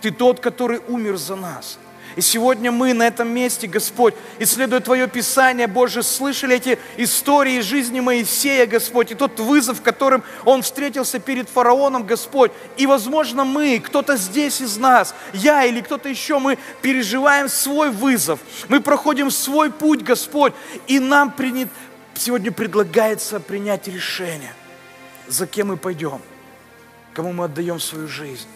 Ты 0.00 0.10
тот, 0.10 0.40
который 0.40 0.80
умер 0.88 1.18
за 1.18 1.36
нас– 1.36 1.78
и 2.16 2.20
сегодня 2.20 2.72
мы 2.72 2.92
на 2.92 3.06
этом 3.06 3.28
месте, 3.28 3.66
Господь, 3.66 4.14
исследуя 4.40 4.80
Твое 4.80 5.06
Писание, 5.06 5.68
Боже, 5.68 6.02
слышали 6.02 6.56
эти 6.56 6.78
истории 6.96 7.58
из 7.58 7.64
жизни 7.64 8.00
Моисея, 8.00 8.66
Господь, 8.66 9.12
и 9.12 9.14
тот 9.14 9.38
вызов, 9.38 9.80
которым 9.80 10.24
он 10.44 10.62
встретился 10.62 11.20
перед 11.20 11.48
фараоном, 11.48 12.04
Господь. 12.04 12.50
И, 12.76 12.86
возможно, 12.86 13.44
мы, 13.44 13.78
кто-то 13.78 14.16
здесь 14.16 14.60
из 14.60 14.76
нас, 14.76 15.14
я 15.32 15.64
или 15.64 15.80
кто-то 15.80 16.08
еще, 16.08 16.40
мы 16.40 16.58
переживаем 16.82 17.48
свой 17.48 17.90
вызов, 17.90 18.40
мы 18.68 18.80
проходим 18.80 19.30
свой 19.30 19.70
путь, 19.70 20.02
Господь, 20.02 20.52
и 20.88 20.98
нам 20.98 21.30
принят, 21.30 21.68
сегодня 22.14 22.50
предлагается 22.50 23.38
принять 23.38 23.86
решение, 23.86 24.52
за 25.28 25.46
кем 25.46 25.68
мы 25.68 25.76
пойдем, 25.76 26.20
кому 27.14 27.32
мы 27.32 27.44
отдаем 27.44 27.78
свою 27.78 28.08
жизнь. 28.08 28.48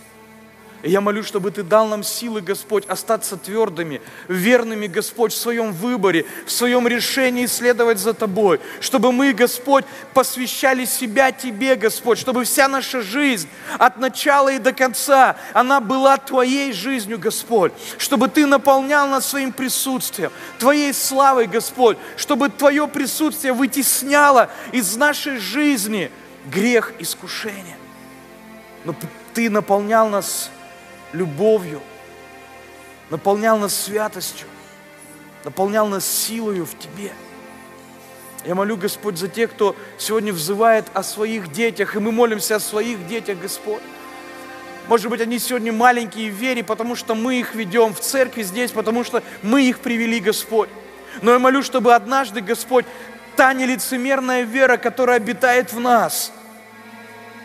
И 0.85 0.91
я 0.91 1.01
молю, 1.01 1.23
чтобы 1.23 1.51
Ты 1.51 1.63
дал 1.63 1.87
нам 1.87 2.03
силы, 2.03 2.43
Господь, 2.43 2.85
остаться 2.87 3.39
твердыми, 3.39 4.03
верными, 4.29 4.87
Господь, 4.87 5.33
в 5.33 5.37
своем 5.37 5.73
выборе, 5.73 6.27
в 6.45 6.53
своем 6.53 6.87
решении 6.87 7.47
следовать 7.47 7.99
за 7.99 8.13
Тобой. 8.13 8.61
Чтобы 8.81 9.11
мы, 9.11 9.33
Господь, 9.33 9.87
посвящали 10.13 10.85
себя 10.85 11.33
Тебе, 11.33 11.77
Господь, 11.77 12.19
чтобы 12.19 12.45
вся 12.45 12.69
наша 12.69 13.01
жизнь 13.01 13.49
от 13.79 13.97
начала 13.97 14.53
и 14.53 14.59
до 14.59 14.75
конца, 14.75 15.37
она 15.55 15.81
была 15.81 16.19
Твоей 16.19 16.75
жизнью, 16.75 17.19
Господь. 17.19 17.73
Чтобы 17.97 18.29
Ты 18.29 18.45
наполнял 18.45 19.09
нас 19.09 19.27
своим 19.27 19.53
присутствием, 19.53 20.33
Твоей 20.59 20.93
славой, 20.93 21.47
Господь. 21.47 21.97
Чтобы 22.19 22.51
Твое 22.51 22.87
присутствие 22.89 23.55
вытесняло 23.55 24.51
из 24.71 24.95
нашей 24.97 25.39
жизни 25.39 26.11
грех 26.45 26.93
искушения. 26.99 27.79
Но 28.85 28.95
Ты 29.33 29.49
наполнял 29.49 30.11
нас 30.11 30.51
любовью, 31.15 31.81
наполнял 33.09 33.57
нас 33.59 33.75
святостью, 33.75 34.47
наполнял 35.45 35.87
нас 35.87 36.05
силою 36.05 36.67
в 36.67 36.77
Тебе. 36.79 37.13
Я 38.45 38.55
молю, 38.55 38.77
Господь, 38.77 39.17
за 39.17 39.29
тех, 39.29 39.53
кто 39.53 39.75
сегодня 39.97 40.33
взывает 40.33 40.85
о 40.93 41.03
своих 41.03 41.51
детях, 41.51 41.97
и 41.97 41.99
мы 41.99 42.13
молимся 42.13 42.57
о 42.57 42.61
своих 42.61 43.07
детях, 43.07 43.39
Господь. 43.39 43.81
Может 44.87 45.09
быть, 45.09 45.23
они 45.23 45.39
сегодня 45.39 45.73
маленькие 45.73 46.31
в 46.31 46.35
вере, 46.35 46.63
потому 46.63 46.95
что 46.95 47.15
мы 47.15 47.41
их 47.41 47.55
ведем 47.55 47.95
в 47.95 48.01
церкви 48.01 48.43
здесь, 48.43 48.71
потому 48.71 49.03
что 49.03 49.23
мы 49.43 49.63
их 49.63 49.79
привели, 49.79 50.21
Господь. 50.21 50.69
Но 51.23 51.33
я 51.33 51.39
молю, 51.39 51.63
чтобы 51.63 51.95
однажды, 51.95 52.43
Господь, 52.43 52.85
та 53.35 53.55
нелицемерная 53.55 54.43
вера, 54.43 54.77
которая 54.77 55.17
обитает 55.17 55.73
в 55.73 55.81
нас, 55.81 56.33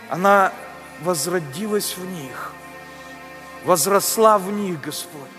она 0.10 0.52
возродилась 1.02 1.96
в 1.96 2.04
них– 2.06 2.54
возросла 3.70 4.40
в 4.40 4.52
них, 4.52 4.82
Господь. 4.82 5.30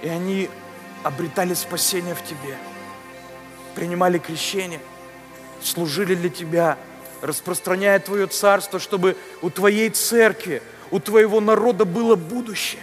И 0.00 0.08
они 0.08 0.48
обретали 1.02 1.52
спасение 1.52 2.14
в 2.14 2.24
Тебе, 2.24 2.56
принимали 3.74 4.16
крещение, 4.16 4.80
служили 5.62 6.14
для 6.14 6.30
Тебя, 6.30 6.78
распространяя 7.20 7.98
Твое 7.98 8.28
царство, 8.28 8.80
чтобы 8.80 9.14
у 9.42 9.50
Твоей 9.50 9.90
церкви, 9.90 10.62
у 10.90 11.00
Твоего 11.00 11.38
народа 11.42 11.84
было 11.84 12.16
будущее. 12.16 12.80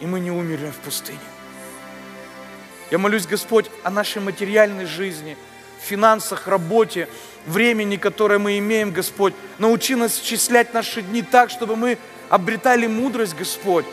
И 0.00 0.04
мы 0.04 0.20
не 0.20 0.30
умерли 0.30 0.70
в 0.70 0.84
пустыне. 0.84 1.18
Я 2.90 2.98
молюсь, 2.98 3.26
Господь, 3.26 3.70
о 3.82 3.88
нашей 3.88 4.20
материальной 4.20 4.84
жизни, 4.84 5.38
финансах, 5.80 6.48
работе, 6.48 7.08
времени, 7.46 7.96
которое 7.96 8.38
мы 8.38 8.58
имеем, 8.58 8.90
Господь. 8.90 9.32
Научи 9.58 9.94
нас 9.94 10.20
счислять 10.20 10.74
наши 10.74 11.00
дни 11.00 11.22
так, 11.22 11.48
чтобы 11.48 11.76
мы 11.76 11.96
обретали 12.28 12.86
мудрость, 12.86 13.36
Господь, 13.36 13.84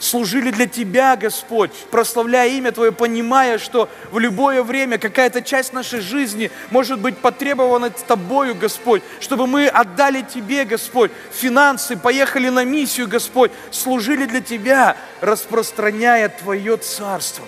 служили 0.00 0.50
для 0.50 0.66
Тебя, 0.66 1.14
Господь, 1.16 1.70
прославляя 1.90 2.48
имя 2.48 2.72
Твое, 2.72 2.90
понимая, 2.90 3.58
что 3.58 3.88
в 4.10 4.18
любое 4.18 4.62
время 4.62 4.98
какая-то 4.98 5.42
часть 5.42 5.72
нашей 5.72 6.00
жизни 6.00 6.50
может 6.70 6.98
быть 6.98 7.18
потребована 7.18 7.90
Тобою, 7.90 8.54
Господь, 8.54 9.02
чтобы 9.20 9.46
мы 9.46 9.68
отдали 9.68 10.22
Тебе, 10.22 10.64
Господь, 10.64 11.12
финансы, 11.30 11.96
поехали 11.96 12.48
на 12.48 12.64
миссию, 12.64 13.08
Господь, 13.08 13.52
служили 13.70 14.24
для 14.24 14.40
Тебя, 14.40 14.96
распространяя 15.20 16.28
Твое 16.28 16.76
Царство, 16.78 17.44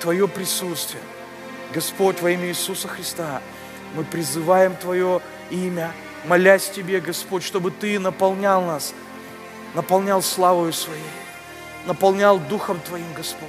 Твое 0.00 0.28
присутствие. 0.28 1.02
Господь, 1.72 2.20
во 2.20 2.30
имя 2.30 2.48
Иисуса 2.48 2.88
Христа, 2.88 3.40
мы 3.94 4.04
призываем 4.04 4.76
Твое 4.76 5.20
имя, 5.50 5.92
молясь 6.26 6.68
Тебе, 6.68 7.00
Господь, 7.00 7.42
чтобы 7.42 7.70
Ты 7.70 7.98
наполнял 7.98 8.62
нас– 8.62 8.92
наполнял 9.76 10.22
славою 10.22 10.72
Своей, 10.72 11.02
наполнял 11.84 12.38
Духом 12.38 12.80
Твоим, 12.80 13.12
Господь. 13.14 13.48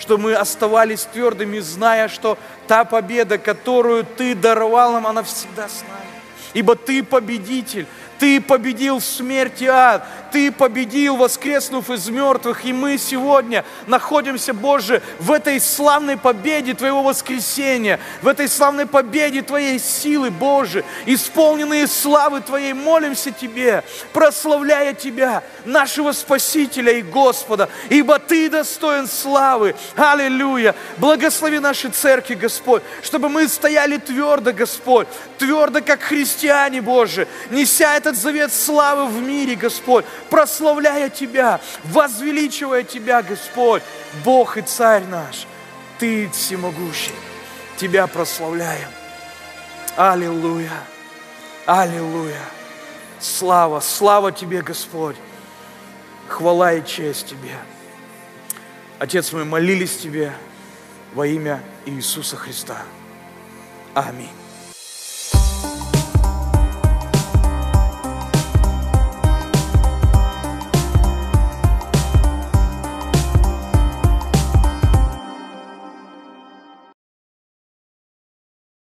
Что 0.00 0.18
мы 0.18 0.34
оставались 0.34 1.04
твердыми, 1.04 1.60
зная, 1.60 2.08
что 2.08 2.36
та 2.66 2.84
победа, 2.84 3.38
которую 3.38 4.04
Ты 4.04 4.34
даровал 4.34 4.92
нам, 4.92 5.06
она 5.06 5.22
всегда 5.22 5.68
с 5.68 5.82
нами. 5.82 6.10
Ибо 6.52 6.74
Ты 6.74 7.02
победитель, 7.02 7.86
ты 8.18 8.40
победил 8.40 9.00
смерть 9.00 9.62
и 9.62 9.66
ад. 9.66 10.04
Ты 10.32 10.52
победил, 10.52 11.16
воскреснув 11.16 11.88
из 11.90 12.08
мертвых. 12.08 12.64
И 12.64 12.72
мы 12.72 12.98
сегодня 12.98 13.64
находимся, 13.86 14.52
Боже, 14.52 15.02
в 15.18 15.32
этой 15.32 15.60
славной 15.60 16.16
победе 16.16 16.74
Твоего 16.74 17.02
воскресения, 17.02 17.98
в 18.20 18.28
этой 18.28 18.48
славной 18.48 18.86
победе 18.86 19.42
Твоей 19.42 19.78
силы, 19.78 20.30
Боже, 20.30 20.84
исполненные 21.06 21.86
славы 21.86 22.40
Твоей, 22.40 22.72
молимся 22.72 23.30
Тебе, 23.30 23.84
прославляя 24.12 24.92
Тебя, 24.92 25.42
нашего 25.64 26.12
Спасителя 26.12 26.92
и 26.92 27.02
Господа, 27.02 27.68
ибо 27.88 28.18
Ты 28.18 28.50
достоин 28.50 29.06
славы. 29.06 29.74
Аллилуйя! 29.96 30.74
Благослови 30.98 31.58
наши 31.58 31.88
церкви, 31.88 32.34
Господь, 32.34 32.82
чтобы 33.02 33.28
мы 33.28 33.48
стояли 33.48 33.96
твердо, 33.96 34.52
Господь, 34.52 35.08
твердо, 35.38 35.80
как 35.80 36.02
христиане, 36.02 36.82
Боже, 36.82 37.26
неся 37.50 37.96
это 37.96 38.07
этот 38.08 38.20
завет 38.20 38.52
славы 38.52 39.06
в 39.06 39.22
мире, 39.22 39.54
Господь, 39.54 40.04
прославляя 40.30 41.08
Тебя, 41.08 41.60
возвеличивая 41.84 42.82
Тебя, 42.82 43.22
Господь, 43.22 43.82
Бог 44.24 44.56
и 44.56 44.62
Царь 44.62 45.04
наш. 45.04 45.46
Ты 45.98 46.28
всемогущий, 46.30 47.14
Тебя 47.76 48.06
прославляем. 48.06 48.88
Аллилуйя, 49.96 50.72
Аллилуйя. 51.66 52.40
Слава, 53.20 53.80
слава 53.80 54.32
Тебе, 54.32 54.62
Господь. 54.62 55.16
Хвала 56.28 56.72
и 56.72 56.84
честь 56.84 57.26
Тебе. 57.26 57.56
Отец, 58.98 59.32
мы 59.32 59.44
молились 59.44 59.96
Тебе 59.96 60.32
во 61.14 61.26
имя 61.26 61.62
Иисуса 61.86 62.36
Христа. 62.36 62.82
Аминь. 63.94 64.37